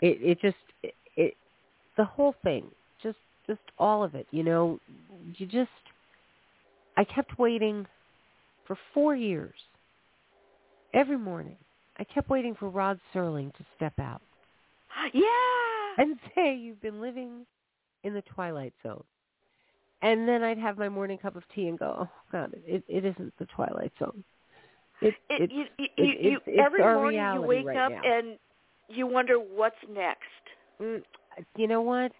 [0.00, 1.34] It it just it, it
[1.96, 2.64] the whole thing
[3.02, 4.78] just just all of it you know?
[5.36, 5.70] You just
[6.96, 7.86] i kept waiting
[8.66, 9.54] for four years
[10.94, 11.56] every morning
[11.98, 14.22] i kept waiting for rod serling to step out
[15.14, 15.22] yeah
[15.98, 17.44] and say you've been living
[18.04, 19.02] in the twilight zone
[20.02, 23.04] and then i'd have my morning cup of tea and go oh god it it
[23.04, 24.22] isn't the twilight zone
[25.00, 28.00] it, it, you, you, it- you, it's- every morning you wake right up now.
[28.04, 28.38] and
[28.88, 30.22] you wonder what's next.
[30.80, 31.02] Mm,
[31.56, 32.10] you know what?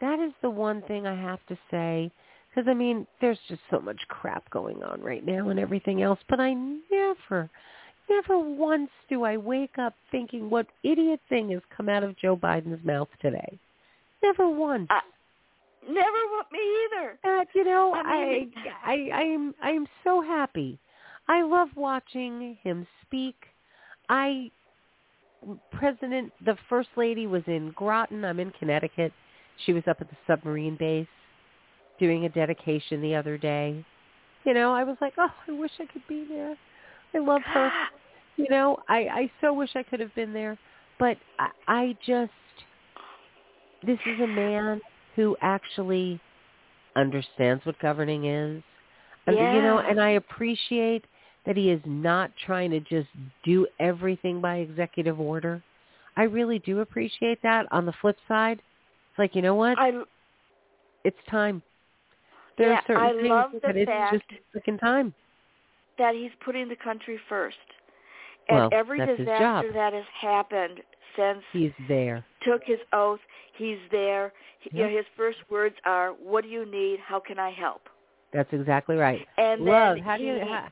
[0.00, 2.10] That is the one thing I have to say.
[2.48, 6.18] Because, I mean, there's just so much crap going on right now and everything else.
[6.28, 6.54] But I
[6.90, 7.48] never,
[8.10, 12.36] never once do I wake up thinking what idiot thing has come out of Joe
[12.36, 13.58] Biden's mouth today.
[14.22, 14.88] Never once.
[14.90, 15.00] I-
[15.82, 17.18] Never want me either.
[17.24, 18.46] That you know, I
[18.84, 20.78] I, I, I am, I am so happy.
[21.26, 23.34] I love watching him speak.
[24.10, 24.50] I,
[25.72, 28.26] President, the First Lady was in Groton.
[28.26, 29.12] I'm in Connecticut.
[29.64, 31.06] She was up at the submarine base
[31.98, 33.82] doing a dedication the other day.
[34.44, 36.56] You know, I was like, oh, I wish I could be there.
[37.14, 37.70] I love her.
[38.36, 40.56] You know, I, I so wish I could have been there.
[40.98, 42.30] But I, I just,
[43.86, 44.80] this is a man
[45.14, 46.18] who actually
[46.96, 48.62] understands what governing is.
[49.26, 51.04] And, You know, and I appreciate
[51.44, 53.08] that he is not trying to just
[53.44, 55.62] do everything by executive order.
[56.16, 57.66] I really do appreciate that.
[57.72, 59.78] On the flip side, it's like, you know what?
[59.78, 59.90] I
[61.04, 61.62] it's time.
[62.56, 64.24] There Yeah, are certain I things that it's fact- just
[64.54, 65.12] freaking time.
[66.00, 67.56] That he's putting the country first.
[68.48, 70.80] And Well, every disaster that has happened
[71.16, 72.24] since He's there.
[72.42, 73.20] took his oath,
[73.56, 74.32] he's there.
[74.60, 76.98] He, you know, his first words are, "What do you need?
[77.00, 77.88] How can I help?"
[78.32, 79.26] That's exactly right.
[79.36, 79.96] And Love.
[79.96, 80.34] then How do you?
[80.34, 80.68] he- How,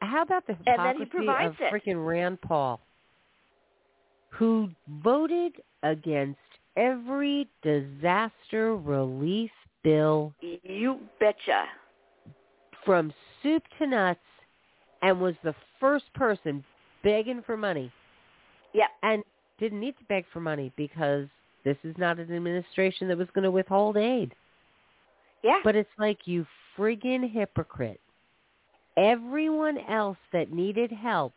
[0.00, 1.72] how about the he hypocrisy provides of it.
[1.72, 2.80] freaking Rand Paul,
[4.30, 5.52] who voted
[5.82, 6.40] against
[6.76, 9.50] every disaster relief
[9.82, 11.66] bill You betcha.
[12.84, 13.12] from
[13.44, 14.18] soup to nuts,
[15.02, 16.64] and was the first person
[17.04, 17.92] begging for money
[18.72, 18.88] Yeah.
[19.02, 19.22] and
[19.58, 21.28] didn't need to beg for money because
[21.62, 24.34] this is not an administration that was going to withhold aid.
[25.42, 25.60] Yeah.
[25.62, 26.46] But it's like you
[26.76, 28.00] friggin' hypocrite.
[28.96, 31.34] Everyone else that needed help,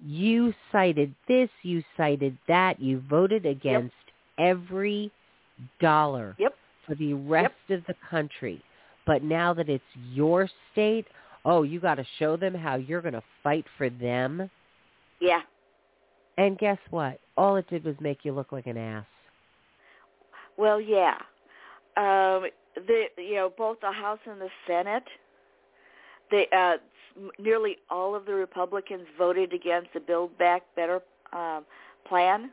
[0.00, 3.94] you cited this, you cited that, you voted against
[4.38, 5.10] every
[5.80, 6.54] dollar Yep.
[6.86, 8.62] for the rest of the country.
[9.08, 9.82] But now that it's
[10.12, 11.06] your state,
[11.46, 14.50] oh, you got to show them how you're going to fight for them.
[15.18, 15.40] Yeah.
[16.36, 17.18] And guess what?
[17.34, 19.06] All it did was make you look like an ass.
[20.58, 21.14] Well, yeah.
[21.96, 22.48] Um,
[22.86, 25.04] the you know both the House and the Senate,
[26.30, 26.74] they uh,
[27.38, 31.00] nearly all of the Republicans voted against the Build Back Better
[31.32, 31.64] um,
[32.06, 32.50] plan,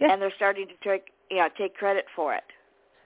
[0.00, 0.10] Yes.
[0.12, 2.44] and they're starting to take you know take credit for it.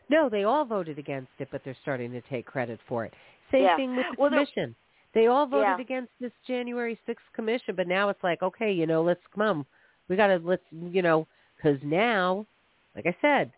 [0.08, 3.12] No, they all voted against it, but they're starting to take credit for it.
[3.50, 3.76] Same Yeah.
[3.76, 4.74] thing with the Well, commission.
[5.14, 5.80] They all voted Yeah.
[5.80, 9.66] against this January 6th commission, but now it's like, okay, you know, let's come on.
[10.08, 11.26] We got to, let's, you know,
[11.56, 12.46] because now,
[12.94, 13.50] like I said,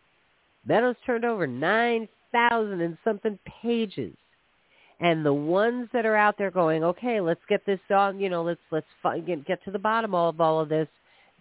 [0.64, 4.14] Meadows turned over 9,000 and something pages.
[5.00, 8.42] And the ones that are out there going, okay, let's get this on, you know,
[8.42, 10.88] let's, let's fi- get, get to the bottom of all of this,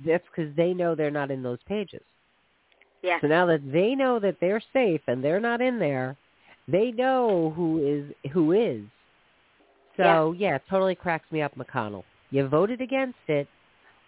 [0.06, 2.04] that's because they know they're not in those pages.
[3.02, 3.20] Yeah.
[3.22, 6.18] So now that they know that they're safe and they're not in there,
[6.68, 8.84] they know who is who is.
[9.96, 12.04] So yeah, it totally cracks me up, McConnell.
[12.30, 13.48] You voted against it,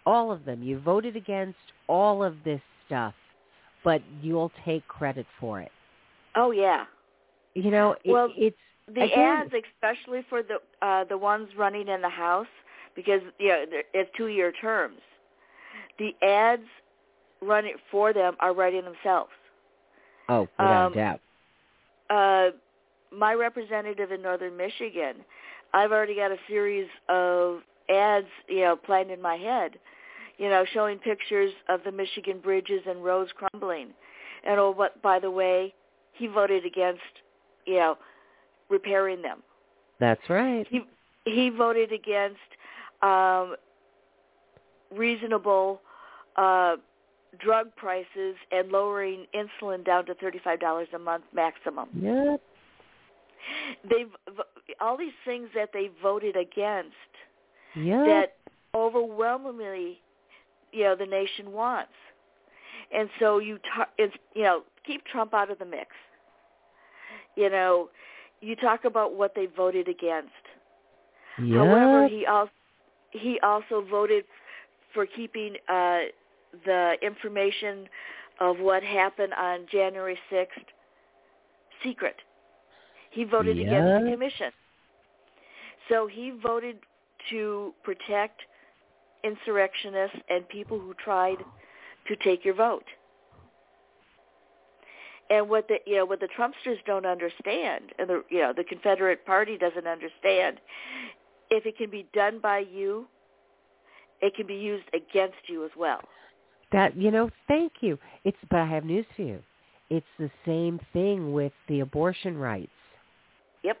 [0.06, 0.62] all of them.
[0.62, 1.58] You voted against
[1.88, 3.14] all of this stuff,
[3.82, 5.72] but you'll take credit for it.
[6.36, 6.84] Oh yeah.
[7.54, 8.56] You know, it, Well, it's
[8.86, 12.46] The Again- ads, especially for the uh, the ones running in the House,
[12.94, 15.00] because you know they're- it's two year terms.
[15.98, 16.66] The ads
[17.42, 19.30] running for them are writing themselves.
[20.28, 21.20] oh, without um, doubt.
[22.10, 22.50] uh,
[23.16, 25.16] my representative in northern Michigan,
[25.72, 29.72] I've already got a series of ads, you know, planned in my head,
[30.38, 33.88] you know, showing pictures of the Michigan bridges and roads crumbling.
[34.44, 35.74] And oh, but by the way,
[36.12, 37.00] he voted against,
[37.66, 37.98] you know,
[38.68, 39.42] repairing them.
[39.98, 40.66] That's right.
[40.70, 40.82] He
[41.24, 42.38] he voted against
[43.02, 43.56] um,
[44.96, 45.82] reasonable
[46.36, 46.76] uh,
[47.38, 52.40] drug prices and lowering insulin down to thirty-five dollars a month maximum Yep.
[53.88, 54.10] they've
[54.80, 56.94] all these things that they voted against
[57.76, 58.06] Yep.
[58.06, 58.26] that
[58.74, 60.00] overwhelmingly
[60.72, 61.92] you know the nation wants
[62.92, 65.88] and so you ta- it's you know keep trump out of the mix
[67.36, 67.88] you know
[68.40, 70.30] you talk about what they voted against
[71.42, 71.58] yep.
[71.58, 72.50] however he also
[73.12, 74.24] he also voted
[74.94, 76.00] for keeping uh
[76.64, 77.88] the information
[78.40, 80.46] of what happened on January 6th
[81.84, 82.16] secret
[83.10, 84.52] he voted against the commission.
[85.88, 86.76] So he voted
[87.30, 88.40] to protect
[89.24, 91.38] insurrectionists and people who tried
[92.06, 92.84] to take your vote.
[95.28, 98.64] And what the you know what the Trumpsters don't understand, and the you know the
[98.64, 100.58] Confederate Party doesn't understand,
[101.50, 103.06] if it can be done by you,
[104.20, 106.00] it can be used against you as well.
[106.72, 107.98] That you know, thank you.
[108.24, 109.40] It's but I have news for you.
[109.90, 112.70] It's the same thing with the abortion rights.
[113.64, 113.78] Yep.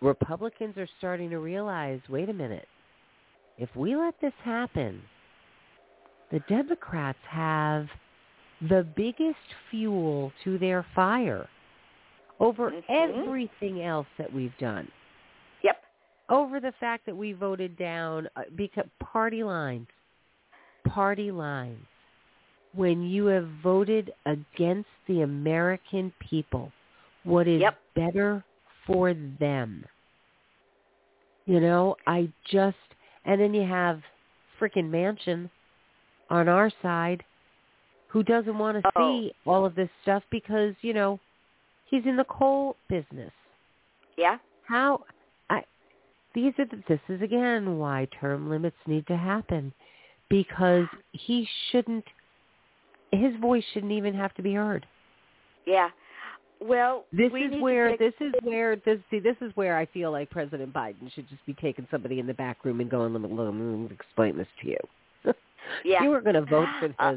[0.00, 2.68] Republicans are starting to realize, wait a minute.
[3.58, 5.02] If we let this happen,
[6.30, 7.88] the Democrats have
[8.68, 9.36] the biggest
[9.70, 11.48] fuel to their fire
[12.40, 12.84] over Mhm.
[12.88, 14.90] everything else that we've done.
[15.62, 15.84] Yep.
[16.28, 19.88] Over the fact that we voted down uh, because party lines,
[20.84, 21.86] party lines.
[22.74, 26.72] When you have voted against the American people,
[27.22, 27.78] what is Yep.
[27.94, 28.44] better
[28.86, 29.84] for them?
[31.46, 32.76] You know, I just
[33.26, 34.02] and then you have
[34.58, 35.48] frickin' Manchin
[36.28, 37.24] on our side
[38.08, 39.00] who doesn't want to Oh.
[39.00, 41.18] see all of this stuff because, you know,
[41.86, 43.32] he's in the coal business.
[44.16, 44.38] Yeah.
[44.62, 45.04] How
[45.50, 45.64] I
[46.34, 49.72] these are the, this is again why term limits need to happen
[50.28, 52.06] because he shouldn't
[53.16, 54.86] his voice shouldn't even have to be heard.
[55.66, 55.88] Yeah.
[56.60, 59.76] Well, This we is need where take- this is where this see this is where
[59.76, 62.88] I feel like President Biden should just be taking somebody in the back room and
[62.90, 64.78] going, "Let me, let me explain this to you.
[65.84, 66.02] Yeah.
[66.02, 67.14] You are going to vote for this, Uh,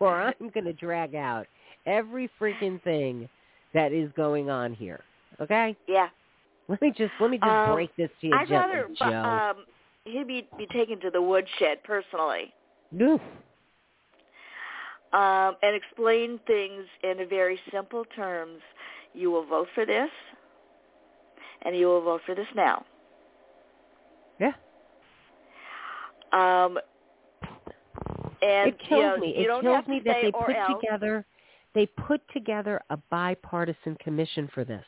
[0.00, 1.46] or I'm going to drag out
[1.86, 3.26] every freaking thing
[3.72, 5.00] that is going on here.
[5.40, 5.74] Okay?
[5.88, 6.08] Yeah.
[6.68, 9.28] Let me just let me just Um, break this to you I'd gently, rather Joe.
[9.58, 9.64] um
[10.04, 12.52] he'd be be taken to the woodshed personally.
[13.00, 13.20] Oof.
[15.12, 18.60] Um and explain things in a very simple terms.
[19.14, 20.10] You will vote for this
[21.62, 22.84] and you will vote for this now.
[24.38, 24.52] Yeah.
[26.32, 26.78] Um
[28.42, 29.34] and it you, kills know, me.
[29.36, 30.80] you It kills me that they put else.
[30.80, 31.24] together
[31.74, 34.84] they put together a bipartisan commission for this.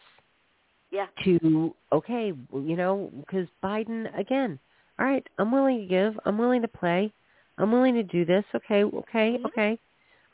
[0.90, 1.06] Yeah.
[1.24, 4.58] to okay, you know, because Biden again.
[4.98, 6.18] All right, I'm willing to give.
[6.26, 7.12] I'm willing to play.
[7.58, 8.44] I'm willing to do this.
[8.54, 9.46] Okay, okay, Mhm.
[9.46, 9.78] okay.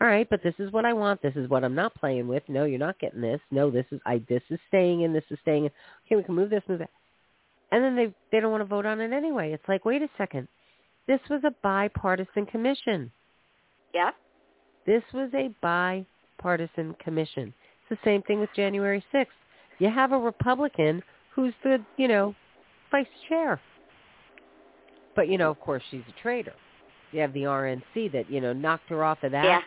[0.01, 1.20] All right, but this is what I want.
[1.23, 2.45] This is what I'm not playing with.
[2.49, 3.41] No, you're not getting this.
[3.51, 4.23] No, this is I.
[4.29, 5.12] This is staying in.
[5.12, 5.70] This is staying in.
[6.07, 6.91] Okay, we can move this, move that.
[7.73, 9.53] And then they they don't want to vote on it anyway.
[9.53, 10.47] It's like, wait a second.
[11.09, 13.11] This was a bipartisan commission.
[13.95, 14.11] Yeah.
[14.87, 17.53] This was a bipartisan commission.
[17.91, 19.27] It's the same thing with January 6th.
[19.79, 21.03] You have a Republican
[21.35, 22.35] who's the, you know,
[22.91, 23.61] vice chair.
[25.16, 26.55] But, you know, of course, she's a traitor.
[27.12, 29.45] You have the RNC that, you know, knocked her off of that.
[29.45, 29.61] Yeah.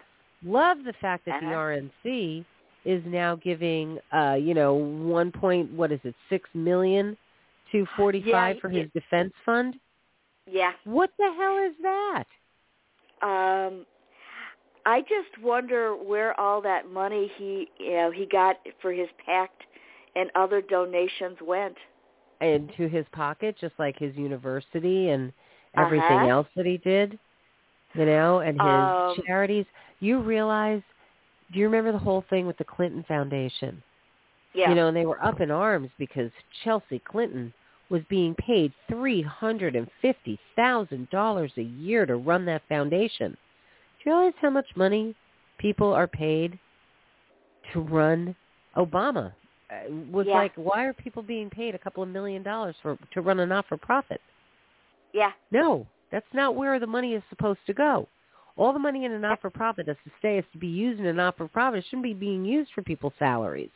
[0.45, 1.49] Love the fact that Uh-huh.
[1.49, 2.45] the RNC
[2.85, 7.15] is now giving, uh, you know, one point, what is it, six million
[7.71, 8.83] to 45 Yeah, for yeah.
[8.83, 9.75] his defense fund?
[10.51, 10.71] Yeah.
[10.83, 12.25] What the hell is that?
[13.21, 13.85] Um
[14.85, 19.51] I just wonder where all that money he you know, he got for his PAC
[20.15, 21.75] and other donations went.
[22.41, 25.31] into his pocket, just like his university and
[25.77, 26.27] everything Uh-huh.
[26.27, 27.17] else that he did,
[27.93, 29.65] you know, and his Um, charities.
[30.01, 30.81] You realize,
[31.53, 33.81] do you remember the whole thing with the Clinton Foundation?
[34.53, 34.69] Yeah.
[34.69, 36.29] You know, and they were up in arms because
[36.63, 37.53] Chelsea Clinton
[37.89, 43.31] was being paid three hundred and fifty thousand dollars a year to run that foundation.
[44.03, 45.15] Do you realize how much money
[45.57, 46.57] people are paid
[47.71, 48.35] to run
[48.75, 49.33] Obama?
[49.69, 50.33] Uh, was Yeah.
[50.35, 53.45] like, why are people being paid a couple of million dollars for to run a
[53.45, 54.19] not for profit?
[55.13, 55.31] yeah.
[55.51, 58.07] No, that's not where the money is supposed to go.
[58.57, 60.99] All the money in a not for profit is to stay is to be used
[60.99, 61.79] in a not for profit.
[61.79, 63.69] It shouldn't be being used for people's salaries.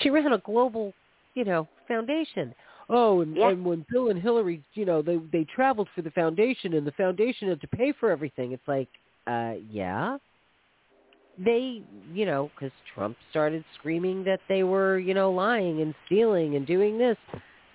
[0.00, 0.92] She ran a global,
[1.34, 2.54] you know, foundation.
[2.88, 3.48] Oh, and, Yeah.
[3.48, 6.92] and when Bill and Hillary, you know, they they traveled for the foundation, and the
[6.92, 8.52] foundation had to pay for everything.
[8.52, 8.88] It's like,
[9.26, 10.18] uh, yeah.
[11.36, 11.82] They,
[12.12, 16.64] you know, because Trump started screaming that they were, you know, lying and stealing and
[16.64, 17.16] doing this.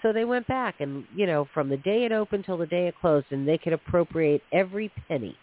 [0.02, 2.88] So they went back and, you know, from the day it opened till the day
[2.88, 5.36] it closed, and they could appropriate every penny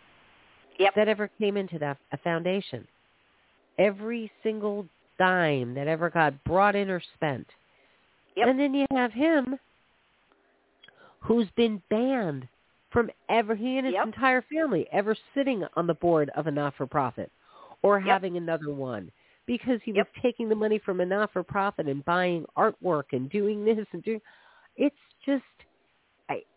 [0.78, 0.94] Yep.
[0.94, 2.86] that ever came into that a foundation.
[3.78, 4.86] Every single
[5.18, 7.46] dime that ever got brought in or spent.
[8.36, 8.48] Yep.
[8.48, 9.58] And then you have him
[11.20, 12.46] who's been banned
[12.90, 14.06] from ever he and his Yep.
[14.06, 17.30] entire family ever sitting on the board of a not for profit
[17.82, 18.06] or Yep.
[18.06, 19.10] having another one
[19.46, 23.30] because he was taking the money from a not for profit and buying artwork and
[23.30, 24.20] doing this and doing
[24.76, 25.44] it's just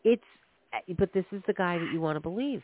[0.04, 0.24] it's
[0.98, 2.64] but this is the guy that you want to believe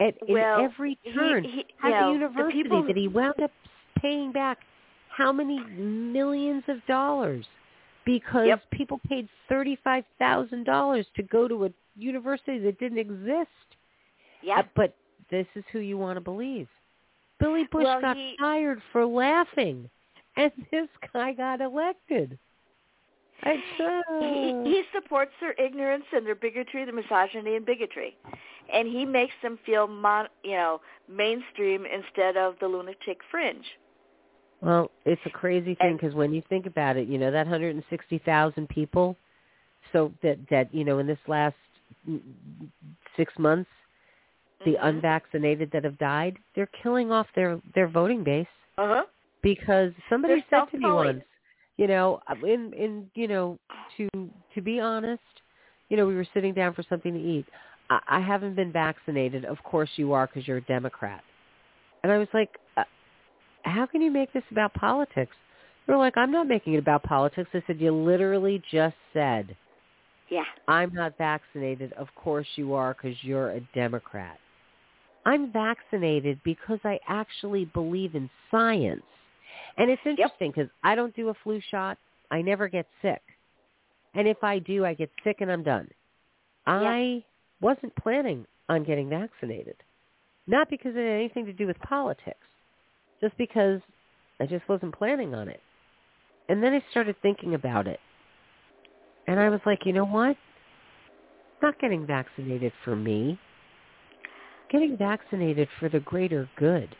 [0.00, 3.50] at in every turn he- at you know, the the people- that he wound up
[3.98, 4.58] paying back
[5.08, 7.46] how many millions of dollars
[8.04, 8.70] because Yep.
[8.70, 13.50] people paid thirty-five thousand dollars to go to a university that didn't exist.
[14.42, 14.58] Yeah.
[14.60, 14.94] Uh, but
[15.30, 16.68] this is who you want to believe.
[17.40, 19.88] Billy Bush Well, got he- fired for laughing,
[20.36, 22.38] and this guy got elected.
[23.42, 23.56] I
[24.20, 28.16] he, he supports their ignorance and their bigotry, their misogyny and bigotry,
[28.72, 33.64] and he makes them feel mon, you know mainstream instead of the lunatic fringe.
[34.60, 38.68] Well, it's a crazy thing because when you think about it, you know that 160,000
[38.68, 39.16] people.
[39.92, 41.54] So that that you know in this last
[42.08, 42.20] mm,
[43.16, 43.70] six months,
[44.64, 44.88] the Mhm.
[44.88, 48.46] unvaccinated that have died, they're killing off their their voting base
[48.78, 49.04] Uh-huh.
[49.42, 51.24] because somebody They're said to me once,
[51.76, 53.58] you know, in in you know
[53.96, 54.08] to
[54.54, 55.22] to be honest,
[55.88, 57.46] you know we were sitting down for something to eat.
[57.90, 59.44] I, I haven't been vaccinated.
[59.44, 61.22] Of course you are because you're a Democrat.
[62.02, 62.84] And I was like, uh,
[63.62, 65.34] how can you make this about politics?
[65.86, 67.50] They were like, I'm not making it about politics.
[67.52, 69.56] I said, you literally just said,
[70.30, 70.44] Yeah.
[70.68, 71.92] I'm not vaccinated.
[71.94, 74.38] Of course you are because you're a Democrat.
[75.24, 79.02] I'm vaccinated because I actually believe in science.
[79.76, 81.98] And it's interesting because I don't do a flu shot.
[82.30, 83.22] I never get sick.
[84.14, 85.88] And if I do, I get sick and I'm done.
[86.66, 87.24] I
[87.60, 89.76] wasn't planning on getting vaccinated.
[90.46, 92.46] Not because it had anything to do with politics.
[93.20, 93.80] Just because
[94.40, 95.60] I just wasn't planning on it.
[96.48, 98.00] And then I started thinking about it.
[99.26, 100.36] And I was like, you know what?
[101.62, 103.38] Not getting vaccinated for me.
[104.70, 106.94] Getting vaccinated for the greater good.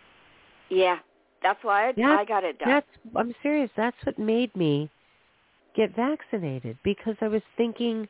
[0.70, 0.98] Yeah.
[1.46, 2.68] That's why I, That's- I got it done.
[2.68, 3.70] That's I'm serious.
[3.76, 4.90] That's what made me
[5.76, 8.08] get vaccinated because I was thinking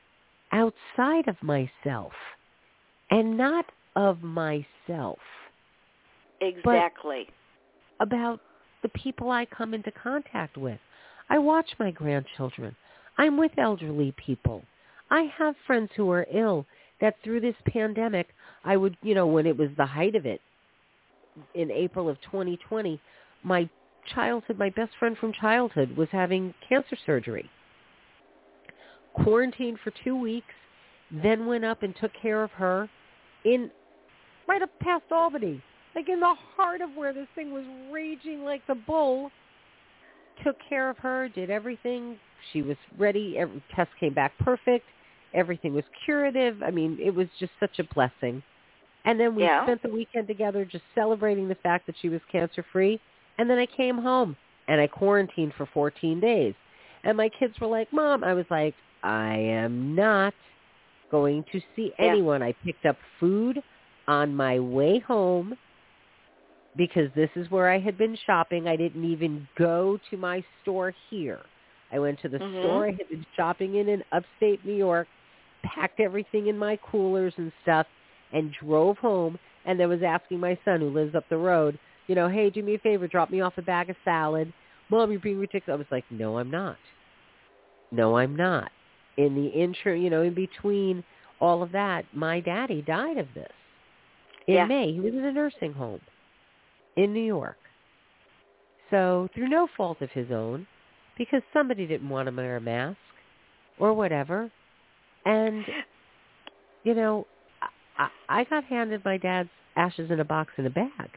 [0.52, 2.12] outside of myself
[3.10, 5.18] and not of myself
[6.40, 7.26] exactly.
[8.00, 8.40] about
[8.82, 10.78] the people I come into contact with.
[11.28, 12.74] I watch my grandchildren.
[13.18, 14.62] I'm with elderly people.
[15.10, 16.64] I have friends who are ill
[17.00, 18.28] that through this pandemic,
[18.64, 20.40] I would, you know, when it was the height of it
[21.54, 23.00] in April of 2020,
[23.42, 23.68] my
[24.14, 27.48] childhood, my best friend from childhood was having cancer surgery.
[29.14, 30.54] Quarantined for two weeks,
[31.10, 32.88] then went up and took care of her
[33.44, 33.70] in
[34.48, 35.62] right up past Albany,
[35.94, 39.30] like in the heart of where this thing was raging like the bull.
[40.44, 42.18] Took care of her, did everything.
[42.52, 43.38] She was ready.
[43.38, 44.84] Every test came back perfect.
[45.32, 46.62] Everything was curative.
[46.62, 48.42] I mean, it was just such a blessing.
[49.04, 49.62] And then we Yeah.
[49.62, 53.00] spent the weekend together just celebrating the fact that she was cancer free.
[53.38, 54.36] And then I came home
[54.68, 56.54] and I quarantined for 14 days.
[57.04, 60.34] And my kids were like, Mom, I was like, I am not
[61.10, 62.12] going to see Yeah.
[62.12, 62.42] anyone.
[62.42, 63.62] I picked up food
[64.08, 65.56] on my way home
[66.76, 68.68] because this is where I had been shopping.
[68.68, 71.40] I didn't even go to my store here.
[71.92, 72.58] I went to the Mhm.
[72.60, 75.06] store I had been shopping in in upstate New York,
[75.62, 77.86] packed everything in my coolers and stuff,
[78.32, 82.14] and drove home and then was asking my son who lives up the road, you
[82.14, 84.52] know, hey, do me a favor, drop me off a bag of salad.
[84.90, 85.74] Mom, you're being ridiculous.
[85.74, 86.76] I was like, no, I'm not.
[87.90, 88.70] No, I'm not.
[89.16, 91.02] In the intro, you know, in between
[91.40, 93.50] all of that, my daddy died of this
[94.46, 94.66] in Yeah.
[94.66, 94.92] May.
[94.92, 96.00] He was in a nursing home
[96.96, 97.56] in New York.
[98.90, 100.66] So through no fault of his own,
[101.18, 102.98] because somebody didn't want him to wear a mask
[103.78, 104.50] or whatever.
[105.24, 105.64] And,
[106.84, 107.26] you know,
[107.98, 111.10] I, I I got handed my dad's ashes in a box in a bag.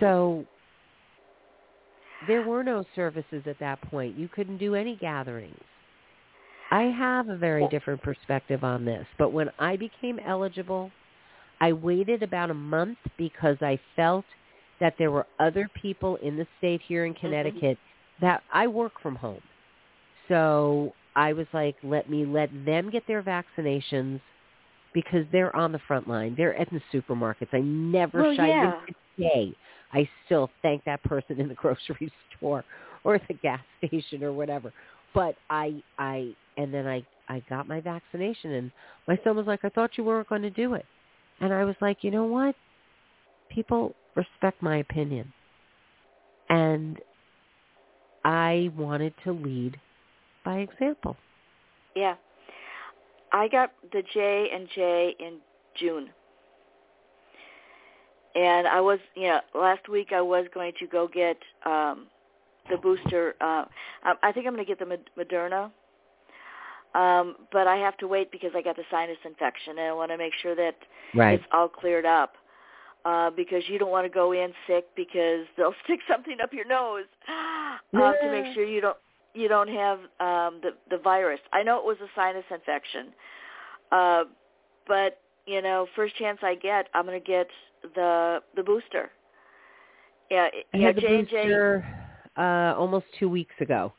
[0.00, 0.44] So
[2.26, 4.18] there were no services at that point.
[4.18, 5.60] You couldn't do any gatherings.
[6.70, 10.90] I have a very different perspective on this, but when I became eligible,
[11.60, 14.24] I waited about a month because I felt
[14.80, 17.26] that there were other people in the state here in mm-hmm.
[17.26, 17.78] Connecticut
[18.20, 19.42] that I work from home.
[20.28, 24.20] So I was like, let me let them get their vaccinations
[24.94, 26.34] because they're on the front line.
[26.36, 27.52] They're at the supermarkets.
[27.52, 28.72] I never Well, shy yeah.
[29.18, 29.52] today.
[29.92, 32.64] I still thank that person in the grocery store
[33.02, 34.72] or the gas station or whatever.
[35.12, 38.70] But I I and then I I got my vaccination and
[39.06, 40.84] my son was like, I thought you weren't going to do it.
[41.40, 42.54] And I was like, you know what?
[43.48, 45.32] People respect my opinion.
[46.48, 46.98] And
[48.24, 49.76] I wanted to lead
[50.44, 51.16] by example.
[51.96, 52.14] Yeah.
[53.34, 55.38] I got the J and J in
[55.76, 56.08] June.
[58.36, 61.36] And I was, you know, last week I was going to go get
[61.66, 62.06] um
[62.70, 63.64] the booster uh
[64.22, 65.70] I think I'm going to get the Moderna.
[66.94, 70.12] Um but I have to wait because I got the sinus infection and I want
[70.12, 70.76] to make sure that
[71.12, 71.40] Right.
[71.40, 72.34] it's all cleared up.
[73.04, 76.66] Uh, because you don't want to go in sick because they'll stick something up your
[76.66, 78.96] nose uh, to make sure you don't
[79.34, 81.40] you don't have um, the the virus.
[81.52, 83.08] I know it was a sinus infection,
[83.92, 84.24] uh,
[84.86, 87.48] but you know, first chance I get, I'm going to get
[87.94, 89.10] the the booster.
[90.30, 91.42] Yeah, I yeah, had the J and J.
[91.44, 91.86] booster
[92.36, 93.92] uh almost 2 weeks ago.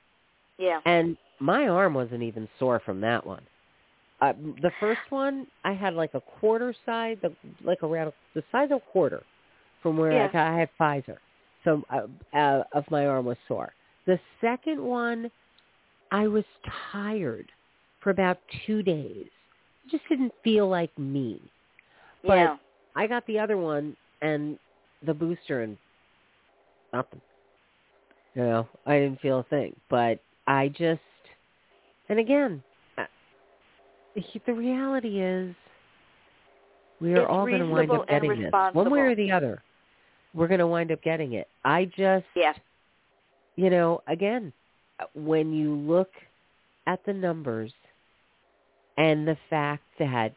[0.58, 3.44] Yeah, And my arm wasn't even sore from that one.
[4.22, 7.34] Uh, the first one, I had like a quarter size, the,
[7.64, 9.24] like around the size of a quarter
[9.84, 10.26] from where Yeah.
[10.30, 11.18] I, got, I had Pfizer.
[11.66, 13.74] So uh, uh, of my arm was sore.
[14.06, 15.32] The second one,
[16.12, 16.44] I was
[16.92, 17.52] tired
[18.02, 19.28] for about two days.
[19.86, 21.42] It just didn't feel like me.
[22.26, 22.58] But yeah,
[22.96, 24.58] I got the other one and
[25.06, 25.78] the booster and
[26.94, 27.22] nothing.
[28.36, 29.76] You know, I didn't feel a thing.
[29.90, 31.02] But I just,
[32.10, 32.62] and again,
[32.98, 33.06] uh,
[34.16, 35.56] the- the reality is
[37.00, 38.52] we are It's all going to wind up getting this.
[38.74, 39.64] One way or the other.
[40.34, 41.48] We're going to wind up getting it.
[41.64, 42.54] I just, yeah,
[43.56, 44.52] you know, again,
[45.14, 46.10] when you look
[46.88, 47.72] at the numbers
[48.98, 50.34] and the fact that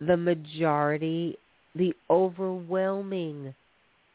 [0.00, 1.36] the majority,
[1.74, 3.54] the overwhelming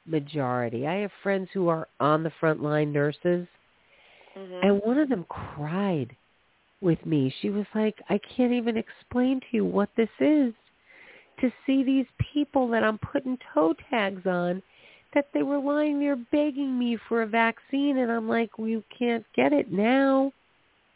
[0.05, 3.47] majority, I have friends who are on the front line nurses,
[4.35, 6.15] hmm and one of them cried
[6.81, 7.33] with me.
[7.41, 10.53] She was like, I can't even explain to you what this is.
[11.41, 14.61] To see these people that I'm putting toe tags on,
[15.15, 18.83] that they were lying there begging me for a vaccine, and I'm like, well, you
[18.97, 20.31] can't get it now.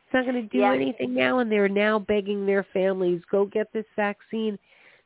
[0.06, 0.74] It's not going to do Yeah.
[0.74, 4.60] anything now, and they're now begging their families, go get this vaccine.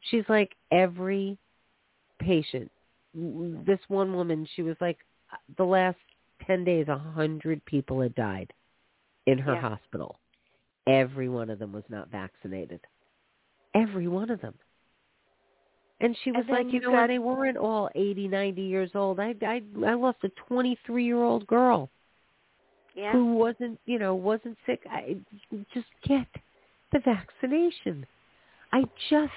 [0.10, 1.38] She's like, every
[2.20, 2.70] patient.
[3.14, 4.98] This one woman, she was like,
[5.32, 5.98] uh, the last
[6.46, 8.52] 10 days, a 100 people had died
[9.28, 9.62] in her Yeah.
[9.62, 10.20] hospital.
[10.88, 12.82] Every one of them was not vaccinated.
[13.74, 14.56] Every one of them.
[16.04, 19.20] And she was And like, you know, got- they weren't all 80, 90 years old.
[19.22, 21.90] I, I, I lost a 23-year-old girl
[22.94, 24.82] yeah, who wasn't, you know, wasn't sick.
[24.92, 25.16] I
[25.74, 26.28] just get
[26.92, 28.06] the vaccination.
[28.74, 29.32] I just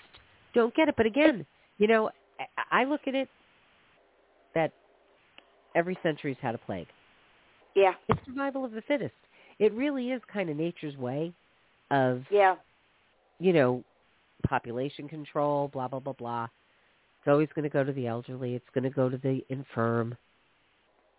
[0.55, 0.97] don't get it.
[0.97, 1.47] But again,
[1.79, 2.11] you know,
[2.59, 3.29] I, I look at it
[4.55, 4.73] that
[5.77, 6.89] every century's had a plague.
[7.77, 9.15] yeah, It's survival of the fittest.
[9.61, 11.33] It really is kind of nature's way
[11.93, 12.57] of, yeah,
[13.39, 13.85] you know,
[14.47, 16.45] population control, blah, blah, blah, blah.
[16.45, 18.55] It's always going to go to the elderly.
[18.55, 20.17] It's going to go to the infirm.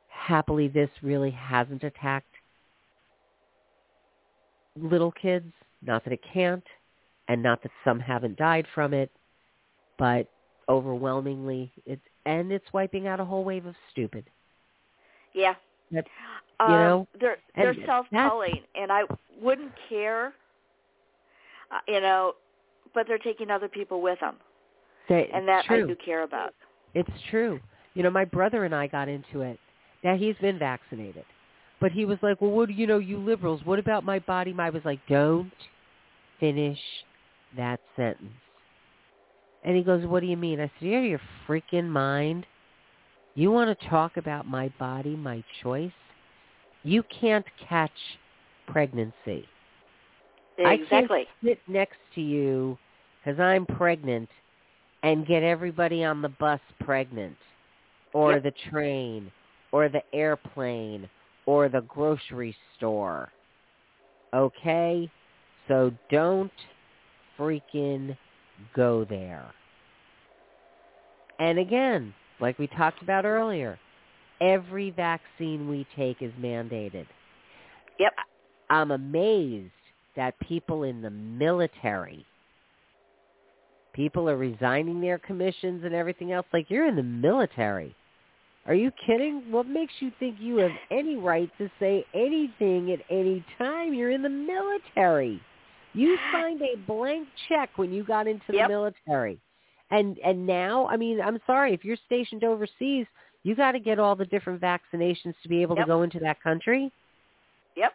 [0.09, 2.33] Happily, this really hasn't attacked
[4.75, 5.51] little kids.
[5.81, 6.63] Not that it can't,
[7.27, 9.11] and not that some haven't died from it,
[9.99, 10.27] but
[10.69, 14.25] overwhelmingly it's and it's wiping out a whole wave of stupid.
[15.33, 15.53] Yeah.
[15.91, 16.07] That's,
[16.59, 19.03] um, you know, they're they're self-culling, and I
[19.39, 20.33] wouldn't care,
[21.71, 22.33] uh, you know,
[22.97, 24.37] but they're taking other people with them,
[25.07, 25.83] They, and that true.
[25.83, 26.55] I do care about.
[26.95, 27.59] It's true.
[27.93, 29.59] You know, my brother and I got into it.
[30.03, 31.23] Now he's been vaccinated,
[31.79, 33.61] but he was like, "Well, what do you know, you liberals?
[33.65, 35.51] What about my body?" I was like, "Don't
[36.39, 36.79] finish
[37.55, 38.31] that sentence."
[39.63, 42.47] And he goes, "What do you mean?" I said, "You out of your freaking mind?
[43.35, 45.91] You want to talk about my body, my choice?
[46.81, 47.91] You can't catch
[48.65, 49.47] pregnancy.
[50.65, 51.11] I can't
[51.43, 52.79] sit next to you
[53.27, 54.29] because I'm pregnant
[55.03, 57.35] and get everybody on the bus pregnant
[58.13, 58.43] or Yep.
[58.43, 59.31] the train
[59.73, 61.09] or the airplane
[61.45, 63.29] or the grocery store.
[64.33, 65.11] Okay?
[65.67, 66.51] So don't
[67.37, 68.17] freaking
[68.73, 69.53] go there.
[71.39, 73.77] And again, like we talked about earlier,
[74.39, 77.07] every vaccine we take is mandated.
[77.99, 78.13] Yep.
[78.69, 79.71] I'm amazed
[80.15, 82.25] that people in the military,
[83.97, 86.45] people are resigning their commissions and everything else.
[86.53, 87.93] Like you're in the military.
[88.67, 89.51] Are you kidding?
[89.51, 93.93] What makes you think you have any right to say anything at any time?
[93.93, 95.41] You're in the military.
[95.93, 98.67] You signed a blank check when you got into the Yep.
[98.69, 99.39] military.
[99.91, 103.07] And and now, I mean, I'm sorry, if you're stationed overseas,
[103.43, 105.85] you got to get all the different vaccinations to be able Yep.
[105.85, 106.91] to go into that country
[107.77, 107.93] Yep.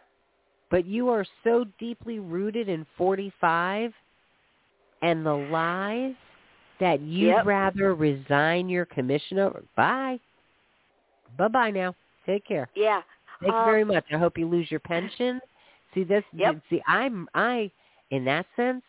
[0.71, 3.91] but you are so deeply rooted in 45
[5.03, 6.15] and the lies
[6.79, 7.45] that you'd Yep.
[7.45, 9.63] rather resign your commission over.
[9.75, 10.19] Bye.
[11.37, 11.95] Bye-bye now.
[12.25, 12.67] Take care.
[12.75, 13.01] Yeah.
[13.39, 14.05] Thank you Um, very much.
[14.11, 15.39] I hope you lose your pension.
[15.93, 16.61] See this Yep.
[16.69, 17.69] see I'm I
[18.09, 18.83] in that sense,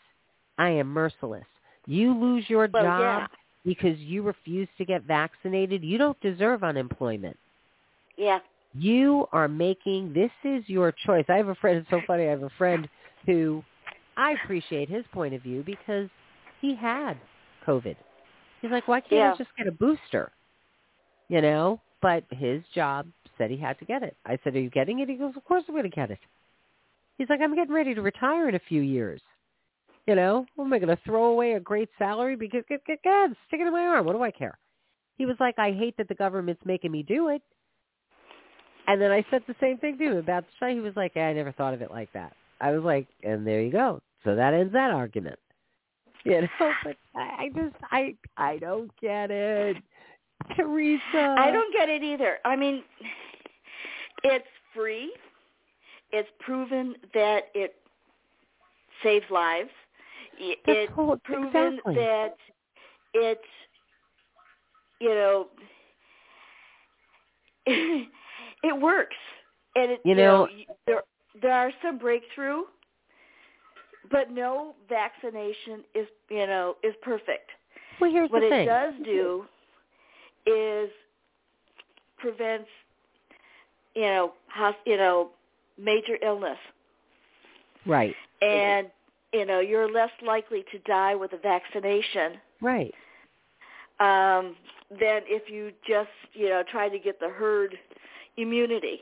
[0.59, 1.47] I am merciless.
[1.87, 3.27] You lose your Well, job yeah.
[3.65, 7.39] because you refuse to get vaccinated, you don't deserve unemployment.
[8.17, 8.41] Yeah.
[8.75, 11.25] You are making this is your choice.
[11.29, 11.79] I have a friend.
[11.79, 12.27] It's so funny.
[12.27, 12.89] I have a friend
[13.27, 13.63] who
[14.17, 16.09] I appreciate his point of view because
[16.61, 17.15] he had
[17.67, 17.97] COVID.
[18.63, 19.33] He's like, why can't Yeah.
[19.35, 20.31] I just get a booster?
[21.29, 24.17] You know, but his job said he had to get it.
[24.25, 25.09] I said, are you getting it?
[25.09, 26.19] He goes, of course I'm going to get it.
[27.19, 29.21] He's like, I'm getting ready to retire in a few years.
[30.07, 33.31] You know, am I going to throw away a great salary because, get, get, get,
[33.49, 34.05] stick it in my arm.
[34.05, 34.59] What do I care?
[35.17, 37.41] He was like, I hate that the government's making me do it.
[38.87, 40.75] And then I said the same thing to him about the show.
[40.75, 42.35] He was like, yeah, I never thought of it like that.
[42.65, 44.01] I was like, and there you go.
[44.25, 45.39] So that ends that argument.
[46.27, 49.77] You know, but I, I just, I, I don't get it.
[50.57, 51.37] Theresa.
[51.39, 52.39] I don't get it either.
[52.47, 52.83] I mean,
[54.23, 55.13] it's free.
[56.13, 57.75] It's proven that it
[59.03, 59.69] saves lives.
[60.41, 61.95] I- It's whole- proven exactly.
[61.97, 62.37] that
[63.13, 63.41] it,
[65.01, 65.49] you know,
[67.67, 69.17] it works.
[69.77, 71.03] And it, You know- y- there
[71.43, 72.63] there are some breakthrough,
[74.11, 77.51] but no vaccination is you know is perfect.
[78.01, 78.67] Well, here's what the it thing.
[78.67, 79.45] does do
[80.47, 80.91] is
[82.19, 82.69] prevents
[83.95, 85.31] you know hos- you know
[85.79, 86.59] major illness
[87.87, 88.15] Right.
[88.41, 88.91] and
[89.33, 92.95] you know you're less likely to die with a vaccination Right.
[94.01, 94.57] um
[94.91, 97.77] than if you just you know try to get the herd
[98.37, 99.01] immunity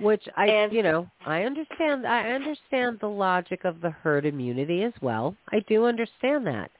[0.00, 2.06] Which I, And- you know, I understand.
[2.06, 5.34] I understand the logic of the herd immunity as well.
[5.52, 6.70] I do understand that,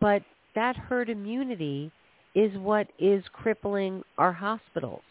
[0.00, 0.22] but
[0.54, 1.90] that herd immunity
[2.34, 5.02] is what is crippling our hospitals.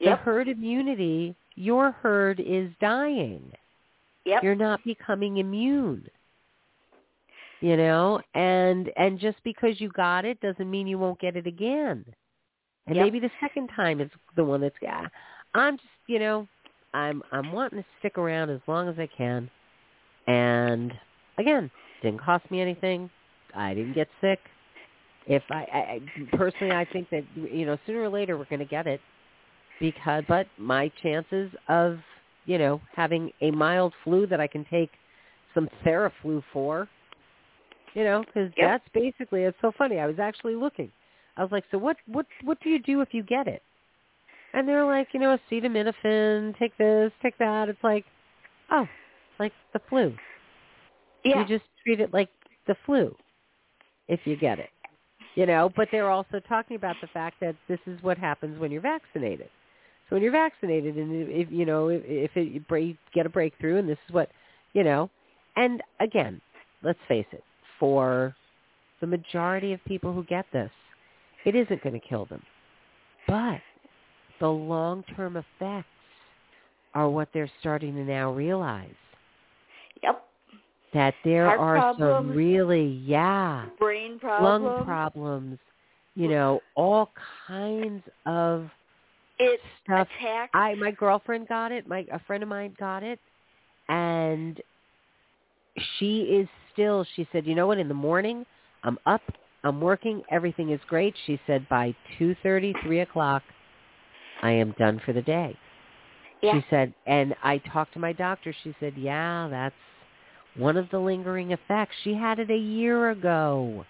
[0.00, 3.52] The herd immunity, your herd is dying.
[4.24, 6.08] yep You're not becoming immune.
[7.60, 11.46] You know, and and just because you got it doesn't mean you won't get it
[11.46, 12.04] again.
[12.86, 13.04] And Yep.
[13.04, 15.06] maybe the second time is the one that's yeah.
[15.54, 16.46] I'm just, you know,
[16.92, 19.50] I'm I'm wanting to stick around as long as I can.
[20.26, 20.92] And
[21.38, 21.70] again,
[22.02, 23.10] didn't cost me anything.
[23.54, 24.38] I didn't get sick.
[25.26, 26.02] If I, I
[26.36, 29.00] personally, I think that you know sooner or later we're going to get it
[29.80, 31.98] because, but my chances of
[32.46, 34.90] you know having a mild flu that I can take
[35.54, 36.88] some Theraflu for,
[37.94, 38.68] you know, because Yep.
[38.68, 39.98] that's basically it's so funny.
[39.98, 40.90] I was actually looking.
[41.36, 43.62] I was like, so what what what do you do if you get it?
[44.54, 47.68] And they're like, you know, acetaminophen, take this, take that.
[47.68, 48.04] It's like,
[48.70, 48.86] oh,
[49.38, 50.14] like the flu.
[51.24, 52.30] yeah You just treat it like
[52.66, 53.14] the flu
[54.08, 54.70] if you get it.
[55.34, 58.70] You know, but they're also talking about the fact that this is what happens when
[58.70, 59.48] you're vaccinated.
[60.08, 63.28] So when you're vaccinated, and if you know if, if it, you break, get a
[63.28, 64.28] breakthrough, and this is what
[64.72, 65.10] you know,
[65.56, 66.40] and again,
[66.82, 67.42] let's face it,
[67.80, 68.36] for
[69.00, 70.70] the majority of people who get this,
[71.44, 72.42] it isn't going to kill them.
[73.26, 73.60] But
[74.40, 75.88] the long-term effects
[76.94, 78.94] are what they're starting to now realize.
[80.02, 80.24] Yep.
[80.92, 82.28] That there Heart are problems.
[82.28, 84.64] some really, yeah, Brain problems.
[84.64, 85.58] lung problems,
[86.14, 87.10] you know, all
[87.48, 88.70] kinds of
[89.40, 90.06] It stuff.
[90.20, 90.50] attacks.
[90.54, 91.88] I my girlfriend got it.
[91.88, 93.18] My a friend of mine got it,
[93.88, 94.60] and
[95.98, 97.04] she is still.
[97.16, 97.78] She said, "You know what?
[97.78, 98.46] In the morning,
[98.84, 99.22] I'm up.
[99.64, 100.22] I'm working.
[100.30, 103.42] Everything is great." She said, "By two thirty, three o'clock,
[104.44, 105.56] I am done for the day."
[106.42, 106.52] yeah.
[106.60, 108.54] She said, and I talked to my doctor.
[108.62, 109.74] She said, "Yeah, that's
[110.56, 111.94] one of the lingering effects.
[112.04, 113.84] She had it a year ago."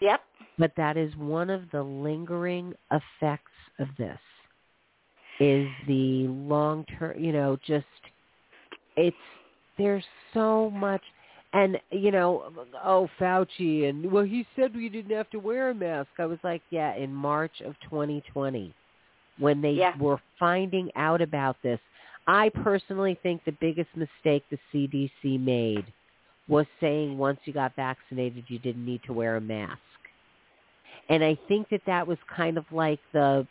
[0.00, 0.20] Yep.
[0.58, 4.18] but that is one of the lingering effects of this
[5.40, 7.86] is the long term you know just
[8.96, 9.16] it's
[9.78, 10.04] there's
[10.34, 11.02] so much
[11.52, 12.52] and you know
[12.84, 16.38] oh fauci and well he said we didn't have to wear a mask i was
[16.42, 18.74] like yeah in march of 2020
[19.38, 19.96] when they Yeah.
[19.98, 21.80] were finding out about this
[22.26, 25.86] i personally think the biggest mistake the cdc made
[26.48, 29.78] was saying once you got vaccinated you didn't need to wear a mask
[31.08, 33.46] and I think that that was kind of like the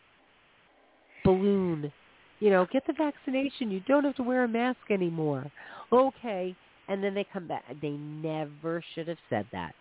[1.23, 1.91] balloon.
[2.39, 3.69] You know, get the vaccination.
[3.69, 5.45] You don't have to wear a mask anymore.
[5.91, 6.55] Okay.
[6.87, 7.63] And then they come back.
[7.81, 9.75] They never should have said that.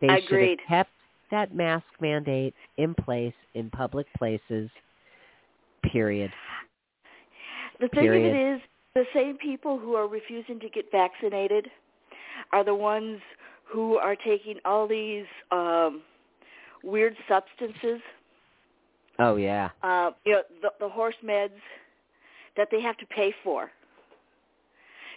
[0.00, 0.58] They should Agreed.
[0.66, 0.90] have kept
[1.30, 4.68] that mask mandate in place in public places,
[5.92, 6.30] period.
[7.80, 8.30] The thing Period.
[8.30, 8.60] of it is,
[8.94, 11.68] the same people who are refusing to get vaccinated
[12.52, 13.20] are the ones
[13.64, 16.02] who are taking all these um
[16.82, 18.00] weird substances,
[19.18, 19.70] Oh, yeah.
[19.82, 21.50] uh, you know, the, the horse meds
[22.56, 23.70] that they have to pay for.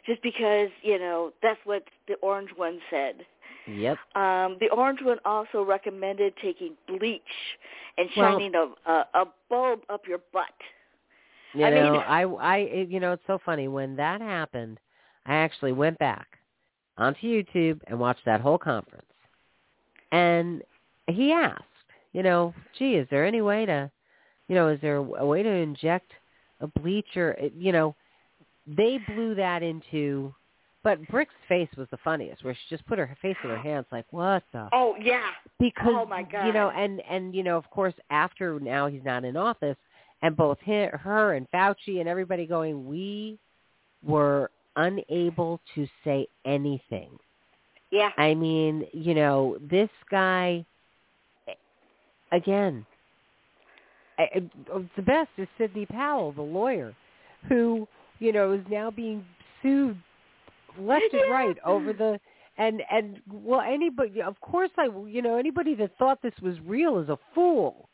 [0.06, 3.16] Just because, you know, that's what the orange one said.
[3.70, 3.98] Yep.
[4.16, 7.22] Um, the orange one also recommended taking bleach
[7.98, 10.46] and Well- shining a, a, a bulb up your butt.
[11.54, 12.58] You I mean- know, I, I,
[12.90, 13.68] you know, it's so funny.
[13.68, 14.80] When that happened,
[15.26, 16.28] I actually went back
[16.98, 19.06] onto YouTube and watched that whole conference.
[20.12, 20.64] And
[21.08, 21.64] he asked,
[22.14, 23.92] you know, gee, is there any way to,
[24.48, 26.12] you know, is there a way to inject
[26.62, 27.96] a bleach or, you know,
[28.66, 30.34] they blew that into,
[30.84, 33.86] but Birx's face was the funniest, where she just put her face in her hands,
[33.92, 35.32] like, what the Oh yeah.
[35.60, 36.46] because Oh, my god.
[36.48, 39.76] you know and and you know of course after now he's not in office
[40.22, 43.38] and both her, her and Fauci and everybody going we
[44.04, 47.10] were unable to say anything
[47.92, 48.12] Yeah.
[48.18, 50.66] i mean you know this guy
[52.32, 52.86] again
[54.18, 54.50] I-
[54.96, 56.94] the best is Sidney Powell the lawyer
[57.48, 57.88] who
[58.20, 59.26] you know is now being
[59.62, 59.98] sued
[60.82, 62.20] left and right over the
[62.58, 67.00] and and well anybody of course i you know anybody that thought this was real
[67.00, 67.90] is a fool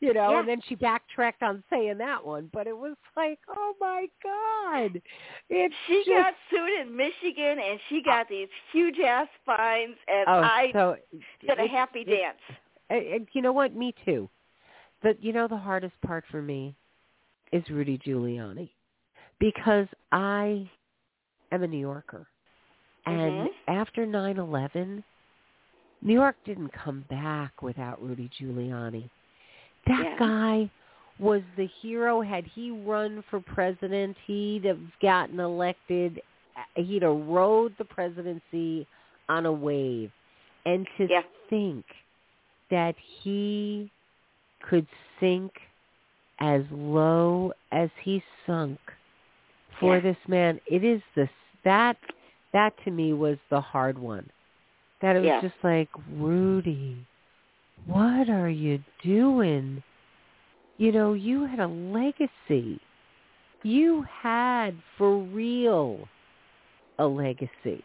[0.00, 0.38] you know Yeah.
[0.40, 5.00] and then she backtracked on saying that one but it was like oh my god
[5.48, 8.04] it's She just, got sued in Michigan, and she oh.
[8.04, 10.96] got these huge ass fines, and oh I so
[11.46, 12.58] did a happy it's- dance.
[12.90, 14.28] and- and you know what me too
[15.02, 16.74] but you know the hardest part for me
[17.52, 18.70] is Rudy Giuliani
[19.38, 20.68] because I
[21.52, 22.26] am a New Yorker
[23.06, 23.54] and Mhm.
[23.68, 25.04] after nine eleven,
[26.02, 29.08] New York didn't come back without Rudy Giuliani.
[29.86, 30.16] That Yeah.
[30.18, 30.70] guy
[31.18, 32.20] was the hero.
[32.20, 36.22] Had he run for president, he'd have gotten elected.
[36.74, 38.86] He'd have rode the presidency
[39.28, 40.12] on a wave.
[40.64, 41.22] And to Yeah.
[41.48, 41.84] think
[42.70, 43.90] that he
[44.60, 44.86] could
[45.18, 45.60] sink
[46.38, 48.78] as low as he sunk
[49.82, 50.00] for Yeah.
[50.00, 51.28] this man, it is the
[51.64, 51.96] that
[52.52, 54.30] that to me was the hard one.
[55.00, 55.40] That it was Yeah.
[55.40, 57.04] just like, Rudy,
[57.86, 59.82] what are you doing?
[60.78, 62.80] You know, you had a legacy.
[63.62, 66.08] You had for real
[66.98, 67.82] a legacy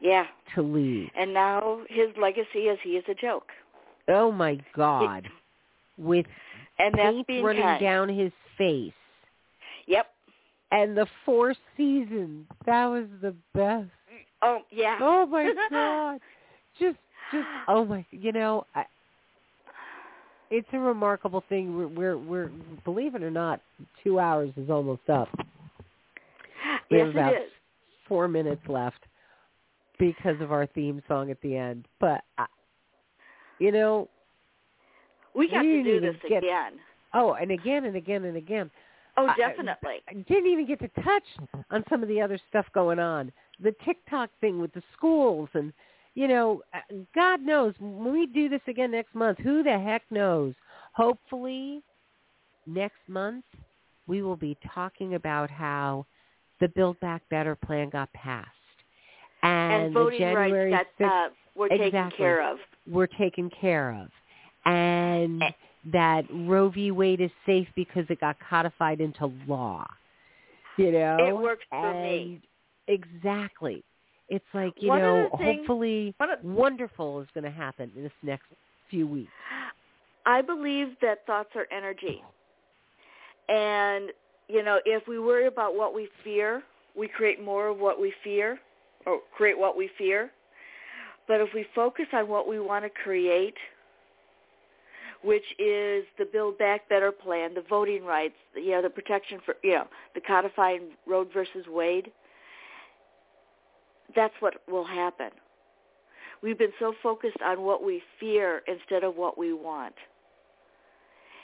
[0.00, 0.26] Yeah.
[0.54, 1.10] to leave.
[1.14, 3.50] And now his legacy is he is a joke.
[4.08, 5.28] Oh my God.
[5.98, 6.26] With
[6.78, 7.80] And that's paint being running kind.
[7.80, 8.92] down his face.
[9.86, 10.06] Yep.
[10.72, 12.46] And the four seasons.
[12.66, 13.88] That was the best.
[14.42, 14.98] Oh yeah.
[15.00, 16.20] Oh my God.
[16.78, 16.98] Just
[17.32, 18.84] just oh my you know, I
[20.50, 21.76] it's a remarkable thing.
[21.76, 22.50] We're, we're we're
[22.84, 23.60] believe it or not,
[24.02, 25.28] two hours is almost up.
[26.90, 27.50] We yes, have about it is.
[28.08, 28.98] four minutes left
[29.98, 31.86] because of our theme song at the end.
[32.00, 32.46] But I,
[33.58, 34.08] you know,
[35.34, 36.72] We got we to do this get- again.
[37.14, 38.70] oh, and again and again and again.
[39.16, 40.02] Oh, definitely.
[40.08, 41.22] I didn't even get to touch
[41.70, 43.32] on some of the other stuff going on.
[43.62, 45.72] The TikTok thing with the schools and
[46.14, 46.78] you know, uh,
[47.14, 50.54] God knows when we do this again next month, who the heck knows?
[50.92, 51.82] Hopefully,
[52.66, 53.44] next month
[54.06, 56.04] we will be talking about how
[56.60, 58.48] the Build Back Better plan got passed.
[59.42, 62.16] And, and voting the January rights that uh, were taken Exactly.
[62.18, 62.58] care of.
[62.90, 64.08] were taken care of.
[64.66, 65.50] And Eh.
[65.92, 66.90] That Roe v.
[66.90, 69.86] Wade is safe because it got codified into law.
[70.76, 71.16] You know?
[71.20, 72.40] It works for me.
[72.88, 73.82] Exactly.
[74.28, 78.12] It's like, you One know, things- hopefully of- wonderful is going to happen in this
[78.22, 78.46] next
[78.88, 79.32] few weeks.
[80.26, 82.22] I believe that thoughts are energy.
[83.48, 84.12] And,
[84.48, 86.62] you know, if we worry about what we fear,
[86.96, 88.58] we create more of what we fear
[89.06, 90.30] or create what we fear.
[91.26, 93.54] But if we focus on what we want to create,
[95.22, 99.56] which is the Build Back Better plan, the voting rights, you know, the protection for,
[99.62, 102.10] you know, the codifying Roe versus Wade,
[104.16, 105.30] that's what will happen.
[106.42, 109.94] We've been so focused on what we fear instead of what we want.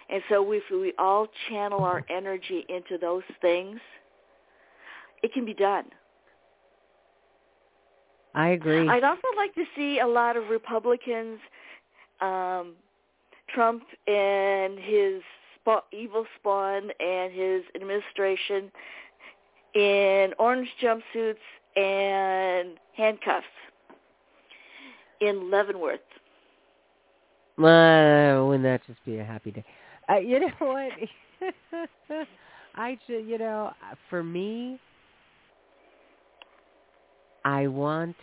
[0.08, 3.78] And so if we all channel our energy into those things,
[5.22, 5.84] it can be done.
[8.34, 8.88] I agree.
[8.88, 11.38] I'd also like to see a lot of Republicans,
[12.20, 12.74] um,
[13.48, 15.22] Trump and his
[15.92, 18.70] evil spawn and his administration
[19.74, 21.36] in orange jumpsuits
[21.76, 23.46] and handcuffs
[25.20, 26.00] in Leavenworth.
[27.58, 29.64] Uh, wouldn't that just be a happy day?
[30.08, 30.92] Uh, you know what?
[32.74, 33.72] I should, you know,
[34.10, 34.78] for me,
[37.44, 38.16] I want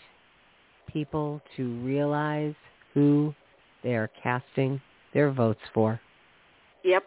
[0.88, 2.54] people to realize
[2.94, 3.34] who
[3.84, 4.80] they are casting
[5.14, 6.00] their votes for.
[6.84, 7.04] Yep.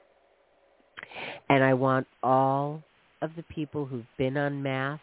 [1.49, 2.83] And I want all
[3.23, 5.03] of the people who've been unmasked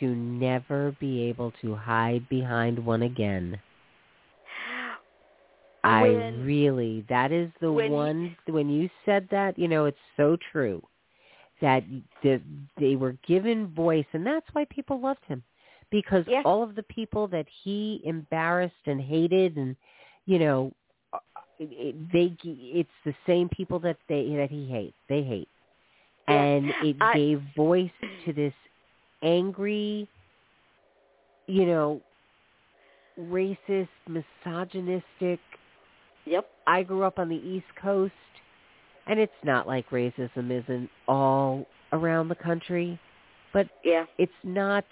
[0.00, 3.58] to never be able to hide behind one again.
[5.84, 9.84] I When- really, that is the when you- one, when you said that, you know,
[9.86, 10.82] it's so true
[11.60, 11.84] that
[12.22, 12.40] the,
[12.78, 15.42] they were given voice and that's why people loved him
[15.90, 19.76] because all of the people that he embarrassed and hated and,
[20.26, 20.72] you know,
[21.58, 25.48] it, they, it's the same people that they, that he hates, they hate.
[26.28, 26.42] Yeah.
[26.42, 27.90] And it I- gave voice
[28.24, 28.54] to this
[29.22, 30.08] angry,
[31.46, 32.00] you know,
[33.18, 35.40] racist, misogynistic,
[36.26, 36.46] Yep.
[36.66, 38.12] I grew up on the East Coast,
[39.06, 42.98] and it's not like racism isn't all around the country,
[43.52, 44.06] but Yeah.
[44.18, 44.84] it's not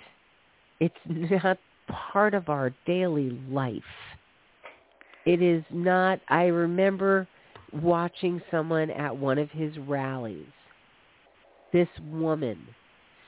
[0.80, 1.58] it's not
[1.88, 3.82] part of our daily life.
[5.24, 7.26] It is not I remember
[7.72, 10.46] watching someone at one of his rallies.
[11.72, 12.58] This woman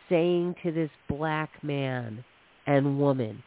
[0.09, 2.23] saying to this black man
[2.67, 3.43] and woman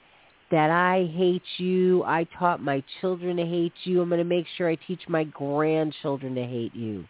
[0.51, 2.03] that I hate you.
[2.03, 4.01] I taught my children to hate you.
[4.01, 7.05] I'm going to make sure I teach my grandchildren to hate you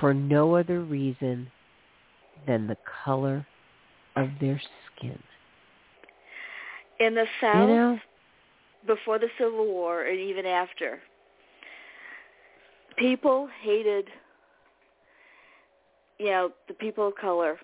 [0.00, 1.50] for no other reason
[2.46, 3.46] than the color
[4.16, 4.60] of their
[4.96, 5.18] skin.
[6.98, 7.98] In the You South, know?
[8.86, 11.00] Before the Civil War and even after,
[12.96, 14.06] people hated,
[16.18, 17.58] you know, the people of color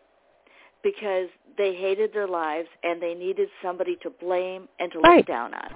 [0.83, 5.55] because they hated their lives and they needed somebody to blame and to look down
[5.55, 5.71] on.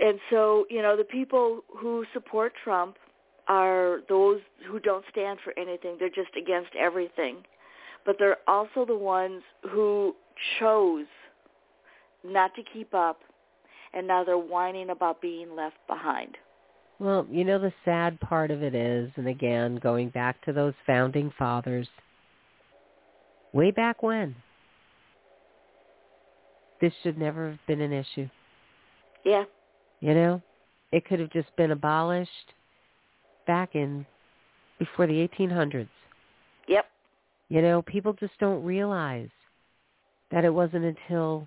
[0.00, 2.96] And so, you know, the people who support Trump
[3.46, 5.96] are those who don't stand for anything.
[5.98, 7.44] They're just against everything.
[8.04, 10.14] But they're also the ones who
[10.58, 11.06] chose
[12.24, 13.20] not to keep up
[13.94, 16.36] and now they're whining about being left behind.
[16.98, 20.74] Well, you know the sad part of it is, and again, going back to those
[20.86, 21.88] founding fathers,
[23.52, 24.34] way back when,
[26.80, 28.28] this should never have been an issue.
[29.24, 29.44] Yeah.
[30.00, 30.42] You know,
[30.92, 32.52] it could have just been abolished
[33.46, 34.06] back in
[34.78, 35.88] before the 1800s.
[36.68, 36.86] Yep.
[37.48, 39.30] You know, people just don't realize
[40.30, 41.46] that it wasn't until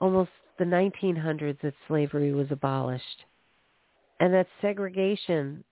[0.00, 3.24] almost the 1900s that slavery was abolished.
[4.20, 5.64] And that segregation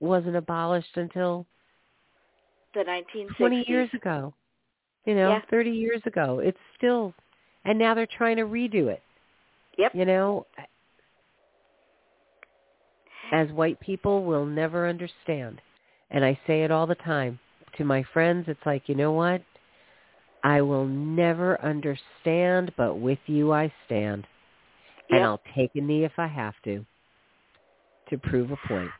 [0.00, 1.46] wasn't abolished until
[2.74, 3.36] The 1960s.
[3.36, 4.34] 20 years ago.
[5.04, 5.40] You know, Yeah.
[5.50, 6.40] 30 years ago.
[6.40, 7.14] It's still,
[7.64, 9.02] and now they're trying to redo it.
[9.78, 9.94] Yep.
[9.94, 10.46] You know,
[13.32, 15.60] as white people will never understand.
[16.10, 17.38] And I say it all the time
[17.76, 18.46] to my friends.
[18.48, 19.42] It's like, you know what?
[20.44, 24.26] I will never understand, but with you I stand.
[25.10, 26.84] And I'll take a knee if I have to,
[28.10, 28.90] to prove a point.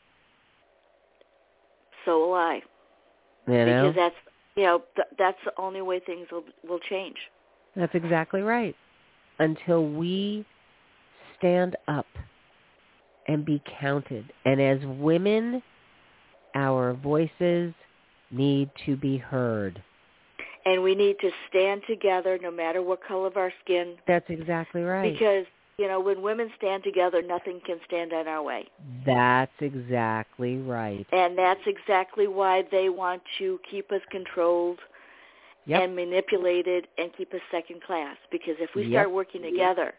[2.05, 2.61] So will I.
[3.47, 3.93] You know?
[3.93, 4.15] Because that's,
[4.57, 7.17] you know, th- that's the only way things will will change.
[7.77, 8.75] That's exactly right.
[9.39, 10.45] until we
[11.39, 12.07] stand up
[13.27, 14.33] and be counted.
[14.45, 15.63] And as women,
[16.55, 17.73] our voices
[18.31, 19.83] need to be heard.
[20.67, 23.97] And we need to stand together no matter what color of our skin.
[24.07, 25.13] That's exactly right.
[25.13, 25.45] Because,
[25.79, 28.67] you know, when women stand together, nothing can stand in our way.
[29.05, 31.07] That's exactly right.
[31.13, 34.79] And that's exactly why they want to keep us controlled
[35.67, 35.83] Yep.
[35.83, 38.17] and manipulated and keep us second class.
[38.31, 38.91] Because if we Yep.
[38.91, 39.95] start working together,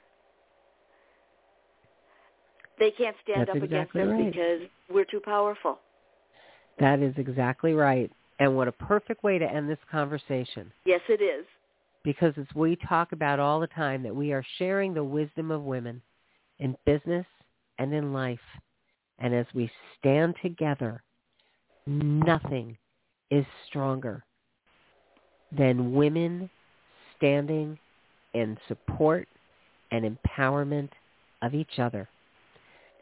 [2.77, 4.33] they can't stand That's up exactly against us right.
[4.33, 5.79] because we're too powerful.
[6.77, 8.11] That is exactly right.
[8.39, 10.71] And what a perfect way to end this conversation.
[10.85, 11.45] Yes, it is.
[12.03, 15.63] Because as we talk about all the time that we are sharing the wisdom of
[15.63, 16.01] women
[16.59, 17.25] in business
[17.79, 18.39] and in life.
[19.19, 21.01] And as we stand together,
[21.87, 22.77] nothing
[23.31, 24.23] is stronger
[25.57, 26.49] than women
[27.17, 27.77] standing
[28.33, 29.27] in support
[29.91, 30.89] and empowerment
[31.41, 32.09] of each other.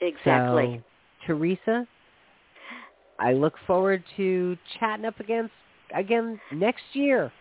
[0.02, 0.82] Exactly.
[0.82, 1.88] So, Theresa,
[3.20, 5.54] I look forward to chatting up against
[5.96, 7.32] again next year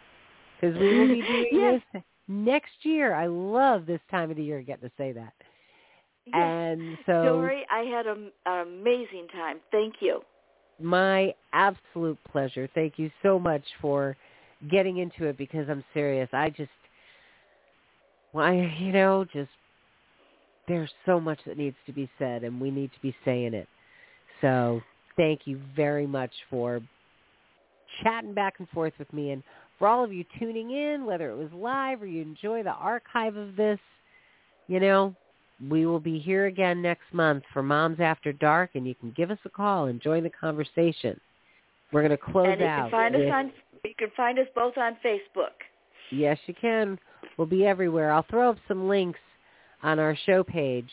[0.60, 1.80] because we will be doing Yes.
[1.92, 3.14] this next year.
[3.14, 5.32] I love this time of the year getting to say that.
[6.26, 6.34] Yes.
[6.34, 8.12] And so Dori, I had a,
[8.46, 9.58] an amazing time.
[9.70, 10.20] Thank you.
[10.80, 12.68] my absolute pleasure.
[12.74, 14.16] Thank you so much for
[14.70, 16.28] getting into it because I'm serious.
[16.32, 16.70] I just
[18.32, 19.50] why you know, just
[20.68, 23.68] there's so much that needs to be said and we need to be saying it.
[24.40, 24.80] So
[25.16, 26.80] thank you very much for
[28.02, 29.42] chatting back and forth with me and
[29.78, 33.36] for all of you tuning in, whether it was live or you enjoy the archive
[33.36, 33.80] of this,
[34.68, 35.14] you know,
[35.68, 39.30] we will be here again next month for Moms After Dark and you can give
[39.30, 41.20] us a call and join the conversation.
[41.92, 42.90] We're going to close and you out.
[42.90, 43.52] can find us on
[43.84, 45.50] you can find us both on Facebook.
[46.10, 46.98] Yes, you can.
[47.36, 48.12] We'll be everywhere.
[48.12, 49.18] I'll throw up some links
[49.82, 50.88] on our show page.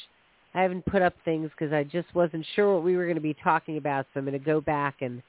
[0.53, 3.21] I haven't put up things because I just wasn't sure what we were going to
[3.21, 5.21] be talking about, so I'm going to go back and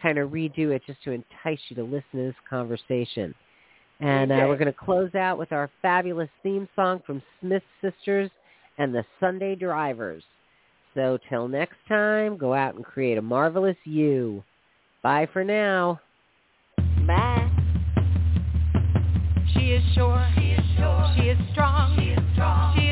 [0.00, 3.34] kind of redo it just to entice you to listen to this conversation.
[4.00, 8.30] And uh, we're going to close out with our fabulous theme song from Smith Sisters
[8.78, 10.22] and the Sunday Drivers.
[10.94, 14.44] So till next time, go out and create a marvelous you.
[15.02, 16.00] Bye for now.
[17.06, 17.50] Bye.
[19.54, 20.28] She is sure.
[20.36, 21.14] She is sure.
[21.16, 21.96] She is strong.
[21.98, 22.76] She is strong.
[22.76, 22.87] She